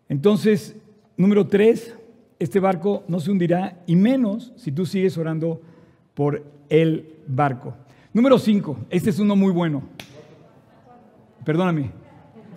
Entonces, 0.10 0.75
número 1.15 1.45
tres, 1.47 1.95
este 2.39 2.60
barco 2.60 3.04
no 3.08 3.19
se 3.19 3.30
hundirá 3.30 3.84
y 3.86 3.95
menos 3.95 4.51
si 4.56 4.71
tú 4.71 4.86
sigues 4.86 5.17
orando 5.17 5.62
por 6.15 6.43
el 6.69 7.06
barco. 7.27 7.75
Número 8.12 8.39
cinco, 8.39 8.77
este 8.89 9.12
es 9.12 9.19
uno 9.19 9.36
muy 9.36 9.54
bueno. 9.54 9.84
Perdóname. 11.45 11.91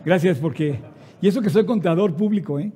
Gracias 0.05 0.39
porque... 0.39 0.81
Y 1.21 1.29
eso 1.29 1.41
que 1.41 1.51
soy 1.51 1.65
contador 1.65 2.17
público, 2.17 2.59
¿eh? 2.59 2.73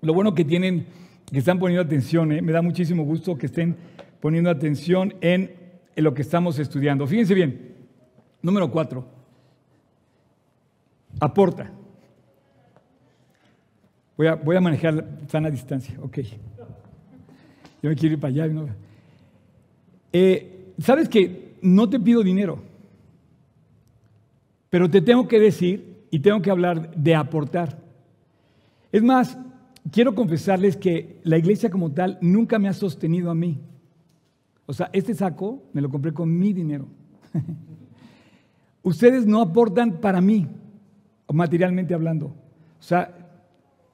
Lo 0.00 0.12
bueno 0.12 0.34
que 0.34 0.44
tienen 0.44 0.86
que 1.34 1.40
están 1.40 1.58
poniendo 1.58 1.82
atención. 1.82 2.32
¿eh? 2.32 2.40
Me 2.40 2.52
da 2.52 2.62
muchísimo 2.62 3.04
gusto 3.04 3.36
que 3.36 3.46
estén 3.46 3.76
poniendo 4.20 4.48
atención 4.48 5.14
en, 5.20 5.50
lo 5.96 6.14
que 6.14 6.22
estamos 6.22 6.58
estudiando. 6.58 7.06
Fíjense 7.06 7.34
bien. 7.34 7.74
Número 8.40 8.70
cuatro. 8.70 9.06
Aporta. 11.20 11.70
Voy 14.16 14.28
a, 14.28 14.34
voy 14.34 14.56
a 14.56 14.60
manejar 14.60 15.06
sana 15.28 15.50
distancia. 15.50 15.96
Ok. 16.00 16.18
Yo 17.82 17.90
me 17.90 17.96
quiero 17.96 18.14
ir 18.14 18.20
para 18.20 18.32
allá. 18.32 18.66
Eh, 20.12 20.72
Sabes 20.78 21.08
que 21.08 21.56
no 21.62 21.88
te 21.88 22.00
pido 22.00 22.22
dinero, 22.22 22.62
pero 24.70 24.90
te 24.90 25.00
tengo 25.00 25.28
que 25.28 25.38
decir 25.38 26.06
y 26.10 26.18
tengo 26.18 26.42
que 26.42 26.50
hablar 26.50 26.94
de 26.94 27.14
aportar. 27.14 27.78
Es 28.90 29.02
más, 29.02 29.38
quiero 29.90 30.14
confesarles 30.14 30.76
que 30.76 31.20
la 31.24 31.38
iglesia 31.38 31.70
como 31.70 31.92
tal 31.92 32.18
nunca 32.20 32.58
me 32.58 32.68
ha 32.68 32.72
sostenido 32.72 33.30
a 33.30 33.34
mí. 33.34 33.60
O 34.66 34.72
sea, 34.72 34.90
este 34.92 35.14
saco 35.14 35.62
me 35.72 35.80
lo 35.80 35.90
compré 35.90 36.12
con 36.12 36.36
mi 36.38 36.52
dinero. 36.52 36.86
Ustedes 38.82 39.26
no 39.26 39.40
aportan 39.40 40.00
para 40.00 40.20
mí, 40.20 40.46
materialmente 41.32 41.94
hablando. 41.94 42.26
O 42.26 42.82
sea, 42.82 43.24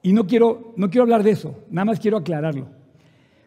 y 0.01 0.13
no 0.13 0.27
quiero, 0.27 0.73
no 0.75 0.89
quiero 0.89 1.03
hablar 1.03 1.23
de 1.23 1.31
eso, 1.31 1.55
nada 1.69 1.85
más 1.85 1.99
quiero 1.99 2.17
aclararlo. 2.17 2.67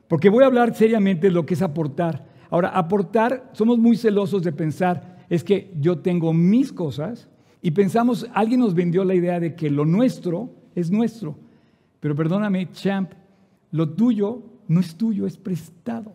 Porque 0.09 0.29
voy 0.29 0.45
a 0.45 0.47
hablar 0.47 0.75
seriamente 0.75 1.29
de 1.29 1.33
lo 1.33 1.45
que 1.45 1.55
es 1.55 1.63
aportar. 1.63 2.27
Ahora, 2.51 2.69
aportar, 2.69 3.51
somos 3.53 3.79
muy 3.79 3.97
celosos 3.97 4.43
de 4.43 4.53
pensar, 4.53 5.25
es 5.29 5.43
que 5.43 5.73
yo 5.81 5.99
tengo 5.99 6.33
mis 6.33 6.73
cosas 6.73 7.29
y 7.63 7.71
pensamos, 7.71 8.29
alguien 8.35 8.61
nos 8.61 8.75
vendió 8.75 9.05
la 9.05 9.15
idea 9.15 9.41
de 9.41 9.55
que 9.55 9.71
lo 9.71 9.85
nuestro 9.85 10.51
es 10.75 10.91
nuestro. 10.91 11.37
Pero 12.05 12.15
perdóname, 12.15 12.71
champ, 12.71 13.13
lo 13.71 13.89
tuyo 13.89 14.43
no 14.69 14.81
es 14.81 14.95
tuyo, 14.95 15.27
es 15.27 15.39
prestado. 15.39 16.13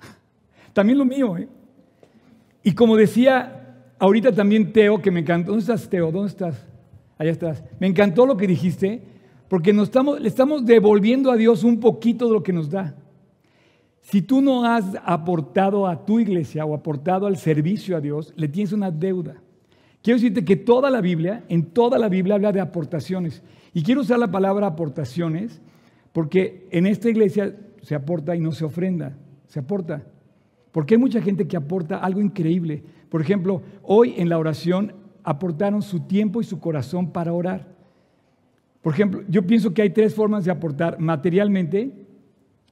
También 0.72 0.96
lo 0.96 1.04
mío, 1.04 1.36
¿eh? 1.36 1.46
Y 2.62 2.72
como 2.72 2.96
decía 2.96 3.84
ahorita 3.98 4.32
también 4.32 4.72
Teo, 4.72 5.02
que 5.02 5.10
me 5.10 5.20
encantó, 5.20 5.50
¿dónde 5.50 5.60
estás 5.60 5.86
Teo? 5.90 6.10
¿Dónde 6.10 6.28
estás? 6.28 6.66
Allá 7.18 7.30
estás. 7.30 7.62
Me 7.78 7.88
encantó 7.88 8.24
lo 8.24 8.38
que 8.38 8.46
dijiste, 8.46 9.02
porque 9.48 9.74
nos 9.74 9.88
estamos, 9.88 10.18
le 10.18 10.28
estamos 10.28 10.64
devolviendo 10.64 11.30
a 11.30 11.36
Dios 11.36 11.62
un 11.62 11.78
poquito 11.78 12.28
de 12.28 12.32
lo 12.32 12.42
que 12.42 12.54
nos 12.54 12.70
da. 12.70 12.96
Si 14.00 14.22
tú 14.22 14.40
no 14.40 14.64
has 14.64 14.96
aportado 15.04 15.86
a 15.86 16.06
tu 16.06 16.20
iglesia 16.20 16.64
o 16.64 16.72
aportado 16.74 17.26
al 17.26 17.36
servicio 17.36 17.98
a 17.98 18.00
Dios, 18.00 18.32
le 18.34 18.48
tienes 18.48 18.72
una 18.72 18.90
deuda. 18.90 19.42
Quiero 20.02 20.18
decirte 20.18 20.44
que 20.44 20.56
toda 20.56 20.90
la 20.90 21.00
Biblia, 21.00 21.44
en 21.48 21.66
toda 21.66 21.98
la 21.98 22.08
Biblia 22.08 22.36
habla 22.36 22.52
de 22.52 22.60
aportaciones. 22.60 23.42
Y 23.74 23.82
quiero 23.82 24.00
usar 24.00 24.18
la 24.18 24.30
palabra 24.30 24.66
aportaciones 24.66 25.60
porque 26.12 26.66
en 26.70 26.86
esta 26.86 27.08
iglesia 27.08 27.56
se 27.82 27.94
aporta 27.94 28.34
y 28.34 28.40
no 28.40 28.52
se 28.52 28.64
ofrenda, 28.64 29.16
se 29.46 29.60
aporta. 29.60 30.02
Porque 30.72 30.94
hay 30.94 31.00
mucha 31.00 31.20
gente 31.20 31.46
que 31.46 31.56
aporta 31.56 31.98
algo 31.98 32.20
increíble. 32.20 32.82
Por 33.08 33.20
ejemplo, 33.20 33.62
hoy 33.82 34.14
en 34.16 34.28
la 34.28 34.38
oración 34.38 34.94
aportaron 35.22 35.82
su 35.82 36.00
tiempo 36.00 36.40
y 36.40 36.44
su 36.44 36.60
corazón 36.60 37.12
para 37.12 37.32
orar. 37.32 37.68
Por 38.82 38.94
ejemplo, 38.94 39.22
yo 39.28 39.46
pienso 39.46 39.74
que 39.74 39.82
hay 39.82 39.90
tres 39.90 40.14
formas 40.14 40.44
de 40.44 40.50
aportar 40.50 40.98
materialmente, 40.98 41.92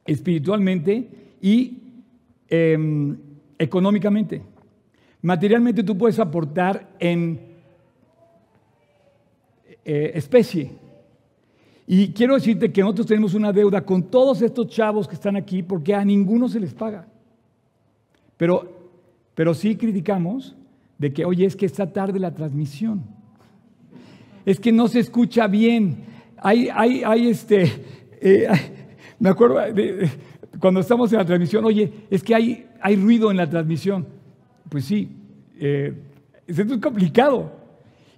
espiritualmente 0.06 1.08
y 1.40 1.82
em, 2.48 3.16
económicamente. 3.58 4.42
Materialmente 5.22 5.82
tú 5.82 5.96
puedes 5.98 6.18
aportar 6.18 6.88
en 6.98 7.40
eh, 9.84 10.12
especie. 10.14 10.70
Y 11.86 12.12
quiero 12.12 12.34
decirte 12.34 12.70
que 12.70 12.82
nosotros 12.82 13.06
tenemos 13.06 13.34
una 13.34 13.52
deuda 13.52 13.84
con 13.84 14.02
todos 14.04 14.42
estos 14.42 14.68
chavos 14.68 15.08
que 15.08 15.14
están 15.14 15.36
aquí 15.36 15.62
porque 15.62 15.94
a 15.94 16.04
ninguno 16.04 16.48
se 16.48 16.60
les 16.60 16.74
paga. 16.74 17.08
Pero, 18.36 18.90
pero 19.34 19.54
sí 19.54 19.76
criticamos 19.76 20.54
de 20.98 21.12
que, 21.12 21.24
oye, 21.24 21.46
es 21.46 21.56
que 21.56 21.66
está 21.66 21.92
tarde 21.92 22.18
la 22.18 22.34
transmisión. 22.34 23.04
Es 24.44 24.60
que 24.60 24.70
no 24.70 24.86
se 24.88 25.00
escucha 25.00 25.46
bien. 25.46 26.04
Hay, 26.36 26.68
hay, 26.72 27.02
hay 27.02 27.28
este, 27.28 27.72
eh, 28.20 28.46
me 29.18 29.30
acuerdo 29.30 29.58
cuando 30.60 30.80
estamos 30.80 31.12
en 31.12 31.18
la 31.18 31.24
transmisión, 31.24 31.64
oye, 31.64 31.92
es 32.10 32.22
que 32.22 32.34
hay, 32.34 32.66
hay 32.80 32.96
ruido 32.96 33.30
en 33.30 33.36
la 33.36 33.48
transmisión. 33.48 34.17
Pues 34.68 34.84
sí, 34.84 35.08
eh, 35.58 35.94
esto 36.46 36.74
es 36.74 36.80
complicado. 36.80 37.52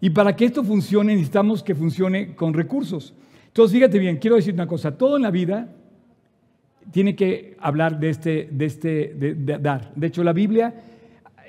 Y 0.00 0.10
para 0.10 0.34
que 0.34 0.46
esto 0.46 0.64
funcione 0.64 1.14
necesitamos 1.14 1.62
que 1.62 1.74
funcione 1.74 2.34
con 2.34 2.54
recursos. 2.54 3.14
Entonces, 3.48 3.76
fíjate 3.76 3.98
bien, 3.98 4.16
quiero 4.16 4.36
decir 4.36 4.54
una 4.54 4.66
cosa, 4.66 4.96
todo 4.96 5.16
en 5.16 5.22
la 5.22 5.30
vida 5.30 5.68
tiene 6.90 7.14
que 7.14 7.56
hablar 7.60 8.00
de 8.00 8.10
este, 8.10 8.48
de 8.50 8.64
este 8.64 9.14
de, 9.14 9.58
dar. 9.58 9.92
De 9.94 10.06
hecho, 10.06 10.24
la 10.24 10.32
Biblia 10.32 10.74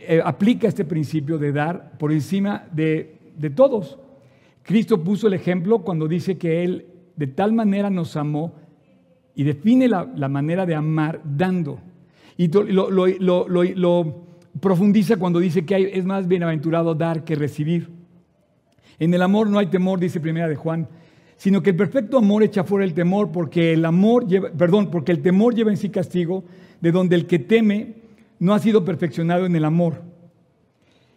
eh, 0.08 0.22
aplica 0.24 0.68
este 0.68 0.86
principio 0.86 1.38
de 1.38 1.52
dar 1.52 1.98
por 1.98 2.12
encima 2.12 2.68
de, 2.72 3.18
todos. 3.56 3.98
Cristo 4.64 5.04
puso 5.04 5.28
el 5.28 5.34
ejemplo 5.34 5.80
cuando 5.80 6.08
dice 6.08 6.38
que 6.38 6.64
Él 6.64 6.86
de 7.16 7.28
tal 7.28 7.54
manera 7.54 7.90
nos 7.90 8.16
amó 8.16 8.54
y 9.36 9.44
define 9.44 9.88
la, 9.88 10.06
manera 10.28 10.66
de 10.66 10.76
amar 10.76 11.22
dando. 11.24 11.80
Y 12.38 12.50
lo, 12.50 12.90
lo, 12.90 14.26
profundiza 14.60 15.18
cuando 15.18 15.40
dice 15.40 15.66
que 15.66 15.92
es 15.94 16.06
más 16.06 16.28
bienaventurado 16.28 16.96
dar 16.96 17.24
que 17.24 17.36
recibir. 17.36 17.90
En 19.00 19.14
el 19.14 19.22
amor 19.22 19.50
no 19.50 19.60
hay 19.60 19.68
temor, 19.68 20.00
dice 20.00 20.20
primera 20.20 20.48
de 20.48 20.56
Juan 20.56 20.88
sino 21.42 21.64
que 21.64 21.72
el 21.72 21.76
perfecto 21.76 22.20
amor 22.20 22.44
echa 22.44 22.64
fuera 22.64 22.86
el 22.86 22.94
temor, 22.94 23.32
porque 23.32 23.74
el 23.74 23.84
amor 23.86 24.28
lleva, 24.28 24.52
perdón, 24.52 24.92
porque 24.92 25.12
el 25.12 25.24
temor 25.24 25.56
lleva 25.56 25.72
en 25.72 25.78
sí 25.78 25.90
castigo, 25.90 26.44
de 26.82 26.92
donde 26.92 27.16
el 27.16 27.26
que 27.26 27.40
teme 27.40 27.96
no 28.38 28.54
ha 28.54 28.60
sido 28.60 28.86
perfeccionado 28.86 29.48
en 29.48 29.56
el 29.56 29.66
amor. 29.66 30.04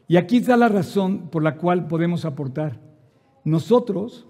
Y 0.08 0.16
aquí 0.16 0.38
está 0.38 0.56
la 0.56 0.70
razón 0.70 1.28
por 1.28 1.42
la 1.42 1.56
cual 1.56 1.88
podemos 1.88 2.24
aportar. 2.24 2.80
Nosotros 3.44 4.26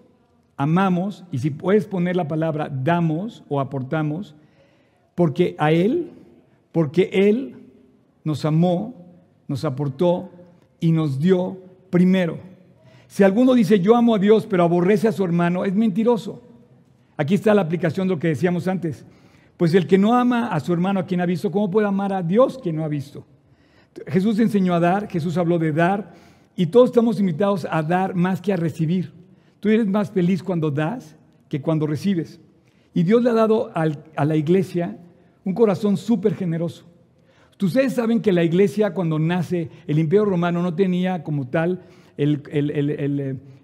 amamos, 0.57 1.22
y 1.30 1.38
si 1.38 1.50
puedes 1.50 1.86
poner 1.86 2.16
la 2.16 2.26
palabra 2.26 2.68
damos 2.68 3.44
o 3.48 3.61
aportamos, 3.61 4.34
porque 5.14 5.55
a 5.61 5.70
Él, 5.70 6.11
porque 6.72 7.09
Él 7.12 7.55
nos 8.24 8.44
amó, 8.44 8.94
nos 9.46 9.64
aportó 9.64 10.30
y 10.80 10.90
nos 10.90 11.18
dio 11.20 11.58
primero. 11.90 12.38
Si 13.06 13.22
alguno 13.22 13.54
dice 13.54 13.78
yo 13.78 13.94
amo 13.94 14.14
a 14.14 14.18
Dios 14.18 14.46
pero 14.46 14.64
aborrece 14.64 15.06
a 15.06 15.12
su 15.12 15.22
hermano, 15.22 15.64
es 15.64 15.74
mentiroso. 15.74 16.42
Aquí 17.16 17.34
está 17.34 17.54
la 17.54 17.62
aplicación 17.62 18.08
de 18.08 18.14
lo 18.14 18.20
que 18.20 18.28
decíamos 18.28 18.66
antes. 18.66 19.04
Pues 19.56 19.72
el 19.74 19.86
que 19.86 19.98
no 19.98 20.14
ama 20.14 20.48
a 20.48 20.58
su 20.58 20.72
hermano 20.72 20.98
a 20.98 21.06
quien 21.06 21.20
ha 21.20 21.26
visto, 21.26 21.50
¿cómo 21.50 21.70
puede 21.70 21.86
amar 21.86 22.12
a 22.12 22.22
Dios 22.22 22.58
quien 22.58 22.76
no 22.76 22.84
ha 22.84 22.88
visto? 22.88 23.24
Jesús 24.08 24.40
enseñó 24.40 24.74
a 24.74 24.80
dar, 24.80 25.08
Jesús 25.08 25.36
habló 25.36 25.58
de 25.58 25.70
dar 25.70 26.12
y 26.56 26.66
todos 26.66 26.90
estamos 26.90 27.20
invitados 27.20 27.66
a 27.70 27.82
dar 27.82 28.14
más 28.14 28.40
que 28.40 28.52
a 28.52 28.56
recibir. 28.56 29.12
Tú 29.60 29.68
eres 29.68 29.86
más 29.86 30.10
feliz 30.10 30.42
cuando 30.42 30.70
das 30.70 31.16
que 31.48 31.60
cuando 31.60 31.86
recibes. 31.86 32.40
Y 32.92 33.04
Dios 33.04 33.22
le 33.22 33.30
ha 33.30 33.34
dado 33.34 33.70
a 33.74 34.24
la 34.24 34.36
iglesia 34.36 34.98
un 35.44 35.54
corazón 35.54 35.96
súper 35.96 36.34
generoso. 36.34 36.84
Ustedes 37.64 37.94
saben 37.94 38.20
que 38.20 38.32
la 38.32 38.44
iglesia 38.44 38.92
cuando 38.92 39.18
nace, 39.18 39.70
el 39.86 39.98
imperio 39.98 40.24
romano 40.24 40.62
no 40.62 40.74
tenía 40.74 41.22
como 41.22 41.48
tal 41.48 41.82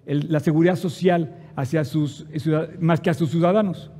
la 0.05 0.39
seguridad 0.39 0.75
social 0.75 1.35
hacia 1.55 1.83
sus, 1.85 2.25
más 2.79 2.99
que 2.99 3.09
a 3.09 3.13
sus 3.13 3.29
ciudadanos. 3.29 3.91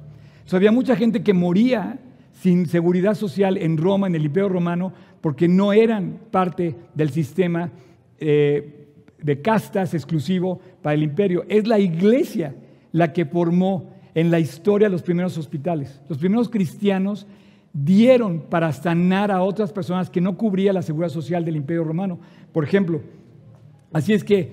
había 0.52 0.72
mucha 0.72 0.95
gente 0.95 1.24
que 1.24 1.34
moría 1.34 1.99
sin 2.34 2.66
seguridad 2.66 3.14
social 3.14 3.58
en 3.58 3.78
Roma, 3.78 4.08
en 4.08 4.16
el 4.16 4.26
imperio 4.26 4.49
romano, 4.49 4.91
porque 5.22 5.47
no 5.47 5.74
eran 5.74 6.20
parte 6.32 6.76
del 6.95 7.12
sistema 7.12 7.70
eh, 8.20 8.88
de 9.22 9.41
castas 9.41 9.93
exclusivo 9.93 10.60
para 10.82 10.95
el 10.95 11.04
imperio. 11.04 11.45
Es 11.47 11.68
la 11.68 11.78
iglesia 11.78 12.56
la 12.91 13.14
que 13.14 13.26
formó 13.26 13.91
en 14.16 14.32
la 14.32 14.39
historia 14.39 14.89
los 14.89 15.04
primeros 15.04 15.38
hospitales. 15.38 16.02
Los 16.10 16.18
primeros 16.18 16.49
cristianos 16.49 17.28
dieron 17.74 18.42
para 18.42 18.72
sanar 18.74 19.32
a 19.32 19.42
otras 19.42 19.72
personas 19.72 20.10
que 20.10 20.22
no 20.22 20.38
cubría 20.38 20.74
la 20.74 20.82
seguridad 20.82 21.10
social 21.10 21.46
del 21.46 21.56
imperio 21.56 21.84
romano. 21.84 22.20
Por 22.52 22.64
ejemplo, 22.64 23.02
así 23.94 24.14
es 24.14 24.24
que 24.24 24.52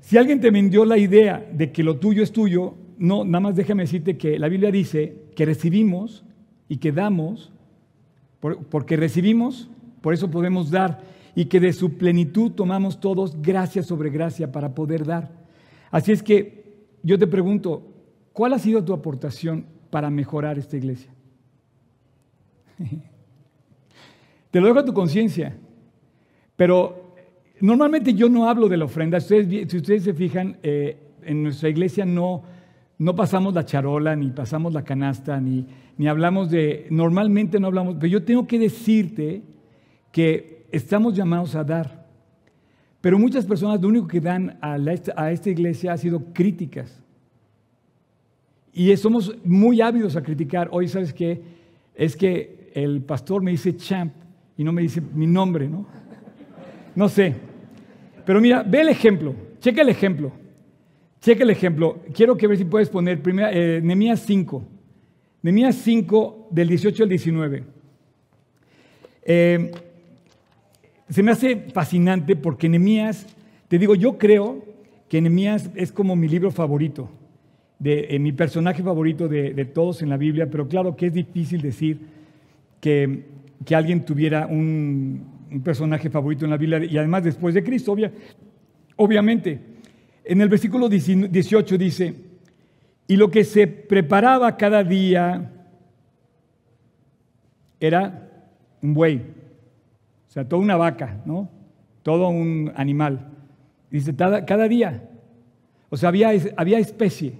si 0.00 0.16
alguien 0.16 0.40
te 0.40 0.50
vendió 0.50 0.84
la 0.84 0.98
idea 0.98 1.46
de 1.52 1.72
que 1.72 1.82
lo 1.82 1.98
tuyo 1.98 2.22
es 2.22 2.32
tuyo, 2.32 2.74
no, 2.98 3.24
nada 3.24 3.40
más 3.40 3.56
déjame 3.56 3.82
decirte 3.82 4.16
que 4.16 4.38
la 4.38 4.48
Biblia 4.48 4.70
dice 4.70 5.16
que 5.34 5.44
recibimos 5.44 6.24
y 6.68 6.78
que 6.78 6.92
damos, 6.92 7.52
porque 8.40 8.96
recibimos, 8.96 9.68
por 10.00 10.14
eso 10.14 10.30
podemos 10.30 10.70
dar, 10.70 11.02
y 11.34 11.46
que 11.46 11.60
de 11.60 11.72
su 11.72 11.98
plenitud 11.98 12.52
tomamos 12.52 13.00
todos 13.00 13.40
gracia 13.42 13.82
sobre 13.82 14.10
gracia 14.10 14.50
para 14.50 14.74
poder 14.74 15.04
dar. 15.04 15.30
Así 15.90 16.12
es 16.12 16.22
que 16.22 16.64
yo 17.02 17.18
te 17.18 17.26
pregunto, 17.26 17.86
¿cuál 18.32 18.52
ha 18.52 18.58
sido 18.58 18.84
tu 18.84 18.92
aportación 18.92 19.66
para 19.90 20.10
mejorar 20.10 20.58
esta 20.58 20.76
iglesia? 20.76 21.12
Te 24.50 24.60
lo 24.60 24.66
dejo 24.66 24.78
a 24.78 24.84
tu 24.84 24.94
conciencia. 24.94 25.56
Pero 26.56 27.14
normalmente 27.60 28.14
yo 28.14 28.28
no 28.28 28.48
hablo 28.48 28.68
de 28.68 28.76
la 28.76 28.86
ofrenda. 28.86 29.20
si 29.20 29.64
ustedes 29.64 30.04
se 30.04 30.14
fijan, 30.14 30.58
eh, 30.62 30.96
en 31.22 31.42
nuestra 31.42 31.68
iglesia 31.68 32.04
no, 32.04 32.42
no 32.98 33.14
pasamos 33.14 33.54
la 33.54 33.64
charola, 33.64 34.16
ni 34.16 34.30
pasamos 34.30 34.72
la 34.72 34.82
canasta, 34.82 35.40
ni, 35.40 35.66
ni 35.96 36.08
hablamos 36.08 36.50
de... 36.50 36.86
Normalmente 36.90 37.60
no 37.60 37.66
hablamos, 37.68 37.96
pero 37.96 38.06
yo 38.06 38.24
tengo 38.24 38.46
que 38.46 38.58
decirte 38.58 39.42
que 40.10 40.66
estamos 40.72 41.14
llamados 41.14 41.54
a 41.54 41.64
dar. 41.64 42.06
Pero 43.00 43.18
muchas 43.18 43.46
personas 43.46 43.80
lo 43.80 43.88
único 43.88 44.08
que 44.08 44.20
dan 44.20 44.58
a, 44.60 44.76
a 45.16 45.32
esta 45.32 45.50
iglesia 45.50 45.92
ha 45.92 45.96
sido 45.96 46.32
críticas. 46.32 47.02
Y 48.72 48.96
somos 48.96 49.36
muy 49.44 49.80
ávidos 49.80 50.16
a 50.16 50.22
criticar. 50.22 50.68
Hoy, 50.72 50.88
¿sabes 50.88 51.12
qué? 51.12 51.40
Es 51.94 52.16
que 52.16 52.57
el 52.84 53.02
pastor 53.02 53.42
me 53.42 53.50
dice 53.50 53.76
champ 53.76 54.12
y 54.56 54.64
no 54.64 54.72
me 54.72 54.82
dice 54.82 55.00
mi 55.00 55.26
nombre, 55.26 55.68
¿no? 55.68 55.86
No 56.94 57.08
sé. 57.08 57.34
Pero 58.24 58.40
mira, 58.40 58.62
ve 58.62 58.80
el 58.80 58.88
ejemplo, 58.88 59.34
checa 59.60 59.82
el 59.82 59.88
ejemplo. 59.88 60.32
Checa 61.20 61.42
el 61.42 61.50
ejemplo. 61.50 62.00
Quiero 62.14 62.36
que 62.36 62.46
ver 62.46 62.58
si 62.58 62.64
puedes 62.64 62.88
poner 62.88 63.20
primero, 63.22 63.48
eh, 63.52 63.80
Nemías 63.82 64.20
5. 64.20 64.64
Nemías 65.42 65.76
5 65.76 66.48
del 66.50 66.68
18 66.68 67.02
al 67.04 67.08
19. 67.08 67.64
Eh, 69.22 69.70
se 71.08 71.22
me 71.22 71.32
hace 71.32 71.56
fascinante 71.72 72.36
porque 72.36 72.68
Nemías, 72.68 73.26
te 73.68 73.78
digo, 73.78 73.94
yo 73.94 74.18
creo 74.18 74.64
que 75.08 75.20
Nemías 75.20 75.70
es 75.74 75.90
como 75.90 76.16
mi 76.16 76.28
libro 76.28 76.50
favorito, 76.50 77.08
de, 77.78 78.08
eh, 78.10 78.18
mi 78.18 78.32
personaje 78.32 78.82
favorito 78.82 79.28
de, 79.28 79.54
de, 79.54 79.64
todos 79.64 80.02
en 80.02 80.08
la 80.08 80.16
Biblia, 80.16 80.50
pero 80.50 80.68
claro 80.68 80.96
que 80.96 81.06
es 81.06 81.12
difícil 81.12 81.62
decir 81.62 82.17
que, 82.80 83.24
alguien 83.74 84.04
tuviera 84.04 84.46
un, 84.46 85.36
personaje 85.64 86.10
favorito 86.10 86.44
en 86.44 86.50
la 86.50 86.56
Biblia 86.58 86.84
y 86.84 86.98
además 86.98 87.24
después 87.24 87.54
de 87.54 87.64
Cristo, 87.64 87.96
obviamente. 88.96 89.60
En 90.24 90.42
el 90.42 90.48
versículo 90.50 90.90
18 90.90 91.78
dice, 91.78 92.14
y 93.06 93.16
lo 93.16 93.30
que 93.30 93.44
se 93.44 93.66
preparaba 93.66 94.58
cada 94.58 94.84
día 94.84 95.50
era 97.80 98.28
un 98.82 98.92
buey, 98.92 99.22
o 100.28 100.30
sea, 100.30 100.46
toda 100.46 100.60
una 100.60 100.76
vaca, 100.76 101.22
¿no? 101.24 101.48
Todo 102.02 102.28
un 102.28 102.70
animal. 102.76 103.28
Dice, 103.90 104.14
cada, 104.14 104.68
día. 104.68 105.08
O 105.88 105.96
sea, 105.96 106.10
había, 106.10 106.30
había 106.56 106.78
especie. 106.78 107.34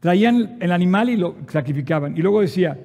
Traían 0.00 0.56
el 0.60 0.72
animal 0.72 1.10
y 1.10 1.16
lo 1.16 1.36
sacrificaban. 1.48 2.16
Y 2.16 2.22
luego 2.22 2.40
decía, 2.40 2.78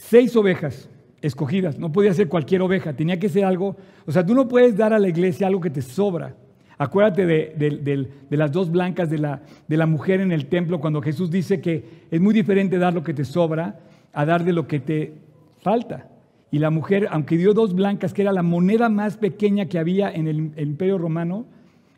seis 0.00 0.34
ovejas 0.34 0.88
escogidas, 1.20 1.78
no 1.78 1.92
podía 1.92 2.14
ser 2.14 2.28
cualquier 2.28 2.62
oveja, 2.62 2.94
tenía 2.94 3.18
que 3.18 3.28
ser 3.28 3.44
algo, 3.44 3.76
o 4.06 4.12
sea, 4.12 4.24
tú 4.24 4.34
no 4.34 4.48
puedes 4.48 4.76
dar 4.76 4.94
a 4.94 4.98
la 4.98 5.08
iglesia 5.08 5.46
algo 5.46 5.60
que 5.60 5.70
te 5.70 5.82
sobra. 5.82 6.34
Acuérdate 6.78 7.26
de, 7.26 8.08
las 8.30 8.52
dos 8.52 8.70
blancas 8.70 9.10
de 9.10 9.18
la, 9.18 9.42
de 9.68 9.76
la 9.76 9.84
mujer 9.84 10.22
en 10.22 10.32
el 10.32 10.46
templo 10.46 10.80
cuando 10.80 11.02
Jesús 11.02 11.30
dice 11.30 11.60
que 11.60 11.84
es 12.10 12.20
muy 12.20 12.32
diferente 12.32 12.78
dar 12.78 12.94
lo 12.94 13.02
que 13.02 13.12
te 13.12 13.26
sobra 13.26 13.80
a 14.14 14.24
dar 14.24 14.44
de 14.44 14.54
lo 14.54 14.66
que 14.66 14.80
te 14.80 15.12
falta. 15.60 16.08
Y 16.50 16.58
la 16.58 16.70
mujer, 16.70 17.06
aunque 17.10 17.36
dio 17.36 17.52
dos 17.52 17.74
blancas, 17.74 18.14
que 18.14 18.22
era 18.22 18.32
la 18.32 18.42
moneda 18.42 18.88
más 18.88 19.18
pequeña 19.18 19.66
que 19.66 19.78
había 19.78 20.10
en 20.10 20.26
el, 20.26 20.52
el 20.56 20.68
imperio 20.68 20.96
romano, 20.96 21.44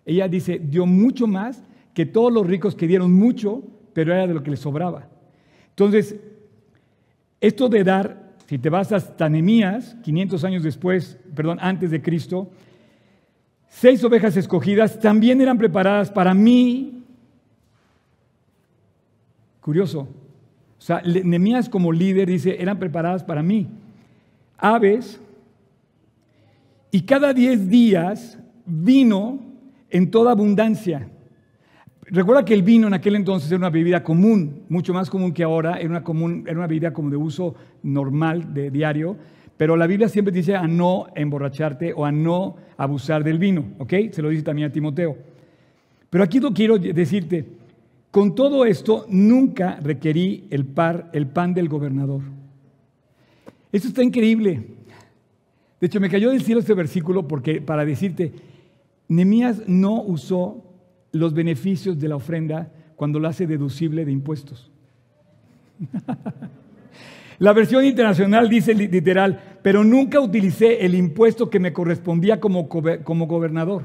ella 0.05 0.27
dice, 0.27 0.61
dio 0.61 0.85
mucho 0.85 1.29
más 1.29 1.63
que 1.95 2.05
todos 2.05 2.33
los 2.33 2.45
ricos 2.45 2.75
que 2.75 2.89
dieron 2.89 3.13
mucho, 3.13 3.63
pero 3.93 4.13
era 4.13 4.27
de 4.27 4.35
lo 4.35 4.43
que 4.43 4.51
les 4.51 4.61
sobraba. 4.61 5.07
Entonces, 5.69 6.17
esto 7.43 7.69
de 7.69 7.83
dar, 7.83 8.35
si 8.47 8.57
te 8.57 8.71
vas 8.71 8.93
hasta 8.93 9.29
Nemías, 9.29 9.97
500 10.05 10.45
años 10.45 10.63
después, 10.63 11.19
perdón, 11.35 11.59
antes 11.61 11.91
de 11.91 12.01
Cristo, 12.01 12.49
seis 13.69 14.05
ovejas 14.05 14.37
escogidas 14.37 15.01
también 15.01 15.41
eran 15.41 15.59
preparadas 15.59 16.09
para 16.09 16.35
mí. 16.35 17.03
Curioso. 19.61 20.03
O 20.03 20.81
sea, 20.81 21.03
Nemías 21.05 21.69
como 21.69 21.91
líder 21.91 22.29
dice, 22.29 22.63
eran 22.63 22.79
preparadas 22.79 23.25
para 23.25 23.43
mí. 23.43 23.67
Aves. 24.57 25.21
Y 26.93 27.03
cada 27.03 27.33
diez 27.33 27.69
días 27.69 28.39
vino 28.65 29.41
en 29.91 30.13
toda 30.13 30.31
abundancia. 30.31 31.09
Recuerda 32.13 32.45
que 32.45 32.53
el 32.53 32.63
vino 32.63 32.89
en 32.89 32.93
aquel 32.93 33.17
entonces 33.17 33.51
era 33.51 33.57
una 33.57 33.71
bebida 33.71 34.05
común, 34.05 34.65
mucho 34.69 34.93
más 34.93 35.09
común 35.09 35.33
que 35.33 35.43
ahora, 35.43 35.79
era 35.79 35.89
una, 35.89 36.05
común, 36.05 36.45
era 36.47 36.59
una 36.59 36.67
bebida 36.67 36.93
como 36.93 37.09
de 37.09 37.17
uso 37.17 37.55
normal, 37.83 38.53
de 38.53 38.71
diario, 38.71 39.17
pero 39.57 39.77
la 39.77 39.87
Biblia 39.87 40.11
siempre 40.11 40.31
dice 40.31 40.55
a 40.55 40.67
no 40.67 41.07
emborracharte 41.15 41.95
o 41.95 42.05
a 42.05 42.13
no 42.13 42.57
abusar 42.77 43.25
del 43.25 43.39
vino, 43.39 43.65
¿ok? 43.79 43.95
Se 44.11 44.21
lo 44.21 44.29
dice 44.29 44.43
también 44.43 44.69
a 44.69 44.73
Timoteo. 44.73 45.17
Pero 46.11 46.23
aquí 46.23 46.39
no 46.39 46.53
quiero 46.53 46.77
decirte, 46.77 47.47
con 48.11 48.35
todo 48.35 48.67
esto 48.67 49.07
nunca 49.09 49.81
requerí 49.83 50.49
el, 50.51 50.67
par, 50.67 51.09
el 51.15 51.29
pan 51.29 51.55
del 51.55 51.71
gobernador. 51.71 52.21
Esto 53.73 53.89
está 53.89 54.03
increíble. 54.03 54.63
De 55.81 55.87
hecho, 55.87 55.99
me 55.99 56.11
cayó 56.11 56.29
del 56.29 56.43
cielo 56.43 56.61
este 56.61 56.75
versículo 56.75 57.27
porque 57.27 57.63
para 57.63 57.87
decirte, 57.87 58.35
Nemías 59.09 59.67
no 59.67 60.03
usó 60.03 60.72
los 61.13 61.35
beneficios 61.35 61.99
de 61.99 62.09
la 62.09 62.17
ofrenda 62.17 62.73
cuando 62.97 63.19
lo 63.19 63.29
hace 63.29 63.47
deducible 63.47 64.05
de 64.05 64.13
impuestos. 64.13 64.71
la 67.39 67.53
versión 67.53 67.85
internacional 67.85 68.49
dice 68.49 68.75
literal, 68.75 69.59
pero 69.63 69.85
nunca 69.85 70.21
utilicé 70.21 70.85
el 70.85 70.95
impuesto 70.95 71.51
que 71.51 71.61
me 71.61 71.73
correspondía 71.73 72.41
como, 72.41 72.69
como 72.69 73.27
gobernador. 73.27 73.85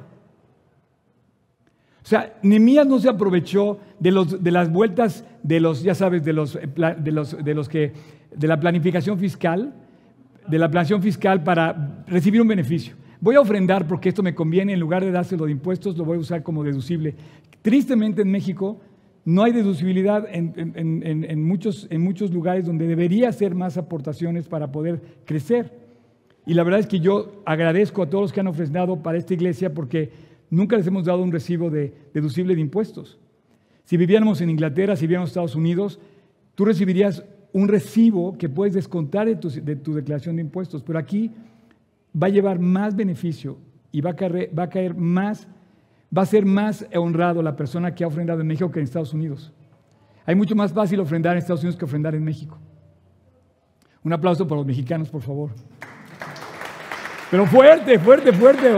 O 2.08 2.10
sea, 2.10 2.38
Nemías 2.42 2.88
no 2.88 3.00
se 3.00 3.10
aprovechó 3.10 3.80
de, 4.00 4.12
los, 4.12 4.42
de, 4.42 4.52
las 4.52 4.72
vueltas 4.72 5.26
de 5.44 5.60
los, 5.60 5.84
ya 5.84 5.94
sabes, 5.94 6.24
de 6.24 6.32
los, 6.32 6.54
de 6.54 7.12
los, 7.12 7.44
de 7.44 7.54
los 7.54 7.68
que, 7.68 7.92
de 8.34 8.48
la 8.48 8.60
planificación 8.60 9.20
fiscal, 9.20 9.74
de 10.48 10.58
la 10.58 10.72
planificación 10.72 11.02
fiscal 11.02 11.44
para 11.44 12.06
recibir 12.08 12.42
un 12.42 12.48
beneficio. 12.48 12.96
Voy 13.20 13.36
a 13.36 13.42
ofrendar 13.42 13.88
porque 13.88 14.10
esto 14.10 14.22
me 14.22 14.36
conviene, 14.36 14.74
en 14.74 14.80
lugar 14.80 15.04
de 15.04 15.12
dárselo 15.12 15.46
de 15.46 15.52
impuestos, 15.52 15.98
lo 15.98 16.06
voy 16.06 16.18
a 16.18 16.20
usar 16.20 16.44
como 16.44 16.64
deducible. 16.64 17.16
Tristemente 17.62 18.22
en 18.22 18.32
México 18.32 18.80
no 19.26 19.44
hay 19.44 19.52
deducibilidad 19.52 20.26
en, 20.32 21.44
muchos, 21.44 22.32
lugares 22.32 22.66
donde 22.66 22.88
debería 22.88 23.32
ser 23.32 23.56
más 23.56 23.78
aportaciones 23.78 24.48
para 24.48 24.72
poder 24.72 25.02
crecer. 25.26 25.74
Y 26.46 26.54
la 26.54 26.64
verdad 26.64 26.80
es 26.80 26.88
que 26.88 27.00
yo 27.00 27.42
agradezco 27.46 28.04
a 28.04 28.10
todos 28.10 28.22
los 28.22 28.34
que 28.34 28.40
han 28.40 28.48
ofrendado 28.48 29.02
para 29.02 29.18
esta 29.18 29.34
iglesia 29.34 29.74
porque 29.74 30.12
nunca 30.50 30.78
les 30.78 30.88
hemos 30.88 31.06
dado 31.06 31.22
un 31.24 31.32
recibo 31.32 31.70
de, 31.70 31.94
deducible 32.14 32.56
de 32.56 32.62
impuestos. 32.62 33.20
Si 33.84 33.98
viviéramos 33.98 34.40
en 34.40 34.50
Inglaterra, 34.50 34.96
si 34.96 35.06
viviéramos 35.06 35.30
en 35.30 35.32
Estados 35.32 35.56
Unidos, 35.56 36.00
tú 36.56 36.64
recibirías 36.64 37.26
un 37.52 37.68
recibo 37.68 38.38
que 38.38 38.48
puedes 38.48 38.76
descontar 38.76 39.28
de 39.28 39.76
tu 39.76 39.94
declaración 39.94 40.38
de 40.38 40.44
impuestos. 40.44 40.84
Pero 40.84 41.00
aquí 41.00 41.32
va 42.22 42.28
a 42.28 42.30
llevar 42.30 42.60
más 42.60 42.96
beneficio 42.96 43.58
y 43.92 44.02
va 44.02 44.12
a, 44.12 44.16
caer, 44.16 44.52
va 44.58 44.64
a 44.64 44.70
caer 44.70 44.96
más, 44.96 45.48
va 46.16 46.24
a 46.24 46.26
ser 46.26 46.46
más 46.46 46.86
honrado 46.96 47.42
la 47.42 47.56
persona 47.56 47.94
que 47.94 48.04
ha 48.04 48.08
ofrendado 48.08 48.42
en 48.42 48.48
México 48.48 48.72
que 48.72 48.80
en 48.80 48.86
Estados 48.86 49.14
Unidos. 49.14 49.54
Hay 50.26 50.36
mucho 50.36 50.56
más 50.56 50.74
fácil 50.74 51.00
ofrendar 51.00 51.34
en 51.34 51.40
Estados 51.40 51.62
Unidos 51.62 51.78
que 51.78 51.86
ofrendar 51.86 52.16
en 52.16 52.24
México. 52.24 52.58
Un 54.04 54.14
aplauso 54.14 54.48
para 54.48 54.60
los 54.60 54.66
mexicanos, 54.66 55.10
por 55.10 55.22
favor. 55.22 55.52
Pero 57.30 57.46
fuerte, 57.46 58.00
fuerte, 58.00 58.34
fuerte. 58.34 58.72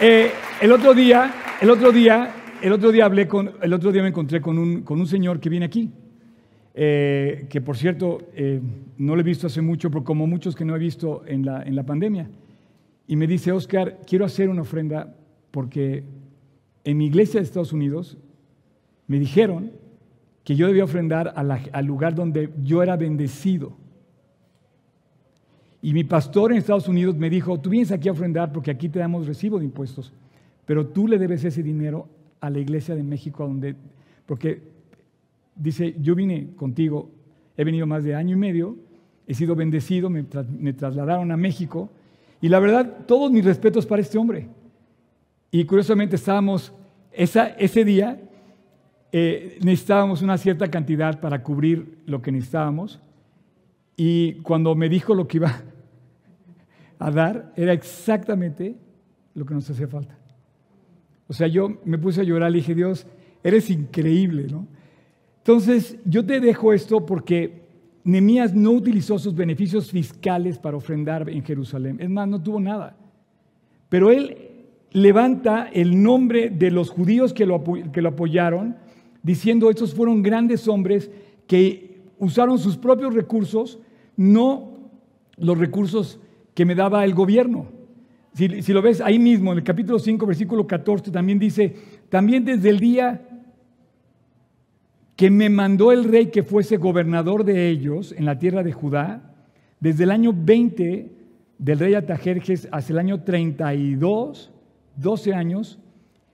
Eh, 0.00 0.32
el 0.60 0.72
otro 0.72 0.94
día, 0.94 1.32
el 1.60 1.70
otro 1.70 1.92
día, 1.92 2.34
el 2.60 2.72
otro 2.72 2.92
día 2.92 3.04
hablé 3.04 3.26
con, 3.26 3.52
el 3.60 3.72
otro 3.72 3.92
día 3.92 4.02
me 4.02 4.08
encontré 4.08 4.40
con 4.40 4.58
un, 4.58 4.82
con 4.82 5.00
un 5.00 5.06
señor 5.06 5.40
que 5.40 5.48
viene 5.48 5.66
aquí, 5.66 5.92
eh, 6.74 7.46
que 7.50 7.60
por 7.60 7.76
cierto 7.76 8.22
eh, 8.34 8.60
no 8.96 9.14
lo 9.14 9.20
he 9.20 9.24
visto 9.24 9.46
hace 9.46 9.60
mucho, 9.60 9.90
pero 9.90 10.04
como 10.04 10.26
muchos 10.26 10.56
que 10.56 10.64
no 10.64 10.74
he 10.74 10.78
visto 10.78 11.22
en 11.26 11.44
la, 11.44 11.62
en 11.62 11.76
la 11.76 11.84
pandemia. 11.84 12.28
Y 13.06 13.16
me 13.16 13.26
dice, 13.26 13.52
Oscar, 13.52 13.98
quiero 14.06 14.24
hacer 14.24 14.48
una 14.48 14.62
ofrenda 14.62 15.14
porque 15.50 16.04
en 16.84 16.96
mi 16.96 17.06
iglesia 17.06 17.40
de 17.40 17.44
Estados 17.44 17.72
Unidos 17.72 18.16
me 19.06 19.18
dijeron 19.18 19.72
que 20.44 20.56
yo 20.56 20.66
debía 20.66 20.84
ofrendar 20.84 21.32
al 21.36 21.86
lugar 21.86 22.14
donde 22.14 22.50
yo 22.62 22.82
era 22.82 22.96
bendecido. 22.96 23.74
Y 25.80 25.92
mi 25.92 26.04
pastor 26.04 26.52
en 26.52 26.58
Estados 26.58 26.88
Unidos 26.88 27.16
me 27.16 27.28
dijo, 27.28 27.60
tú 27.60 27.70
vienes 27.70 27.92
aquí 27.92 28.08
a 28.08 28.12
ofrendar 28.12 28.52
porque 28.52 28.70
aquí 28.70 28.88
te 28.88 28.98
damos 28.98 29.26
recibo 29.26 29.58
de 29.58 29.64
impuestos, 29.64 30.12
pero 30.64 30.86
tú 30.86 31.06
le 31.08 31.18
debes 31.18 31.44
ese 31.44 31.62
dinero 31.62 32.08
a 32.40 32.50
la 32.50 32.58
iglesia 32.58 32.94
de 32.94 33.02
México, 33.02 33.46
donde, 33.46 33.76
porque 34.26 34.71
dice, 35.54 35.94
yo 36.00 36.14
vine 36.14 36.54
contigo, 36.56 37.10
he 37.56 37.64
venido 37.64 37.86
más 37.86 38.04
de 38.04 38.14
año 38.14 38.34
y 38.34 38.38
medio, 38.38 38.76
he 39.26 39.34
sido 39.34 39.54
bendecido, 39.54 40.10
me, 40.10 40.22
trasladaron 40.72 41.30
a 41.30 41.36
México, 41.36 41.90
y 42.40 42.48
la 42.48 42.58
verdad, 42.58 43.04
todos 43.06 43.30
mis 43.30 43.44
respetos 43.44 43.86
para 43.86 44.02
este 44.02 44.18
hombre. 44.18 44.48
Y 45.50 45.64
curiosamente 45.64 46.16
estábamos, 46.16 46.72
esa, 47.12 47.48
ese 47.48 47.84
día, 47.84 48.20
eh, 49.12 49.58
necesitábamos 49.62 50.22
una 50.22 50.38
cierta 50.38 50.68
cantidad 50.68 51.20
para 51.20 51.42
cubrir 51.42 51.98
lo 52.06 52.20
que 52.20 52.32
necesitábamos. 52.32 53.00
Y 53.96 54.34
cuando 54.42 54.74
me 54.74 54.88
dijo 54.88 55.14
lo 55.14 55.28
que 55.28 55.36
iba 55.36 55.62
a 56.98 57.10
dar, 57.10 57.52
era 57.54 57.72
exactamente 57.72 58.74
lo 59.34 59.44
que 59.44 59.54
nos 59.54 59.68
hacía 59.70 59.86
falta. 59.86 60.18
O 61.28 61.32
sea, 61.32 61.46
yo 61.46 61.78
me 61.84 61.98
puse 61.98 62.22
a 62.22 62.24
llorar 62.24 62.50
y 62.50 62.56
dije, 62.56 62.74
Dios, 62.74 63.06
eres 63.44 63.70
increíble, 63.70 64.48
¿no? 64.50 64.66
Entonces, 65.42 65.98
yo 66.04 66.24
te 66.24 66.40
dejo 66.40 66.72
esto 66.72 67.04
porque 67.04 67.62
Nemías 68.04 68.54
no 68.54 68.70
utilizó 68.70 69.18
sus 69.18 69.34
beneficios 69.34 69.90
fiscales 69.90 70.58
para 70.58 70.76
ofrendar 70.76 71.28
en 71.28 71.44
Jerusalén. 71.44 71.98
Es 72.00 72.08
más, 72.08 72.28
no 72.28 72.42
tuvo 72.42 72.60
nada. 72.60 72.96
Pero 73.88 74.10
él 74.10 74.36
levanta 74.92 75.68
el 75.72 76.02
nombre 76.02 76.50
de 76.50 76.70
los 76.70 76.90
judíos 76.90 77.32
que 77.32 77.46
lo, 77.46 77.62
que 77.92 78.02
lo 78.02 78.10
apoyaron 78.10 78.76
diciendo 79.22 79.70
estos 79.70 79.94
fueron 79.94 80.22
grandes 80.22 80.68
hombres 80.68 81.10
que 81.46 82.00
usaron 82.18 82.58
sus 82.58 82.76
propios 82.76 83.14
recursos, 83.14 83.78
no 84.16 84.90
los 85.36 85.58
recursos 85.58 86.20
que 86.54 86.64
me 86.64 86.74
daba 86.74 87.04
el 87.04 87.14
gobierno. 87.14 87.66
Si, 88.34 88.48
lo 88.48 88.80
ves 88.80 89.00
ahí 89.00 89.18
mismo, 89.18 89.52
en 89.52 89.58
el 89.58 89.64
capítulo 89.64 89.98
5, 89.98 90.24
versículo 90.26 90.66
14, 90.66 91.10
también 91.10 91.38
dice, 91.38 91.74
también 92.08 92.44
desde 92.44 92.70
el 92.70 92.80
día 92.80 93.28
que 95.16 95.30
me 95.30 95.50
mandó 95.50 95.92
el 95.92 96.04
rey 96.04 96.26
que 96.26 96.42
fuese 96.42 96.76
gobernador 96.76 97.44
de 97.44 97.68
ellos 97.68 98.14
en 98.16 98.24
la 98.24 98.38
tierra 98.38 98.62
de 98.62 98.72
Judá, 98.72 99.34
desde 99.80 100.04
el 100.04 100.10
año 100.10 100.32
20 100.34 101.10
del 101.58 101.78
rey 101.78 101.94
Atajerjes 101.94 102.68
hasta 102.72 102.92
el 102.92 102.98
año 102.98 103.22
32, 103.22 104.50
12 104.96 105.34
años, 105.34 105.78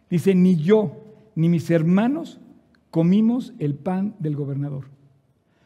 dice, 0.08 0.34
ni 0.34 0.56
yo 0.56 1.04
ni 1.34 1.48
mis 1.48 1.70
hermanos 1.70 2.40
comimos 2.90 3.52
el 3.58 3.74
pan 3.74 4.14
del 4.18 4.36
gobernador. 4.36 4.86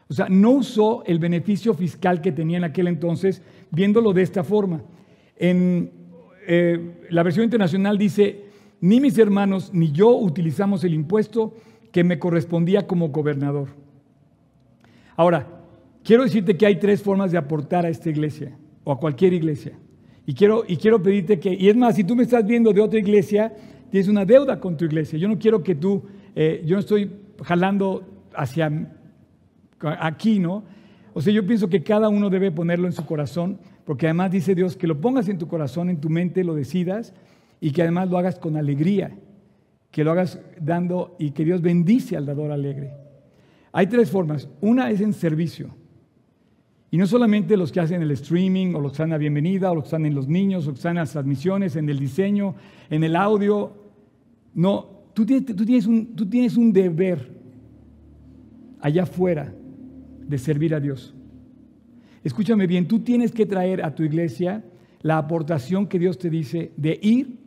O 0.09 0.15
sea, 0.15 0.29
no 0.29 0.51
usó 0.51 1.05
el 1.07 1.19
beneficio 1.19 1.73
fiscal 1.75 2.21
que 2.21 2.33
tenía 2.33 2.59
en 2.59 2.65
aquel 2.65 2.89
entonces, 2.89 3.41
viéndolo 3.71 4.13
de 4.13 4.23
esta 4.23 4.45
forma. 4.45 4.83
En 5.37 5.91
eh, 6.47 7.07
la 7.09 7.23
versión 7.23 7.45
internacional 7.45 7.97
dice, 7.97 8.45
ni 8.81 9.01
mis 9.01 9.17
hermanos 9.17 9.71
ni 9.73 9.93
yo 9.93 10.15
utilizamos 10.15 10.85
el 10.85 10.93
impuesto 10.93 11.55
que 11.93 12.03
me 12.03 12.19
correspondía 12.19 12.87
como 12.87 13.11
gobernador. 13.11 13.69
Ahora, 15.15 15.47
quiero 16.03 16.25
decirte 16.25 16.57
que 16.57 16.67
hay 16.67 16.77
tres 16.77 17.03
formas 17.03 17.31
de 17.31 17.39
aportar 17.39 17.87
a 17.87 17.89
esta 17.89 18.11
iglesia 18.11 18.57
o 18.83 18.93
a 18.93 18.99
cualquier 18.99 19.35
iglesia. 19.35 19.79
Y 20.27 20.35
quiero, 20.35 20.65
y 20.67 20.77
quiero 20.77 21.03
pedirte 21.03 21.39
que, 21.39 21.53
y 21.53 21.69
es 21.69 21.77
más, 21.77 21.95
si 21.95 22.03
tú 22.03 22.17
me 22.17 22.25
estás 22.25 22.45
viendo 22.47 22.73
de 22.73 22.81
otra 22.81 22.99
iglesia, 22.99 23.53
tienes 23.91 24.09
una 24.09 24.25
deuda 24.25 24.59
con 24.59 24.77
tu 24.77 24.85
iglesia. 24.85 25.19
Yo 25.19 25.29
no 25.29 25.39
quiero 25.39 25.63
que 25.63 25.75
tú 25.75 26.03
eh, 26.35 26.63
yo 26.65 26.77
no 26.77 26.81
estoy 26.81 27.11
jalando 27.45 28.05
hacia 28.35 28.71
aquí, 30.01 30.39
¿no? 30.39 30.65
O 31.13 31.21
sea, 31.21 31.33
yo 31.33 31.47
pienso 31.47 31.69
que 31.69 31.83
cada 31.83 32.09
uno 32.09 32.31
debe 32.31 32.51
ponerlo 32.51 32.87
en 32.87 32.93
su 32.93 33.05
corazón, 33.05 33.59
porque 33.85 34.07
además 34.07 34.31
dice 34.31 34.55
Dios 34.55 34.77
que 34.77 34.87
lo 34.87 35.01
pongas 35.01 35.29
en 35.29 35.39
tu 35.39 35.47
corazón, 35.47 35.91
en 35.91 36.01
tu 36.01 36.09
mente, 36.09 36.45
lo 36.45 36.55
decidas 36.55 37.13
y 37.61 37.73
que 37.73 37.83
además 37.83 38.09
lo 38.09 38.17
hagas 38.17 38.39
con 38.39 38.57
alegría, 38.57 39.13
que 39.93 40.03
lo 40.03 40.11
hagas 40.11 40.41
dando 40.59 41.15
y 41.19 41.31
que 41.31 41.45
Dios 41.45 41.61
bendice 41.61 42.17
al 42.17 42.27
dador 42.27 42.51
alegre. 42.51 42.95
Hay 43.73 43.87
tres 43.87 44.11
formas. 44.11 44.49
Una 44.61 44.91
es 44.91 45.01
en 45.01 45.13
servicio. 45.13 45.77
Y 46.91 46.97
no 46.97 47.07
solamente 47.07 47.57
los 47.57 47.71
que 47.71 47.81
hacen 47.81 48.03
el 48.03 48.11
streaming, 48.11 48.75
o 48.75 48.81
los 48.81 48.93
que 48.93 48.97
están 48.97 49.11
la 49.11 49.19
bienvenida, 49.19 49.71
o 49.71 49.75
los 49.75 49.85
que 49.85 49.89
están 49.89 50.07
en 50.07 50.15
los 50.15 50.29
niños, 50.29 50.65
o 50.65 50.71
los 50.71 50.75
que 50.75 50.81
están 50.81 50.93
en 50.93 51.03
las 51.03 51.13
transmisiones, 51.13 51.77
en 51.77 51.89
el 51.89 51.99
diseño, 51.99 52.55
en 52.91 53.05
el 53.05 53.15
audio. 53.15 53.73
No, 54.55 55.05
tú 55.15 55.25
tienes, 55.27 55.87
un, 55.87 56.17
tú 56.17 56.27
tienes 56.27 56.57
un 56.57 56.73
deber 56.73 57.31
allá 58.81 59.05
afuera 59.05 59.55
de 60.27 60.39
servir 60.39 60.75
a 60.75 60.81
Dios. 60.81 61.15
Escúchame 62.25 62.67
bien, 62.67 62.89
tú 62.89 63.01
tienes 63.01 63.31
que 63.33 63.47
traer 63.47 63.85
a 63.85 63.95
tu 63.95 64.03
iglesia 64.03 64.65
la 65.03 65.19
aportación 65.19 65.87
que 65.87 65.99
Dios 65.99 66.19
te 66.19 66.31
dice 66.31 66.73
de 66.77 66.99
ir 67.03 67.39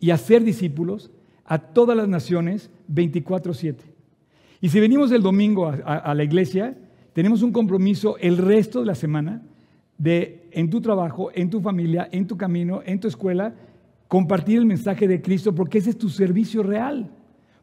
y 0.00 0.10
hacer 0.10 0.42
discípulos 0.42 1.10
a 1.52 1.58
todas 1.58 1.94
las 1.94 2.08
naciones 2.08 2.70
24/7. 2.88 3.84
Y 4.62 4.70
si 4.70 4.80
venimos 4.80 5.12
el 5.12 5.20
domingo 5.20 5.66
a, 5.66 6.14
la 6.14 6.24
iglesia, 6.24 6.74
tenemos 7.12 7.42
un 7.42 7.52
compromiso 7.52 8.16
el 8.16 8.38
resto 8.38 8.80
de 8.80 8.86
la 8.86 8.94
semana 8.94 9.42
de 9.98 10.48
en 10.52 10.70
tu 10.70 10.80
trabajo, 10.80 11.30
en 11.34 11.50
tu 11.50 11.60
familia, 11.60 12.08
en 12.10 12.26
tu 12.26 12.38
camino, 12.38 12.80
en 12.86 12.98
tu 12.98 13.06
escuela, 13.06 13.54
compartir 14.08 14.56
el 14.56 14.64
mensaje 14.64 15.06
de 15.06 15.20
Cristo 15.20 15.54
porque 15.54 15.76
ese 15.76 15.90
es 15.90 15.98
tu 15.98 16.08
servicio 16.08 16.62
real. 16.62 17.10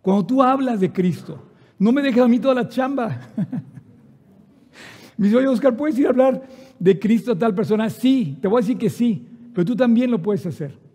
Cuando 0.04 0.24
tú 0.24 0.44
hablas 0.44 0.80
de 0.80 0.92
Cristo, 0.92 1.42
no 1.80 1.92
me 1.92 2.04
dejes 2.04 2.22
a 2.22 2.28
mí 2.28 2.38
toda 2.38 2.54
la 2.54 2.70
chamba. 2.70 3.20
Me 5.18 5.26
dice, 5.26 5.36
oye, 5.36 5.48
Oscar, 5.48 5.76
¿puedes 5.76 5.98
ir 5.98 6.06
a 6.06 6.12
hablar 6.12 6.44
de 6.78 7.00
Cristo 7.00 7.32
a 7.32 7.38
tal 7.38 7.56
persona? 7.56 7.90
Sí, 7.90 8.38
te 8.40 8.48
voy 8.48 8.60
a 8.60 8.62
decir 8.62 8.78
que 8.78 8.90
sí, 8.90 9.28
pero 9.52 9.66
tú 9.66 9.76
también 9.76 10.12
lo 10.12 10.22
puedes 10.22 10.46
hacer. 10.46 10.89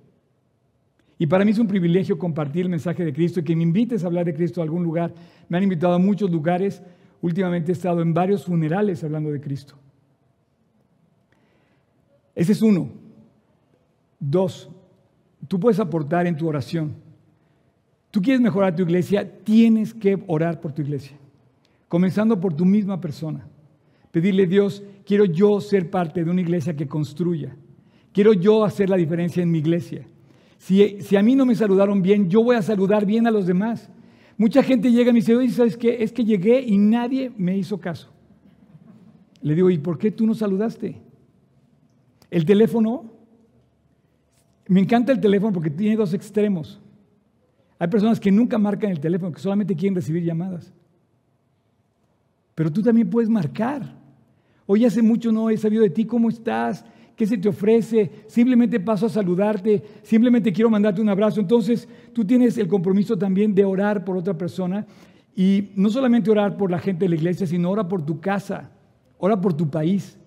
Y 1.18 1.26
para 1.26 1.44
mí 1.44 1.52
es 1.52 1.58
un 1.58 1.68
privilegio 1.68 2.18
compartir 2.18 2.62
el 2.62 2.68
mensaje 2.68 3.04
de 3.04 3.12
Cristo 3.12 3.40
y 3.40 3.44
que 3.44 3.54
me 3.54 3.62
invites 3.62 4.02
a 4.02 4.06
hablar 4.06 4.24
de 4.24 4.34
Cristo 4.34 4.60
a 4.60 4.64
algún 4.64 4.82
lugar. 4.82 5.14
Me 5.48 5.56
han 5.56 5.62
invitado 5.62 5.94
a 5.94 5.98
muchos 5.98 6.30
lugares. 6.30 6.82
Últimamente 7.22 7.70
he 7.70 7.74
estado 7.74 8.02
en 8.02 8.12
varios 8.12 8.44
funerales 8.44 9.04
hablando 9.04 9.30
de 9.30 9.40
Cristo. 9.40 9.74
Ese 12.34 12.52
es 12.52 12.62
uno. 12.62 12.88
Dos, 14.18 14.68
tú 15.46 15.60
puedes 15.60 15.78
aportar 15.78 16.26
en 16.26 16.36
tu 16.36 16.48
oración. 16.48 16.94
Tú 18.10 18.22
quieres 18.22 18.40
mejorar 18.40 18.74
tu 18.74 18.82
iglesia, 18.82 19.28
tienes 19.42 19.92
que 19.92 20.22
orar 20.26 20.60
por 20.60 20.72
tu 20.72 20.82
iglesia, 20.82 21.16
comenzando 21.88 22.40
por 22.40 22.54
tu 22.54 22.64
misma 22.64 23.00
persona. 23.00 23.46
Pedirle 24.12 24.44
a 24.44 24.46
Dios, 24.46 24.84
quiero 25.04 25.24
yo 25.24 25.60
ser 25.60 25.90
parte 25.90 26.24
de 26.24 26.30
una 26.30 26.40
iglesia 26.40 26.76
que 26.76 26.86
construya. 26.86 27.56
Quiero 28.12 28.32
yo 28.32 28.64
hacer 28.64 28.88
la 28.88 28.96
diferencia 28.96 29.42
en 29.42 29.50
mi 29.50 29.58
iglesia. 29.58 30.06
Si, 30.64 31.14
a 31.14 31.22
mí 31.22 31.36
no 31.36 31.44
me 31.44 31.54
saludaron 31.54 32.00
bien, 32.00 32.30
yo 32.30 32.42
voy 32.42 32.56
a 32.56 32.62
saludar 32.62 33.04
bien 33.04 33.26
a 33.26 33.30
los 33.30 33.46
demás. 33.46 33.90
Mucha 34.38 34.62
gente 34.62 34.90
llega 34.90 35.10
y 35.10 35.12
me 35.12 35.18
dice, 35.18 35.36
oye, 35.36 35.50
¿sabes 35.50 35.76
qué? 35.76 36.02
Es 36.02 36.10
que 36.10 36.24
llegué 36.24 36.58
y 36.62 36.78
nadie 36.78 37.30
me 37.36 37.54
hizo 37.54 37.78
caso. 37.78 38.08
Le 39.42 39.54
digo, 39.54 39.68
¿y 39.68 39.76
por 39.76 39.98
qué 39.98 40.10
tú 40.10 40.26
no 40.26 40.32
saludaste? 40.32 41.02
El 42.30 42.46
teléfono 42.46 43.12
me 44.66 44.80
encanta 44.80 45.12
el 45.12 45.20
teléfono 45.20 45.52
porque 45.52 45.68
tiene 45.68 45.96
dos 45.96 46.14
extremos. 46.14 46.80
Hay 47.78 47.88
personas 47.88 48.18
que 48.18 48.32
nunca 48.32 48.56
marcan 48.56 48.90
el 48.90 49.00
teléfono, 49.00 49.32
que 49.32 49.40
solamente 49.40 49.76
quieren 49.76 49.94
recibir 49.94 50.24
llamadas. 50.24 50.72
Pero 52.54 52.72
tú 52.72 52.80
también 52.80 53.10
puedes 53.10 53.28
marcar. 53.28 53.98
Hoy 54.64 54.86
hace 54.86 55.02
mucho 55.02 55.30
no 55.30 55.50
he 55.50 55.58
sabido 55.58 55.82
de 55.82 55.90
ti, 55.90 56.06
¿cómo 56.06 56.30
estás? 56.30 56.86
¿Qué 57.16 57.26
se 57.26 57.38
te 57.38 57.48
ofrece? 57.48 58.10
Simplemente 58.26 58.80
paso 58.80 59.06
a 59.06 59.08
saludarte, 59.08 59.82
simplemente 60.02 60.52
quiero 60.52 60.70
mandarte 60.70 61.00
un 61.00 61.08
abrazo. 61.08 61.40
Entonces, 61.40 61.88
tú 62.12 62.24
tienes 62.24 62.58
el 62.58 62.66
compromiso 62.66 63.16
también 63.16 63.54
de 63.54 63.64
orar 63.64 64.04
por 64.04 64.16
otra 64.16 64.36
persona 64.36 64.86
y 65.36 65.70
no 65.76 65.90
solamente 65.90 66.30
orar 66.30 66.56
por 66.56 66.70
la 66.70 66.78
gente 66.78 67.04
de 67.04 67.10
la 67.10 67.14
iglesia, 67.16 67.46
sino 67.46 67.70
ora 67.70 67.88
por 67.88 68.04
tu 68.04 68.20
casa, 68.20 68.70
ora 69.18 69.40
por 69.40 69.54
tu 69.54 69.70
país. 69.70 70.18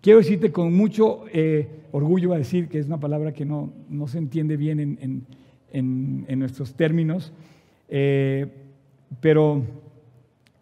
Quiero 0.00 0.18
decirte 0.18 0.52
con 0.52 0.74
mucho 0.74 1.24
eh, 1.32 1.66
orgullo, 1.92 2.34
a 2.34 2.38
decir 2.38 2.68
que 2.68 2.78
es 2.78 2.86
una 2.86 3.00
palabra 3.00 3.32
que 3.32 3.46
no, 3.46 3.72
se 4.06 4.18
entiende 4.18 4.56
bien 4.58 4.98
en, 5.70 6.38
nuestros 6.38 6.74
términos, 6.74 7.32
eh, 7.88 8.46
pero, 9.20 9.62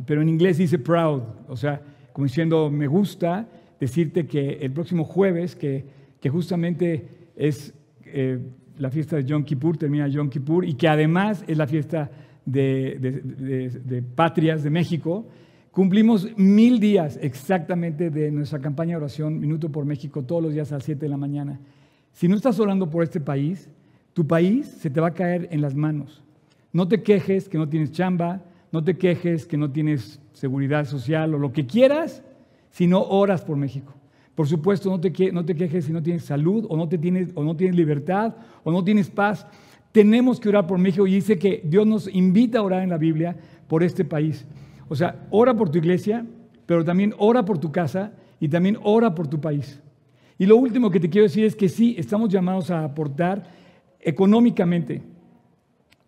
pero 0.07 0.23
en 0.23 0.29
inglés 0.29 0.59
dice 0.59 0.79
proud, 0.79 1.23
o 1.49 1.57
sea, 1.57 1.83
como 2.13 2.27
diciendo 2.27 2.71
me 2.71 2.87
gusta, 2.87 3.49
decirte 3.83 4.29
que 4.29 4.59
el 4.61 4.71
próximo 4.71 5.03
jueves, 5.03 5.57
que, 5.57 5.85
justamente 6.31 7.05
es 7.35 7.75
eh, 8.05 8.39
la 8.79 8.91
fiesta 8.91 9.17
de 9.17 9.25
Yom 9.25 9.43
Kippur, 9.43 9.77
termina 9.77 10.07
Yom 10.07 10.31
Kippur, 10.31 10.65
y 10.65 10.75
que 10.75 10.87
además 10.87 11.45
es 11.49 11.59
la 11.59 11.67
fiesta 11.67 12.09
de, 12.47 14.05
Patrias 14.15 14.63
de 14.63 14.71
México, 14.71 15.27
cumplimos 15.73 16.29
mil 16.37 16.79
días 16.79 17.19
exactamente 17.21 18.11
de 18.11 18.31
nuestra 18.31 18.61
campaña 18.61 18.91
de 18.91 18.99
oración, 18.99 19.41
Minuto 19.41 19.69
por 19.69 19.85
México, 19.85 20.23
todos 20.23 20.45
los 20.45 20.53
días 20.53 20.71
a 20.71 20.77
las 20.77 20.85
7 20.85 21.01
de 21.01 21.09
la 21.09 21.17
mañana. 21.17 21.59
Si 22.13 22.29
no 22.29 22.37
estás 22.37 22.61
orando 22.61 22.89
por 22.89 23.03
este 23.03 23.19
país, 23.19 23.69
tu 24.13 24.25
país 24.29 24.69
se 24.69 24.91
te 24.91 25.01
va 25.01 25.09
a 25.09 25.15
caer 25.15 25.49
en 25.51 25.61
las 25.61 25.75
manos. 25.75 26.23
No 26.73 26.87
te 26.87 27.03
quejes 27.03 27.49
que 27.49 27.59
no 27.59 27.69
tienes 27.69 27.91
chamba, 27.91 28.43
no 28.71 28.85
te 28.85 28.97
quejes 28.97 29.45
que 29.45 29.57
no 29.57 29.73
tienes 29.73 30.21
seguridad 30.35 30.85
social 30.85 31.35
o 31.35 31.39
lo 31.39 31.53
que 31.53 31.67
quieras, 31.67 32.23
si 32.73 32.89
no 32.89 33.03
oras 33.03 33.43
por 33.43 33.57
México. 33.57 33.95
Por 34.35 34.49
supuesto, 34.49 34.89
no 34.89 34.99
te, 34.99 35.31
no 35.31 35.45
te 35.45 35.55
quejes 35.55 35.85
si 35.85 35.93
no 35.93 36.03
tienes 36.03 36.25
salud 36.25 36.67
o 36.69 36.77
no, 36.77 36.89
te 36.89 36.99
tienes, 36.99 37.29
o 37.35 37.45
no 37.45 37.55
tienes 37.55 37.77
libertad 37.77 38.35
o 38.65 38.73
no 38.73 38.83
tienes 38.83 39.11
paz. 39.11 39.47
Tenemos 39.93 40.41
que 40.41 40.49
orar 40.49 40.67
por 40.67 40.79
México 40.79 41.07
y 41.07 41.15
dice 41.15 41.39
que 41.39 41.61
Dios 41.65 41.87
nos 41.87 42.13
invita 42.13 42.59
a 42.59 42.63
orar 42.63 42.83
en 42.83 42.89
la 42.89 42.97
Biblia 42.97 43.37
por 43.69 43.83
este 43.83 44.05
país. 44.05 44.47
O 44.89 44.97
sea, 44.97 45.27
ora 45.31 45.55
por 45.55 45.71
tu 45.71 45.79
iglesia, 45.79 46.27
pero 46.65 46.85
también 46.85 47.15
ora 47.19 47.45
por 47.45 47.59
tu 47.59 47.71
casa 47.71 48.13
y 48.41 48.49
también 48.49 48.79
ora 48.83 49.15
por 49.15 49.29
tu 49.29 49.39
país. 49.39 49.81
Y 50.39 50.47
lo 50.47 50.57
último 50.57 50.91
que 50.91 50.99
te 50.99 51.11
quiero 51.11 51.25
decir 51.25 51.45
es 51.45 51.55
que 51.55 51.69
sí, 51.69 51.95
estamos 51.99 52.31
llamados 52.31 52.71
a 52.71 52.85
aportar 52.85 53.45
económicamente. 54.01 55.03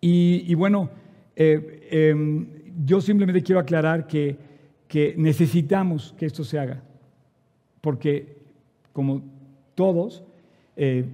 Y, 0.01 0.53
bueno, 0.53 0.89
eh, 1.35 1.87
em, 1.89 2.47
yo 2.85 3.01
simplemente 3.01 3.41
quiero 3.41 3.59
aclarar 3.59 4.05
que 4.05 4.37
que 4.87 5.15
necesitamos 5.17 6.13
que 6.17 6.25
esto 6.25 6.43
se 6.43 6.59
haga, 6.59 6.83
porque 7.81 8.37
como 8.93 9.21
todos, 9.75 10.23
eh, 10.75 11.05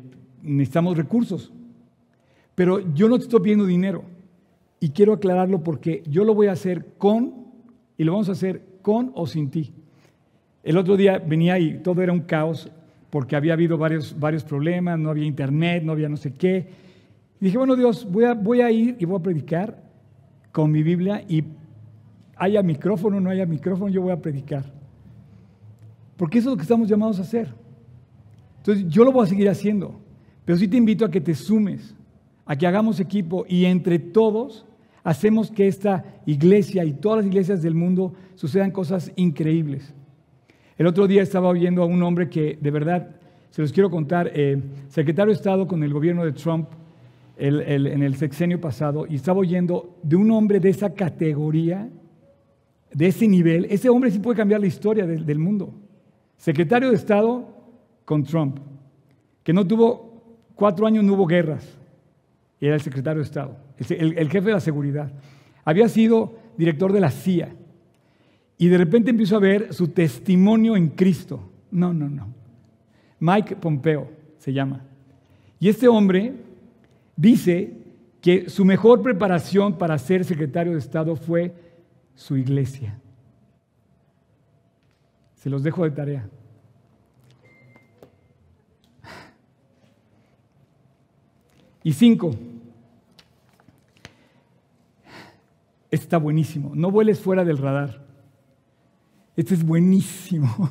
necesitamos 0.43 0.97
recursos. 0.97 1.51
Pero 2.55 2.93
yo 2.93 3.09
no 3.09 3.17
te 3.17 3.23
estoy 3.23 3.41
pidiendo 3.41 3.65
dinero 3.65 4.03
y 4.79 4.89
quiero 4.89 5.13
aclararlo 5.13 5.63
porque 5.63 6.03
yo 6.07 6.23
lo 6.23 6.33
voy 6.33 6.47
a 6.47 6.51
hacer 6.51 6.85
con, 6.97 7.45
y 7.97 8.03
lo 8.03 8.13
vamos 8.13 8.29
a 8.29 8.33
hacer 8.33 8.63
con 8.81 9.11
o 9.15 9.25
sin 9.25 9.49
ti. 9.49 9.73
El 10.63 10.77
otro 10.77 10.95
día 10.95 11.17
venía 11.17 11.57
y 11.59 11.79
todo 11.79 12.01
era 12.01 12.13
un 12.13 12.21
caos 12.21 12.69
porque 13.09 13.35
había 13.35 13.53
habido 13.53 13.77
varios, 13.77 14.17
varios 14.19 14.43
problemas, 14.43 14.99
no 14.99 15.09
había 15.09 15.25
internet, 15.25 15.83
no 15.83 15.91
había 15.91 16.07
no 16.07 16.17
sé 16.17 16.33
qué. 16.33 16.67
Y 17.39 17.45
dije, 17.45 17.57
bueno 17.57 17.75
Dios, 17.75 18.07
voy 18.09 18.25
a, 18.25 18.33
voy 18.33 18.61
a 18.61 18.71
ir 18.71 18.95
y 18.99 19.05
voy 19.05 19.19
a 19.19 19.23
predicar 19.23 19.83
con 20.51 20.71
mi 20.71 20.83
Biblia 20.83 21.23
y 21.27 21.43
haya 22.41 22.63
micrófono 22.63 23.17
o 23.17 23.19
no 23.19 23.29
haya 23.29 23.45
micrófono, 23.45 23.87
yo 23.89 24.01
voy 24.01 24.11
a 24.11 24.19
predicar. 24.19 24.65
Porque 26.17 26.39
eso 26.39 26.49
es 26.49 26.53
lo 26.53 26.57
que 26.57 26.63
estamos 26.63 26.89
llamados 26.89 27.19
a 27.19 27.21
hacer. 27.21 27.53
Entonces, 28.57 28.87
yo 28.89 29.05
lo 29.05 29.11
voy 29.11 29.25
a 29.25 29.29
seguir 29.29 29.47
haciendo, 29.47 29.99
pero 30.43 30.57
sí 30.57 30.67
te 30.67 30.75
invito 30.75 31.05
a 31.05 31.11
que 31.11 31.21
te 31.21 31.35
sumes, 31.35 31.95
a 32.47 32.55
que 32.55 32.65
hagamos 32.65 32.99
equipo 32.99 33.45
y 33.47 33.65
entre 33.65 33.99
todos 33.99 34.65
hacemos 35.03 35.51
que 35.51 35.67
esta 35.67 36.03
iglesia 36.25 36.83
y 36.83 36.93
todas 36.93 37.19
las 37.19 37.27
iglesias 37.27 37.61
del 37.61 37.75
mundo 37.75 38.13
sucedan 38.33 38.71
cosas 38.71 39.11
increíbles. 39.17 39.93
El 40.79 40.87
otro 40.87 41.05
día 41.05 41.21
estaba 41.21 41.49
oyendo 41.49 41.83
a 41.83 41.85
un 41.85 42.01
hombre 42.01 42.27
que 42.27 42.57
de 42.59 42.71
verdad, 42.71 43.17
se 43.51 43.61
los 43.61 43.71
quiero 43.71 43.91
contar, 43.91 44.31
eh, 44.33 44.59
secretario 44.87 45.31
de 45.31 45.37
Estado 45.37 45.67
con 45.67 45.83
el 45.83 45.93
gobierno 45.93 46.25
de 46.25 46.31
Trump 46.31 46.69
en 47.37 48.03
el 48.03 48.15
sexenio 48.15 48.59
pasado, 48.61 49.05
y 49.07 49.15
estaba 49.15 49.39
oyendo 49.39 49.97
de 50.03 50.15
un 50.15 50.29
hombre 50.29 50.59
de 50.59 50.69
esa 50.69 50.93
categoría 50.93 51.89
de 52.93 53.07
ese 53.07 53.27
nivel, 53.27 53.65
ese 53.69 53.89
hombre 53.89 54.11
sí 54.11 54.19
puede 54.19 54.37
cambiar 54.37 54.59
la 54.59 54.67
historia 54.67 55.05
del, 55.05 55.39
mundo. 55.39 55.73
Secretario 56.37 56.89
de 56.89 56.95
Estado 56.95 57.47
con 58.05 58.23
Trump, 58.23 58.59
que 59.43 59.53
no 59.53 59.65
tuvo, 59.65 60.23
cuatro 60.55 60.85
años 60.85 61.03
no 61.03 61.13
hubo 61.13 61.25
guerras, 61.25 61.77
y 62.59 62.65
era 62.65 62.75
el 62.75 62.81
secretario 62.81 63.21
de 63.21 63.25
Estado, 63.25 63.57
el, 63.89 64.17
el 64.17 64.29
jefe 64.29 64.47
de 64.47 64.53
la 64.53 64.59
seguridad. 64.59 65.11
Había 65.63 65.87
sido 65.87 66.35
director 66.57 66.91
de 66.91 66.99
la 66.99 67.11
CIA, 67.11 67.55
y 68.57 68.67
de 68.67 68.77
repente 68.77 69.09
empiezo 69.09 69.37
a 69.37 69.39
ver 69.39 69.73
su 69.73 69.87
testimonio 69.87 70.75
en 70.75 70.89
Cristo. 70.89 71.49
No, 71.71 71.93
no, 71.93 72.07
no. 72.07 72.27
Mike 73.19 73.55
Pompeo 73.55 74.11
se 74.37 74.53
llama. 74.53 74.83
Y 75.59 75.69
este 75.69 75.87
hombre 75.87 76.33
dice 77.15 77.73
que 78.21 78.49
su 78.49 78.65
mejor 78.65 79.01
preparación 79.01 79.77
para 79.77 79.97
ser 79.97 80.25
secretario 80.25 80.73
de 80.73 80.79
Estado 80.79 81.15
fue 81.15 81.53
su 82.21 82.37
iglesia. 82.37 82.99
Se 85.33 85.49
los 85.49 85.63
dejo 85.63 85.83
de 85.83 85.91
tarea. 85.91 86.29
Y 91.83 91.93
cinco, 91.93 92.29
este 95.89 96.05
está 96.05 96.17
buenísimo, 96.17 96.73
no 96.75 96.91
vueles 96.91 97.19
fuera 97.19 97.43
del 97.43 97.57
radar. 97.57 98.05
Este 99.35 99.55
es 99.55 99.65
buenísimo. 99.65 100.69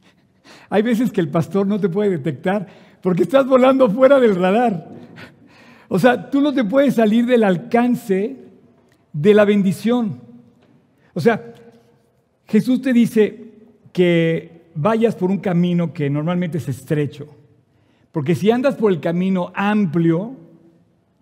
Hay 0.70 0.80
veces 0.80 1.12
que 1.12 1.20
el 1.20 1.28
pastor 1.28 1.66
no 1.66 1.78
te 1.78 1.90
puede 1.90 2.08
detectar 2.08 2.66
porque 3.02 3.24
estás 3.24 3.46
volando 3.46 3.90
fuera 3.90 4.18
del 4.18 4.34
radar. 4.34 4.88
O 5.88 5.98
sea, 5.98 6.30
tú 6.30 6.40
no 6.40 6.54
te 6.54 6.64
puedes 6.64 6.94
salir 6.94 7.26
del 7.26 7.44
alcance 7.44 8.36
de 9.12 9.34
la 9.34 9.44
bendición. 9.44 10.27
O 11.18 11.20
sea, 11.20 11.52
Jesús 12.46 12.80
te 12.80 12.92
dice 12.92 13.50
que 13.92 14.68
vayas 14.76 15.16
por 15.16 15.32
un 15.32 15.38
camino 15.38 15.92
que 15.92 16.08
normalmente 16.08 16.58
es 16.58 16.68
estrecho. 16.68 17.26
Porque 18.12 18.36
si 18.36 18.52
andas 18.52 18.76
por 18.76 18.92
el 18.92 19.00
camino 19.00 19.50
amplio, 19.52 20.36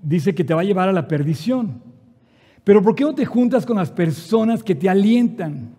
dice 0.03 0.35
que 0.35 0.45
te 0.45 0.53
va 0.53 0.61
a 0.61 0.65
llevar 0.65 0.91
a 0.91 0.93
la 0.93 1.09
perdición. 1.09 1.81
Pero 2.63 2.83
¿por 2.83 2.95
qué 2.95 3.05
no 3.05 3.15
te 3.15 3.25
juntas 3.25 3.65
con 3.65 3.79
las 3.79 3.91
personas 3.91 4.63
que 4.63 4.75
te 4.75 4.91
alientan? 4.91 5.75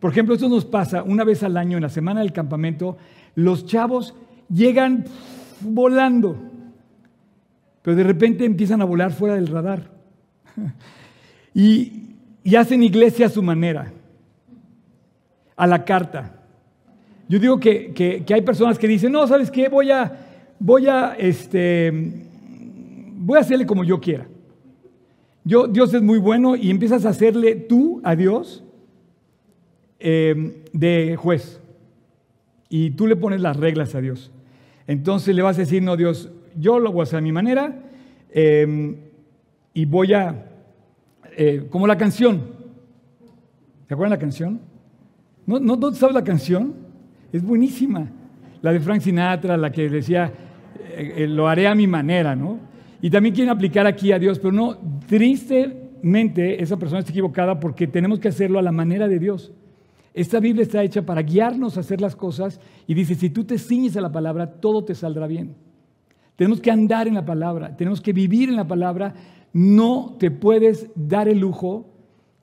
Por 0.00 0.10
ejemplo, 0.10 0.34
esto 0.34 0.48
nos 0.48 0.64
pasa 0.64 1.02
una 1.02 1.24
vez 1.24 1.42
al 1.42 1.58
año 1.58 1.76
en 1.76 1.82
la 1.82 1.90
semana 1.90 2.20
del 2.20 2.32
campamento. 2.32 2.96
Los 3.34 3.66
chavos 3.66 4.14
llegan 4.48 5.04
volando, 5.60 6.38
pero 7.82 7.98
de 7.98 8.04
repente 8.04 8.46
empiezan 8.46 8.80
a 8.80 8.86
volar 8.86 9.12
fuera 9.12 9.34
del 9.34 9.48
radar. 9.48 9.90
Y 11.54 12.01
y 12.44 12.56
hacen 12.56 12.82
iglesia 12.82 13.26
a 13.26 13.30
su 13.30 13.42
manera, 13.42 13.92
a 15.56 15.66
la 15.66 15.84
carta. 15.84 16.40
Yo 17.28 17.38
digo 17.38 17.58
que, 17.58 18.24
hay 18.28 18.42
personas 18.42 18.78
que 18.78 18.88
dicen, 18.88 19.12
no, 19.12 19.26
¿sabes 19.26 19.50
qué? 19.50 19.68
Voy 19.68 19.90
a, 19.90 20.12
voy 20.58 20.86
a, 20.86 21.14
este, 21.18 21.90
voy 23.14 23.38
a 23.38 23.40
hacerle 23.40 23.66
como 23.66 23.84
yo 23.84 24.00
quiera. 24.00 24.26
Yo, 25.44 25.66
Dios 25.66 25.92
es 25.94 26.02
muy 26.02 26.18
bueno 26.18 26.56
y 26.56 26.70
empiezas 26.70 27.04
a 27.04 27.10
hacerle 27.10 27.54
tú 27.54 28.00
a 28.04 28.14
Dios 28.14 28.62
em, 29.98 30.52
de 30.72 31.16
juez. 31.16 31.60
Y 32.68 32.90
tú 32.90 33.06
le 33.06 33.16
pones 33.16 33.40
las 33.40 33.56
reglas 33.56 33.94
a 33.94 34.00
Dios. 34.00 34.30
Entonces 34.86 35.34
le 35.34 35.42
vas 35.42 35.56
a 35.56 35.60
decir, 35.60 35.82
no, 35.82 35.96
Dios, 35.96 36.30
yo 36.58 36.78
lo 36.78 36.92
voy 36.92 37.00
a 37.00 37.02
hacer 37.04 37.18
a 37.18 37.22
mi 37.22 37.32
manera 37.32 37.82
em, 38.30 38.96
y 39.74 39.84
voy 39.84 40.12
a 40.12 40.51
eh, 41.36 41.66
como 41.70 41.86
la 41.86 41.96
canción. 41.96 42.42
¿Se 43.88 43.94
acuerdan 43.94 44.10
la 44.10 44.18
canción? 44.18 44.60
¿No, 45.46 45.58
no, 45.58 45.92
sabes 45.92 46.14
la 46.14 46.24
canción? 46.24 46.74
Es 47.32 47.42
buenísima. 47.42 48.08
La 48.60 48.72
de 48.72 48.80
Frank 48.80 49.00
Sinatra, 49.00 49.56
la 49.56 49.72
que 49.72 49.88
decía, 49.88 50.32
eh, 50.96 51.14
eh, 51.16 51.26
lo 51.26 51.48
haré 51.48 51.66
a 51.66 51.74
mi 51.74 51.86
manera, 51.86 52.36
¿no? 52.36 52.58
Y 53.00 53.10
también 53.10 53.34
quieren 53.34 53.50
aplicar 53.50 53.86
aquí 53.86 54.12
a 54.12 54.18
Dios, 54.18 54.38
pero 54.38 54.52
no, 54.52 54.76
tristemente 55.06 56.62
esa 56.62 56.76
persona 56.76 57.00
está 57.00 57.10
equivocada 57.10 57.58
porque 57.58 57.86
tenemos 57.86 58.20
que 58.20 58.28
hacerlo 58.28 58.58
a 58.58 58.62
la 58.62 58.72
manera 58.72 59.08
de 59.08 59.18
Dios. 59.18 59.52
Esta 60.14 60.38
Biblia 60.40 60.62
está 60.62 60.82
hecha 60.82 61.02
para 61.02 61.22
guiarnos 61.22 61.76
a 61.76 61.80
hacer 61.80 62.00
las 62.00 62.14
cosas 62.14 62.60
y 62.86 62.94
dice, 62.94 63.14
si 63.14 63.30
tú 63.30 63.44
te 63.44 63.58
ciñes 63.58 63.96
a 63.96 64.00
la 64.00 64.12
palabra, 64.12 64.46
todo 64.46 64.84
te 64.84 64.94
saldrá 64.94 65.26
bien. 65.26 65.56
Tenemos 66.36 66.60
que 66.60 66.70
andar 66.70 67.08
en 67.08 67.14
la 67.14 67.24
palabra, 67.24 67.76
tenemos 67.76 68.00
que 68.00 68.12
vivir 68.12 68.48
en 68.48 68.56
la 68.56 68.66
palabra 68.66 69.14
no 69.52 70.16
te 70.18 70.30
puedes 70.30 70.90
dar 70.94 71.28
el 71.28 71.38
lujo 71.38 71.86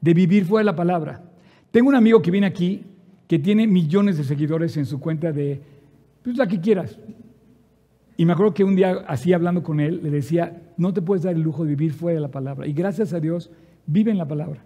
de 0.01 0.13
vivir 0.13 0.45
fuera 0.45 0.61
de 0.61 0.65
la 0.65 0.75
palabra. 0.75 1.23
Tengo 1.71 1.89
un 1.89 1.95
amigo 1.95 2.21
que 2.21 2.31
viene 2.31 2.47
aquí 2.47 2.83
que 3.27 3.37
tiene 3.37 3.67
millones 3.67 4.17
de 4.17 4.23
seguidores 4.23 4.75
en 4.77 4.85
su 4.85 4.99
cuenta 4.99 5.31
de, 5.31 5.61
Pues 6.23 6.37
la 6.37 6.47
que 6.47 6.59
quieras. 6.59 6.97
Y 8.17 8.25
me 8.25 8.33
acuerdo 8.33 8.53
que 8.53 8.63
un 8.63 8.75
día, 8.75 9.05
así 9.07 9.31
hablando 9.33 9.63
con 9.63 9.79
él, 9.79 10.01
le 10.03 10.09
decía, 10.09 10.61
no 10.77 10.93
te 10.93 11.01
puedes 11.01 11.23
dar 11.23 11.35
el 11.35 11.41
lujo 11.41 11.63
de 11.63 11.69
vivir 11.69 11.93
fuera 11.93 12.15
de 12.15 12.21
la 12.21 12.31
palabra. 12.31 12.67
Y 12.67 12.73
gracias 12.73 13.13
a 13.13 13.19
Dios, 13.19 13.51
vive 13.85 14.11
en 14.11 14.17
la 14.17 14.27
palabra. 14.27 14.61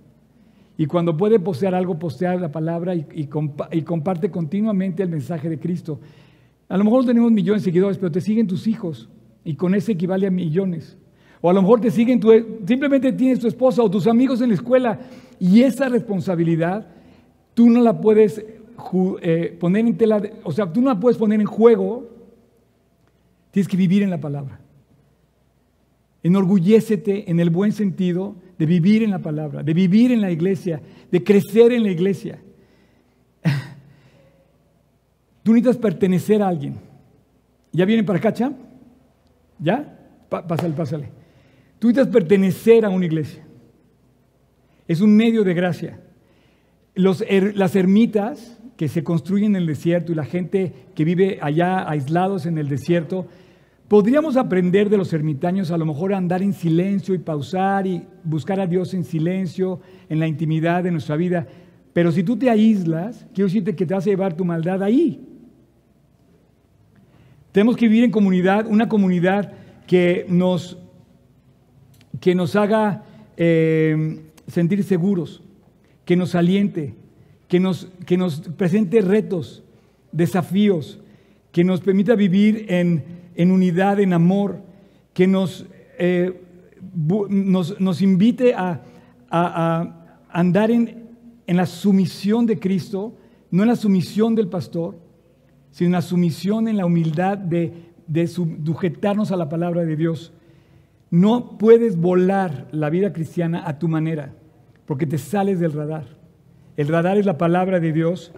Y 0.78 0.88
cuando 0.88 1.16
puede 1.16 1.39
postear 1.39 1.76
algo, 1.76 2.00
postear 2.00 2.41
la 2.41 2.52
palabra 2.52 2.96
y, 2.96 3.28
comparte 3.28 4.32
continuamente 4.32 5.04
el 5.04 5.10
mensaje 5.10 5.50
de 5.50 5.60
Cristo. 5.60 6.00
A 6.68 6.78
lo 6.78 6.84
mejor 6.84 7.02
no 7.02 7.08
tenemos 7.08 7.32
millones 7.32 7.64
de 7.64 7.66
seguidores, 7.66 7.98
pero 7.98 8.12
te 8.12 8.22
siguen 8.22 8.48
tus 8.48 8.66
hijos. 8.66 9.10
Y 9.44 9.56
con 9.56 9.76
eso 9.76 9.91
equivale 9.91 10.26
a 10.26 10.32
millones. 10.32 10.98
O 11.46 11.50
a 11.50 11.54
lo 11.54 11.62
mejor 11.62 11.82
te 11.82 11.91
siguen, 11.91 12.22
tu, 12.22 12.32
simplemente 12.66 13.12
tienes 13.12 13.38
tu 13.38 13.50
esposa 13.50 13.84
o 13.84 13.91
tus 13.91 14.08
amigos 14.08 14.39
en 14.39 14.48
la 14.48 14.56
escuela. 14.56 14.98
Y 15.41 15.64
esa 15.64 15.89
responsabilidad 15.89 16.88
tú 17.54 17.70
no 17.70 17.82
la 17.82 18.00
puedes 18.00 18.41
eh, 19.22 19.58
poner 19.60 19.86
en 19.86 19.98
tela, 19.98 20.22
o 20.46 20.54
sea, 20.54 20.72
tú 20.72 20.80
no 20.80 20.88
la 20.88 21.02
puedes 21.02 21.18
poner 21.18 21.41
en 21.41 21.46
juego. 21.46 22.08
Tienes 23.52 23.68
que 23.68 23.76
vivir 23.76 24.04
en 24.04 24.10
la 24.10 24.22
palabra. 24.22 24.62
Enorgullécete 26.24 27.30
en 27.30 27.41
el 27.41 27.50
buen 27.50 27.74
sentido 27.74 28.38
de 28.58 28.66
vivir 28.66 29.04
en 29.04 29.12
la 29.12 29.20
palabra, 29.20 29.64
de 29.64 29.74
vivir 29.74 30.14
en 30.14 30.22
la 30.22 30.32
iglesia, 30.32 30.82
de 31.12 31.24
crecer 31.26 31.74
en 31.74 31.84
la 31.84 31.91
iglesia. 31.91 32.39
Tú 35.44 35.52
necesitas 35.52 35.76
pertenecer 35.76 36.41
a 36.41 36.48
alguien. 36.48 36.76
¿Ya 37.74 37.84
vienen 37.84 38.06
para 38.06 38.20
acá, 38.20 38.32
Cham? 38.32 38.56
¿Ya? 39.60 40.00
pásale, 40.30 40.74
pásale. 40.74 41.22
Tú 41.84 41.89
necesitas 41.89 42.13
pertenecer 42.13 42.86
a 42.86 42.89
una 42.89 43.05
iglesia. 43.05 43.43
Es 44.88 45.01
un 45.01 45.17
medio 45.17 45.43
de 45.43 45.53
gracia. 45.53 45.99
las 46.95 47.75
ermitas 47.75 48.57
que 48.77 48.88
se 48.88 49.03
construyen 49.03 49.57
en 49.57 49.63
el 49.63 49.67
desierto 49.67 50.13
y 50.13 50.15
la 50.15 50.23
gente 50.23 50.71
que 50.95 51.03
vive 51.03 51.39
allá 51.41 51.86
aislados 51.89 52.45
en 52.45 52.57
el 52.57 52.69
desierto, 52.69 53.27
podríamos 53.89 54.38
aprender 54.38 54.89
de 54.89 54.95
los 54.95 55.11
ermitaños 55.11 55.71
a 55.71 55.77
lo 55.77 55.86
mejor 55.86 56.13
a 56.13 56.17
andar 56.17 56.41
en 56.41 56.53
silencio 56.53 57.15
y 57.15 57.17
pausar 57.17 57.86
y 57.86 58.07
buscar 58.23 58.61
a 58.61 58.65
Dios 58.65 58.93
en 58.93 59.03
silencio, 59.03 59.81
en 60.07 60.21
la 60.21 60.27
intimidad 60.27 60.86
de 60.86 60.91
nuestra 60.91 61.17
vida. 61.17 61.47
Pero 61.91 62.13
si 62.13 62.23
tú 62.23 62.38
te 62.38 62.49
aíslas, 62.49 63.27
quiero 63.34 63.49
decirte 63.49 63.75
que 63.75 63.86
te 63.86 63.93
vas 63.93 64.07
a 64.07 64.09
llevar 64.09 64.38
tu 64.38 64.45
maldad 64.45 64.81
ahí. 64.84 65.19
Tenemos 67.51 67.75
que 67.75 67.89
vivir 67.89 68.05
en 68.05 68.11
comunidad, 68.11 68.67
una 68.67 68.88
comunidad 68.88 69.51
que 69.86 70.25
nos, 70.29 70.77
que 72.24 72.36
nos 72.36 72.55
haga 72.55 73.03
eh, 73.36 74.21
sentir 74.47 74.82
seguros, 74.86 75.43
que 76.05 76.15
nos 76.15 76.36
aliente, 76.36 76.95
que 77.49 77.59
nos, 77.59 77.89
que 78.05 78.15
nos 78.15 78.39
presente 78.39 79.01
retos, 79.01 79.61
desafíos, 80.13 81.01
que 81.51 81.65
nos 81.65 81.82
permita 81.82 82.15
vivir 82.15 82.67
en, 82.69 83.51
unidad, 83.51 83.99
en 83.99 84.13
amor, 84.13 84.61
que 85.13 85.28
nos, 85.28 85.65
eh, 85.99 86.39
nos, 86.95 88.01
invite 88.01 88.53
a, 88.53 88.80
andar 90.30 90.71
en, 90.71 91.03
en 91.45 91.57
la 91.57 91.65
sumisión 91.65 92.45
de 92.45 92.57
Cristo, 92.57 93.17
no 93.51 93.63
en 93.63 93.67
la 93.67 93.76
sumisión 93.76 94.34
del 94.34 94.47
pastor, 94.47 94.97
sino 95.71 95.89
una 95.89 96.01
sumisión 96.01 96.69
en 96.69 96.78
la 96.78 96.86
humildad 96.86 97.38
de, 97.38 98.28
sujetarnos 98.28 99.34
a 99.34 99.36
la 99.36 99.49
palabra 99.49 99.84
de 99.84 99.97
Dios. 99.97 100.32
No 101.14 101.59
puedes 101.59 101.95
volar 101.95 102.66
la 102.72 102.89
vida 102.89 103.14
cristiana 103.14 103.61
a 103.68 103.78
tu 103.78 103.88
manera, 103.88 104.34
porque 104.88 105.05
te 105.05 105.20
sales 105.20 105.59
del 105.59 105.72
radar. 105.72 106.05
El 106.76 106.88
radar 106.88 107.20
es 107.20 107.28
la 107.28 107.38
palabra 107.38 107.80
de 107.80 107.91
Dios. 107.91 108.32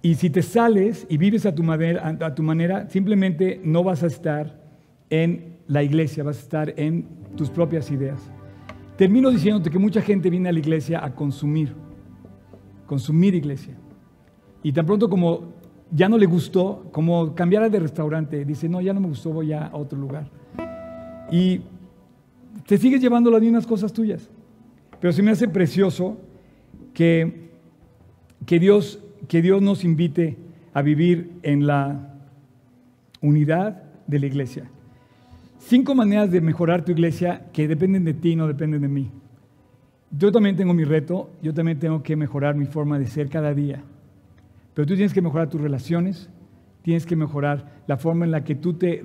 Y 0.00 0.14
si 0.14 0.30
te 0.30 0.42
sales 0.42 1.08
y 1.10 1.16
vives 1.16 1.46
a 1.46 1.52
tu, 1.52 1.64
manera, 1.64 2.88
simplemente 2.88 3.60
no 3.64 3.82
vas 3.82 4.04
a 4.04 4.06
estar 4.06 4.60
en 5.10 5.56
la 5.66 5.82
iglesia, 5.82 6.22
vas 6.22 6.36
a 6.36 6.40
estar 6.40 6.74
en 6.76 7.08
tus 7.34 7.50
propias 7.50 7.90
ideas. 7.90 8.30
Termino 8.96 9.28
diciéndote 9.28 9.70
que 9.70 9.78
mucha 9.80 10.02
gente 10.02 10.30
viene 10.30 10.50
a 10.50 10.52
la 10.52 10.60
iglesia 10.60 11.04
a 11.04 11.16
consumir, 11.16 11.74
consumir 12.86 13.34
iglesia. 13.34 13.74
Y 14.62 14.70
tan 14.70 14.86
pronto 14.86 15.10
como 15.10 15.52
ya 15.90 16.08
no 16.08 16.16
le 16.16 16.26
gustó, 16.26 16.86
como 16.92 17.34
cambiara 17.34 17.68
de 17.68 17.80
restaurante, 17.80 18.44
dice, 18.44 18.68
no, 18.68 18.80
ya 18.80 18.92
no 18.92 19.00
me 19.00 19.08
gustó, 19.08 19.32
voy 19.32 19.52
a 19.52 19.70
otro 19.72 19.98
lugar. 19.98 20.38
Y 21.30 21.60
te 22.66 22.78
sigues 22.78 23.00
llevando 23.00 23.30
las 23.30 23.40
mismas 23.40 23.66
cosas 23.66 23.92
tuyas. 23.92 24.28
Pero 25.00 25.12
se 25.12 25.22
me 25.22 25.30
hace 25.30 25.48
precioso 25.48 26.18
que, 26.92 27.50
que, 28.46 28.58
Dios, 28.58 29.00
que 29.28 29.40
Dios 29.42 29.62
nos 29.62 29.84
invite 29.84 30.36
a 30.74 30.82
vivir 30.82 31.32
en 31.42 31.66
la 31.66 32.14
unidad 33.20 33.82
de 34.06 34.18
la 34.18 34.26
iglesia. 34.26 34.70
Cinco 35.58 35.94
maneras 35.94 36.30
de 36.30 36.40
mejorar 36.40 36.84
tu 36.84 36.92
iglesia 36.92 37.46
que 37.52 37.68
dependen 37.68 38.04
de 38.04 38.14
ti, 38.14 38.34
no 38.34 38.46
dependen 38.46 38.82
de 38.82 38.88
mí. 38.88 39.10
Yo 40.10 40.32
también 40.32 40.56
tengo 40.56 40.74
mi 40.74 40.84
reto, 40.84 41.30
yo 41.42 41.54
también 41.54 41.78
tengo 41.78 42.02
que 42.02 42.16
mejorar 42.16 42.56
mi 42.56 42.66
forma 42.66 42.98
de 42.98 43.06
ser 43.06 43.28
cada 43.28 43.54
día. 43.54 43.82
Pero 44.74 44.86
tú 44.86 44.94
tienes 44.94 45.12
que 45.12 45.22
mejorar 45.22 45.48
tus 45.48 45.60
relaciones, 45.60 46.28
tienes 46.82 47.06
que 47.06 47.14
mejorar 47.14 47.82
la 47.86 47.96
forma 47.96 48.24
en 48.24 48.30
la 48.30 48.42
que 48.42 48.54
tú 48.54 48.74
te 48.74 49.04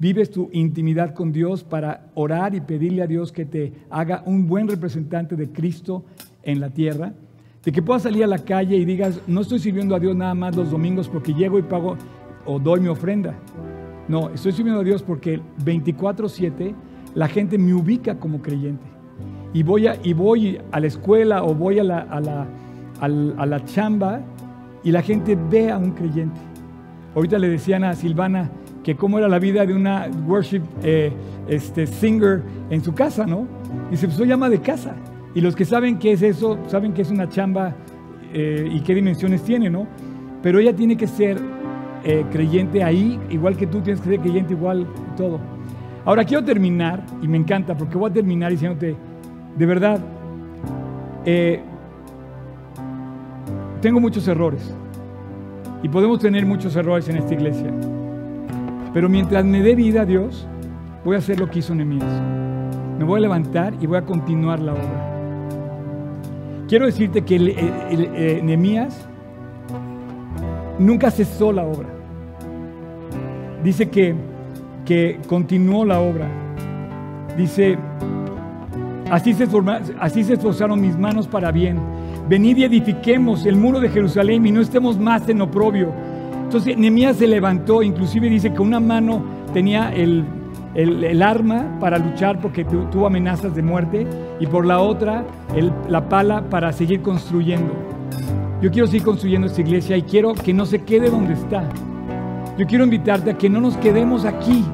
vives 0.00 0.30
tu 0.30 0.48
intimidad 0.52 1.14
con 1.14 1.30
Dios 1.30 1.62
para 1.62 2.06
orar 2.14 2.54
y 2.54 2.60
pedirle 2.62 3.02
a 3.02 3.06
Dios 3.06 3.30
que 3.30 3.44
te 3.44 3.72
haga 3.90 4.22
un 4.24 4.48
buen 4.48 4.66
representante 4.66 5.36
de 5.36 5.50
Cristo 5.50 6.04
en 6.42 6.58
la 6.58 6.70
tierra. 6.70 7.12
De 7.62 7.70
que 7.70 7.82
puedas 7.82 8.02
salir 8.02 8.24
a 8.24 8.26
la 8.26 8.38
calle 8.38 8.76
y 8.76 8.86
digas, 8.86 9.20
no 9.26 9.42
estoy 9.42 9.58
sirviendo 9.58 9.94
a 9.94 10.00
Dios 10.00 10.16
nada 10.16 10.34
más 10.34 10.56
los 10.56 10.70
domingos 10.70 11.08
porque 11.08 11.34
llego 11.34 11.58
y 11.58 11.62
pago 11.62 11.98
o 12.46 12.58
doy 12.58 12.80
mi 12.80 12.88
ofrenda. 12.88 13.34
No, 14.08 14.30
estoy 14.30 14.52
sirviendo 14.52 14.80
a 14.80 14.84
Dios 14.84 15.02
porque 15.02 15.40
24/7 15.62 16.74
la 17.14 17.28
gente 17.28 17.58
me 17.58 17.74
ubica 17.74 18.18
como 18.18 18.40
creyente. 18.40 18.84
Y 19.52 19.62
voy 19.62 19.86
a, 19.86 19.96
y 20.02 20.14
voy 20.14 20.58
a 20.72 20.80
la 20.80 20.86
escuela 20.86 21.44
o 21.44 21.54
voy 21.54 21.78
a 21.78 21.84
la, 21.84 22.00
a 22.00 22.20
la, 22.20 22.46
a 23.00 23.46
la 23.46 23.64
chamba 23.66 24.22
y 24.82 24.92
la 24.92 25.02
gente 25.02 25.36
ve 25.50 25.70
a 25.70 25.76
un 25.76 25.90
creyente. 25.90 26.40
Ahorita 27.14 27.38
le 27.38 27.48
decían 27.48 27.84
a 27.84 27.94
Silvana 27.94 28.50
cómo 28.96 29.18
era 29.18 29.28
la 29.28 29.38
vida 29.38 29.66
de 29.66 29.74
una 29.74 30.08
worship 30.26 30.62
eh, 30.82 31.12
este, 31.48 31.86
singer 31.86 32.42
en 32.70 32.82
su 32.82 32.94
casa, 32.94 33.26
¿no? 33.26 33.46
Y 33.90 33.96
se 33.96 34.06
pues 34.06 34.18
llama 34.20 34.48
de 34.48 34.60
casa. 34.60 34.94
Y 35.34 35.40
los 35.40 35.54
que 35.54 35.64
saben 35.64 35.98
qué 35.98 36.12
es 36.12 36.22
eso, 36.22 36.58
saben 36.66 36.92
que 36.92 37.02
es 37.02 37.10
una 37.10 37.28
chamba 37.28 37.74
eh, 38.32 38.68
y 38.70 38.80
qué 38.80 38.94
dimensiones 38.94 39.42
tiene, 39.42 39.70
¿no? 39.70 39.86
Pero 40.42 40.58
ella 40.58 40.74
tiene 40.74 40.96
que 40.96 41.06
ser 41.06 41.38
eh, 42.04 42.24
creyente 42.32 42.82
ahí, 42.82 43.18
igual 43.30 43.56
que 43.56 43.66
tú 43.66 43.80
tienes 43.80 44.00
que 44.00 44.10
ser 44.10 44.20
creyente 44.20 44.54
igual 44.54 44.86
todo. 45.16 45.38
Ahora 46.04 46.24
quiero 46.24 46.42
terminar, 46.42 47.04
y 47.22 47.28
me 47.28 47.36
encanta, 47.36 47.76
porque 47.76 47.98
voy 47.98 48.10
a 48.10 48.12
terminar 48.12 48.50
diciéndote, 48.50 48.96
de 49.56 49.66
verdad, 49.66 50.00
tengo 53.82 54.00
muchos 54.00 54.26
errores 54.26 54.74
y 55.82 55.88
podemos 55.88 56.18
tener 56.18 56.46
muchos 56.46 56.74
errores 56.76 57.08
en 57.08 57.16
esta 57.16 57.34
iglesia. 57.34 57.70
Pero 58.92 59.08
mientras 59.08 59.44
me 59.44 59.60
dé 59.60 59.74
vida 59.74 60.02
a 60.02 60.04
Dios, 60.06 60.46
voy 61.04 61.16
a 61.16 61.18
hacer 61.18 61.38
lo 61.38 61.50
que 61.50 61.60
hizo 61.60 61.74
Nehemías. 61.74 62.22
Me 62.98 63.04
voy 63.04 63.18
a 63.18 63.20
levantar 63.20 63.74
y 63.80 63.86
voy 63.86 63.98
a 63.98 64.02
continuar 64.02 64.60
la 64.60 64.72
obra. 64.72 65.06
Quiero 66.68 66.86
decirte 66.86 67.22
que 67.22 67.36
eh, 67.36 68.40
Nehemías 68.42 69.08
nunca 70.78 71.10
cesó 71.10 71.52
la 71.52 71.64
obra. 71.64 71.88
Dice 73.64 73.88
que, 73.88 74.14
que 74.84 75.18
continuó 75.26 75.84
la 75.84 76.00
obra. 76.00 76.28
Dice, 77.36 77.78
así 79.10 79.34
se, 79.34 79.48
así 79.98 80.24
se 80.24 80.34
esforzaron 80.34 80.80
mis 80.80 80.98
manos 80.98 81.26
para 81.26 81.50
bien 81.52 81.78
venid 82.30 82.58
y 82.58 82.64
edifiquemos 82.64 83.44
el 83.44 83.56
muro 83.56 83.80
de 83.80 83.88
Jerusalén 83.88 84.46
y 84.46 84.52
no 84.52 84.60
estemos 84.60 84.96
más 84.96 85.28
en 85.28 85.40
oprobio. 85.40 85.92
Entonces 86.50 86.76
Nehemías 86.76 87.14
se 87.14 87.28
levantó, 87.28 87.80
inclusive 87.80 88.28
dice 88.28 88.52
que 88.52 88.60
una 88.60 88.80
mano 88.80 89.22
tenía 89.54 89.94
el, 89.94 90.24
arma 91.22 91.78
para 91.78 91.96
luchar 91.96 92.40
porque 92.40 92.64
tuvo 92.64 93.06
amenazas 93.06 93.54
de 93.54 93.62
muerte 93.62 94.04
y 94.40 94.48
por 94.48 94.66
la 94.66 94.80
otra 94.80 95.24
la 95.88 96.08
pala 96.08 96.42
para 96.50 96.72
seguir 96.72 97.02
construyendo. 97.02 97.72
Yo 98.60 98.72
quiero 98.72 98.88
seguir 98.88 99.04
construyendo 99.04 99.46
esta 99.46 99.60
iglesia 99.60 99.96
y 99.96 100.02
quiero 100.02 100.34
que 100.34 100.52
no 100.52 100.66
se 100.66 100.82
quede 100.82 101.08
donde 101.08 101.34
está. 101.34 101.68
Yo 102.58 102.66
quiero 102.66 102.82
invitarte 102.82 103.30
a 103.30 103.38
que 103.38 103.48
no 103.48 103.60
nos 103.60 103.76
quedemos 103.76 104.24
aquí, 104.24 104.64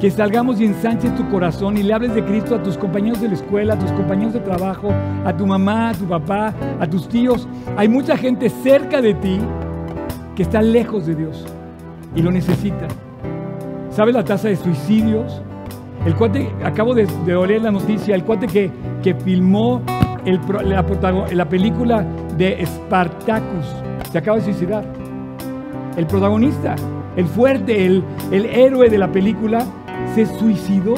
que 0.00 0.12
salgamos 0.12 0.60
y 0.60 0.66
ensanches 0.66 1.12
tu 1.16 1.28
corazón 1.28 1.76
y 1.76 1.82
le 1.82 1.92
hables 1.92 2.14
de 2.14 2.24
Cristo 2.24 2.54
a 2.54 2.62
tus 2.62 2.78
compañeros 2.78 3.20
de 3.20 3.26
la 3.26 3.34
escuela, 3.34 3.74
a 3.74 3.78
tus 3.80 3.90
compañeros 3.90 4.32
de 4.32 4.38
trabajo, 4.38 4.90
a 5.24 5.36
tu 5.36 5.44
mamá, 5.44 5.88
a 5.88 5.94
tu 5.94 6.04
papá, 6.04 6.54
a 6.78 6.86
tus 6.86 7.08
tíos. 7.08 7.48
Hay 7.76 7.88
mucha 7.88 8.16
gente 8.16 8.48
cerca 8.48 9.02
de 9.02 9.14
ti 9.14 9.40
que 10.36 10.42
está 10.42 10.60
lejos 10.60 11.06
de 11.06 11.14
Dios 11.14 11.44
y 12.14 12.22
lo 12.22 12.30
necesita. 12.30 12.88
¿Sabes 13.90 14.14
la 14.14 14.24
tasa 14.24 14.48
de 14.48 14.56
suicidios? 14.56 15.42
El 16.04 16.14
cuate, 16.14 16.50
acabo 16.64 16.94
de, 16.94 17.06
oír 17.34 17.62
la 17.62 17.70
noticia, 17.70 18.14
el 18.14 18.24
cuate 18.24 18.46
que, 18.46 18.70
que 19.02 19.14
filmó 19.14 19.80
la, 20.64 20.84
la 21.32 21.48
película 21.48 22.04
de 22.36 22.64
Spartacus 22.66 23.66
se 24.14 24.18
acaba 24.18 24.36
de 24.36 24.44
suicidar. 24.44 24.84
el 25.96 26.06
protagonista, 26.06 26.76
el 27.16 27.26
fuerte, 27.26 27.84
el, 27.84 28.04
el 28.30 28.46
héroe 28.46 28.88
de 28.88 28.96
la 28.96 29.10
película, 29.10 29.64
se 30.14 30.26
suicidó. 30.26 30.94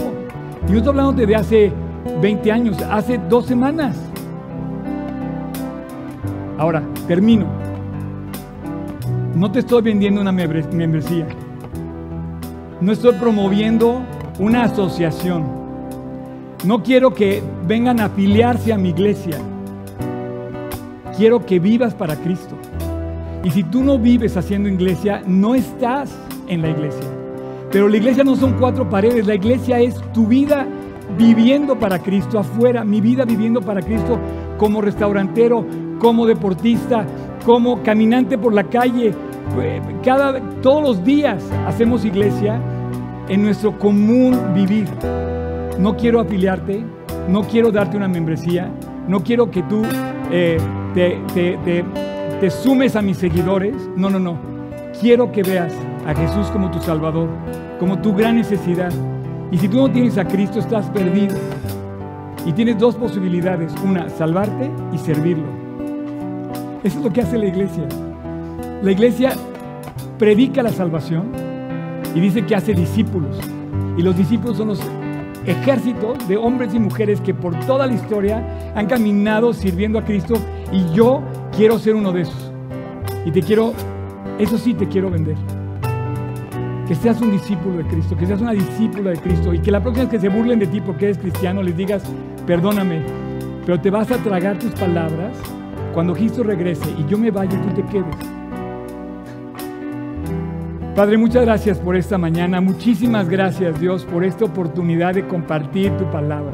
Y 0.69 0.73
yo 0.73 0.79
estoy 0.79 0.91
hablando 0.91 1.13
de 1.13 1.35
hace 1.35 1.73
20 2.21 2.53
años, 2.53 2.83
hace 2.83 3.19
dos 3.29 3.47
semanas. 3.47 3.97
Ahora, 6.59 6.83
termino. 7.09 7.47
No 9.37 9.53
te 9.53 9.59
estoy 9.59 9.83
vendiendo 9.83 10.23
una 10.23 10.33
membresía. 10.33 11.27
No 12.81 12.91
estoy 12.91 13.13
promoviendo 13.17 14.01
una 14.39 14.63
asociación. 14.63 15.45
No 16.65 16.83
quiero 16.83 17.13
que 17.13 17.43
vengan 17.67 18.01
a 18.01 18.07
afiliarse 18.07 18.73
a 18.73 18.79
mi 18.79 18.89
iglesia. 18.89 19.37
Quiero 21.19 21.45
que 21.45 21.59
vivas 21.59 21.93
para 21.93 22.17
Cristo. 22.17 22.57
Y 23.45 23.51
si 23.51 23.63
tú 23.63 23.85
no 23.85 23.99
vives 23.99 24.39
haciendo 24.39 24.71
iglesia, 24.71 25.21
no 25.27 25.55
estás 25.55 26.17
en 26.49 26.63
la 26.63 26.71
iglesia. 26.71 27.07
Pero 27.71 27.91
la 27.91 27.99
iglesia 27.99 28.25
no 28.25 28.37
son 28.37 28.55
cuatro 28.55 28.89
paredes, 28.89 29.27
la 29.27 29.35
iglesia 29.35 29.79
es 29.81 29.97
tu 30.15 30.27
vida 30.27 30.67
viviendo 31.19 31.79
para 31.79 31.99
Cristo 31.99 32.39
afuera, 32.39 32.85
mi 32.85 33.03
vida 33.03 33.27
viviendo 33.27 33.61
para 33.61 33.83
Cristo 33.83 34.19
como 34.57 34.81
restaurantero, 34.81 35.63
como 35.99 36.25
deportista, 36.25 37.07
como 37.47 37.81
caminante 37.85 38.37
por 38.37 38.53
la 38.53 38.65
calle. 38.65 39.15
Cada, 40.03 40.41
todos 40.61 40.83
los 40.83 41.05
días 41.05 41.43
hacemos 41.67 42.05
iglesia 42.05 42.61
en 43.29 43.43
nuestro 43.43 43.79
común 43.79 44.37
vivir. 44.53 44.89
No 45.79 45.97
quiero 45.97 46.21
afiliarte, 46.21 46.85
no 47.29 47.43
quiero 47.43 47.71
darte 47.71 47.97
una 47.97 48.09
membresía, 48.09 48.69
no 49.07 49.23
quiero 49.23 49.51
que 49.51 49.63
tú 49.63 49.83
eh, 50.33 50.59
te, 50.95 51.21
te 52.41 52.51
sumes 52.51 52.97
a 52.97 53.03
mis 53.03 53.17
seguidores. 53.17 53.75
No, 53.95 54.11
no, 54.11 54.19
no. 54.19 54.37
Quiero 55.01 55.31
que 55.31 55.45
veas 55.45 55.73
a 56.05 56.15
Jesús 56.15 56.49
como 56.49 56.73
tu 56.73 56.81
Salvador, 56.81 57.29
como 57.79 58.01
tu 58.01 58.13
gran 58.13 58.37
necesidad. 58.37 58.93
Y 59.53 59.59
si 59.59 59.69
tú 59.69 59.77
no 59.77 59.91
tienes 59.91 60.19
a 60.19 60.25
Cristo, 60.25 60.59
estás 60.59 60.87
perdido. 60.91 61.37
Y 62.45 62.53
tienes 62.53 62.79
dos 62.79 62.97
posibilidades. 62.97 63.73
Una, 63.85 64.09
salvarte 64.09 64.69
y 64.93 64.99
servirlo. 64.99 65.66
Eso 66.85 66.99
es 66.99 67.05
lo 67.05 67.13
que 67.13 67.23
hace 67.23 67.39
la 67.39 67.47
iglesia. 67.47 67.87
La 68.83 68.93
iglesia 68.93 69.33
predica 70.19 70.63
la 70.63 70.71
salvación 70.71 71.33
y 72.15 72.21
dice 72.21 72.45
que 72.45 72.55
hace 72.55 72.75
discípulos. 72.75 73.39
Y 73.97 74.03
los 74.03 74.17
discípulos 74.17 74.57
son 74.57 74.69
los 74.69 74.81
ejércitos 75.47 76.27
de 76.29 76.37
hombres 76.37 76.75
y 76.75 76.79
mujeres 76.79 77.21
que 77.21 77.33
por 77.33 77.59
toda 77.67 77.87
la 77.87 77.95
historia 77.95 78.73
han 78.75 78.87
caminado 78.87 79.53
sirviendo 79.53 79.99
a 79.99 80.05
Cristo 80.05 80.35
y 80.73 80.93
yo 80.93 81.23
quiero 81.57 81.79
ser 81.79 81.95
uno 81.95 82.13
de 82.13 82.23
esos. 82.23 82.53
Y 83.25 83.31
te 83.31 83.43
quiero, 83.43 83.73
eso 84.39 84.59
sí 84.59 84.75
te 84.75 84.87
quiero 84.87 85.11
vender 85.11 85.37
que 86.87 86.95
seas 86.95 87.21
un 87.21 87.33
discípulo 87.33 87.79
de 87.79 87.85
Cristo, 87.85 88.17
que 88.17 88.27
seas 88.27 88.41
una 88.41 88.53
discípula 88.53 89.11
de 89.11 89.17
Cristo 89.17 89.53
y 89.53 89.59
que 89.59 89.73
la 89.73 89.83
próxima 89.83 90.05
vez 90.05 90.13
que 90.13 90.21
se 90.21 90.29
burlen 90.29 90.61
de 90.61 90.69
ti 90.69 90.81
porque 90.81 91.07
eres 91.07 91.19
cristiano 91.19 91.63
les 91.63 91.77
digas, 91.77 92.05
perdóname, 92.47 93.03
pero 93.65 93.81
te 93.81 93.91
vas 93.91 94.11
a 94.13 94.19
tragar 94.19 94.59
tus 94.59 94.71
palabras 94.73 95.37
cuando 95.97 96.13
Cristo 96.13 96.43
regrese 96.43 96.85
y 96.99 97.11
yo 97.11 97.17
me 97.17 97.31
vaya 97.31 97.59
tú 97.59 97.71
te 97.71 97.83
quedes. 97.87 98.15
Padre, 100.95 101.17
muchas 101.17 101.47
gracias 101.47 101.79
por 101.79 101.97
esta 101.97 102.19
mañana, 102.19 102.61
muchísimas 102.61 103.31
gracias 103.31 103.81
Dios 103.81 104.05
por 104.05 104.23
esta 104.23 104.45
oportunidad 104.45 105.15
de 105.15 105.27
compartir 105.27 105.91
tu 105.97 106.05
palabra. 106.11 106.53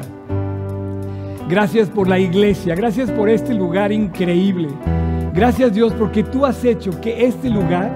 Gracias 1.49 1.89
por 1.89 2.07
la 2.07 2.19
iglesia, 2.19 2.73
gracias 2.73 3.11
por 3.11 3.27
este 3.27 3.53
lugar 3.53 3.91
increíble. 3.91 4.69
Gracias 5.33 5.73
Dios 5.73 5.91
porque 5.91 6.23
tú 6.23 6.45
has 6.45 6.63
hecho 6.63 7.01
que 7.01 7.25
este 7.25 7.49
lugar 7.49 7.91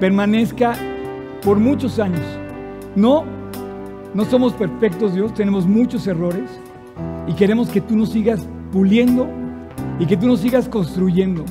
permanezca 0.00 0.72
por 1.44 1.60
muchos 1.60 2.00
años. 2.00 2.26
No, 2.96 3.22
no 4.14 4.24
somos 4.24 4.52
perfectos, 4.54 5.14
Dios, 5.14 5.32
tenemos 5.32 5.64
muchos 5.64 6.08
errores 6.08 6.50
y 7.28 7.34
queremos 7.34 7.68
que 7.68 7.80
tú 7.80 7.94
nos 7.94 8.10
sigas 8.10 8.48
puliendo 8.72 9.39
y 10.00 10.06
que 10.06 10.16
tú 10.16 10.26
nos 10.26 10.40
sigas 10.40 10.68
construyendo. 10.68 11.44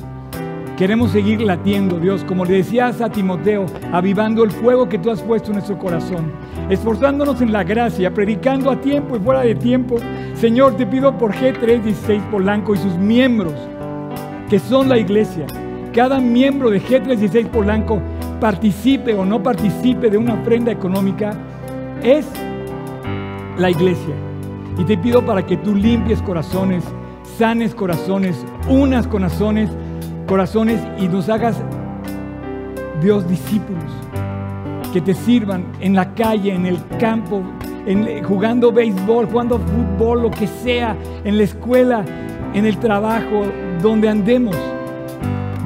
Queremos 0.76 1.12
seguir 1.12 1.42
latiendo, 1.42 2.00
Dios, 2.00 2.24
como 2.24 2.44
le 2.44 2.54
decías 2.54 3.00
a 3.00 3.10
Timoteo, 3.10 3.66
avivando 3.92 4.42
el 4.42 4.50
fuego 4.50 4.88
que 4.88 4.98
tú 4.98 5.10
has 5.10 5.22
puesto 5.22 5.48
en 5.48 5.56
nuestro 5.56 5.78
corazón, 5.78 6.32
esforzándonos 6.70 7.40
en 7.42 7.52
la 7.52 7.64
gracia, 7.64 8.12
predicando 8.12 8.70
a 8.70 8.80
tiempo 8.80 9.14
y 9.14 9.20
fuera 9.20 9.42
de 9.42 9.54
tiempo. 9.54 9.96
Señor, 10.34 10.76
te 10.76 10.86
pido 10.86 11.16
por 11.16 11.32
G316 11.32 12.30
Polanco 12.30 12.74
y 12.74 12.78
sus 12.78 12.96
miembros, 12.96 13.52
que 14.48 14.58
son 14.58 14.88
la 14.88 14.98
iglesia. 14.98 15.46
Cada 15.92 16.18
miembro 16.18 16.70
de 16.70 16.80
G316 16.80 17.48
Polanco 17.48 18.00
participe 18.40 19.12
o 19.12 19.24
no 19.26 19.42
participe 19.42 20.08
de 20.08 20.16
una 20.16 20.34
ofrenda 20.34 20.72
económica, 20.72 21.32
es 22.02 22.26
la 23.58 23.70
iglesia. 23.70 24.14
Y 24.78 24.84
te 24.84 24.96
pido 24.96 25.24
para 25.26 25.44
que 25.44 25.58
tú 25.58 25.74
limpies 25.74 26.22
corazones, 26.22 26.82
sanes 27.40 27.74
corazones, 27.74 28.36
unas 28.68 29.06
corazones, 29.06 29.70
corazones 30.28 30.78
y 30.98 31.08
nos 31.08 31.30
hagas, 31.30 31.56
Dios, 33.00 33.26
discípulos 33.30 33.90
que 34.92 35.00
te 35.00 35.14
sirvan 35.14 35.64
en 35.80 35.94
la 35.94 36.12
calle, 36.12 36.54
en 36.54 36.66
el 36.66 36.78
campo, 36.98 37.42
jugando 38.28 38.70
béisbol, 38.72 39.24
jugando 39.24 39.58
fútbol, 39.58 40.24
lo 40.24 40.30
que 40.30 40.46
sea, 40.46 40.94
en 41.24 41.38
la 41.38 41.44
escuela, 41.44 42.04
en 42.52 42.66
el 42.66 42.76
trabajo, 42.78 43.44
donde 43.82 44.10
andemos. 44.10 44.54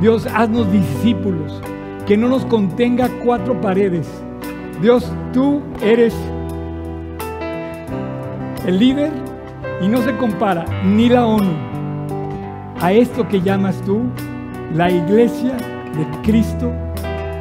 Dios, 0.00 0.28
haznos 0.32 0.70
discípulos 0.70 1.60
que 2.06 2.16
no 2.16 2.28
nos 2.28 2.44
contenga 2.44 3.08
cuatro 3.24 3.60
paredes. 3.60 4.06
Dios, 4.80 5.10
tú 5.32 5.60
eres 5.82 6.14
el 8.64 8.78
líder 8.78 9.10
y 9.82 9.88
no 9.88 10.02
se 10.02 10.16
compara 10.16 10.64
ni 10.84 11.08
la 11.08 11.26
ONU 11.26 11.63
a 12.80 12.92
esto 12.92 13.26
que 13.28 13.40
llamas 13.40 13.80
tú 13.82 14.02
la 14.74 14.90
iglesia 14.90 15.52
de 15.52 16.06
Cristo 16.22 16.72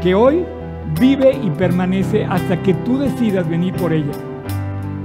que 0.02 0.14
hoy 0.16 0.46
vive 1.00 1.40
y 1.44 1.50
permanece 1.52 2.26
hasta 2.26 2.62
que 2.62 2.74
tú 2.74 3.00
decidas 3.00 3.48
venir 3.50 3.74
por 3.76 3.94
ella. 3.94 4.14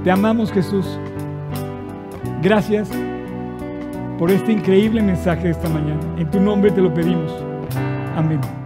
Te 0.03 0.11
amamos 0.11 0.51
Jesús. 0.51 0.99
Gracias 2.41 2.89
por 4.17 4.31
este 4.31 4.51
increíble 4.51 5.01
mensaje 5.01 5.43
de 5.43 5.51
esta 5.51 5.69
mañana. 5.69 6.01
En 6.17 6.29
tu 6.29 6.39
nombre 6.39 6.71
te 6.71 6.81
lo 6.81 6.93
pedimos. 6.93 7.31
Amén. 8.15 8.58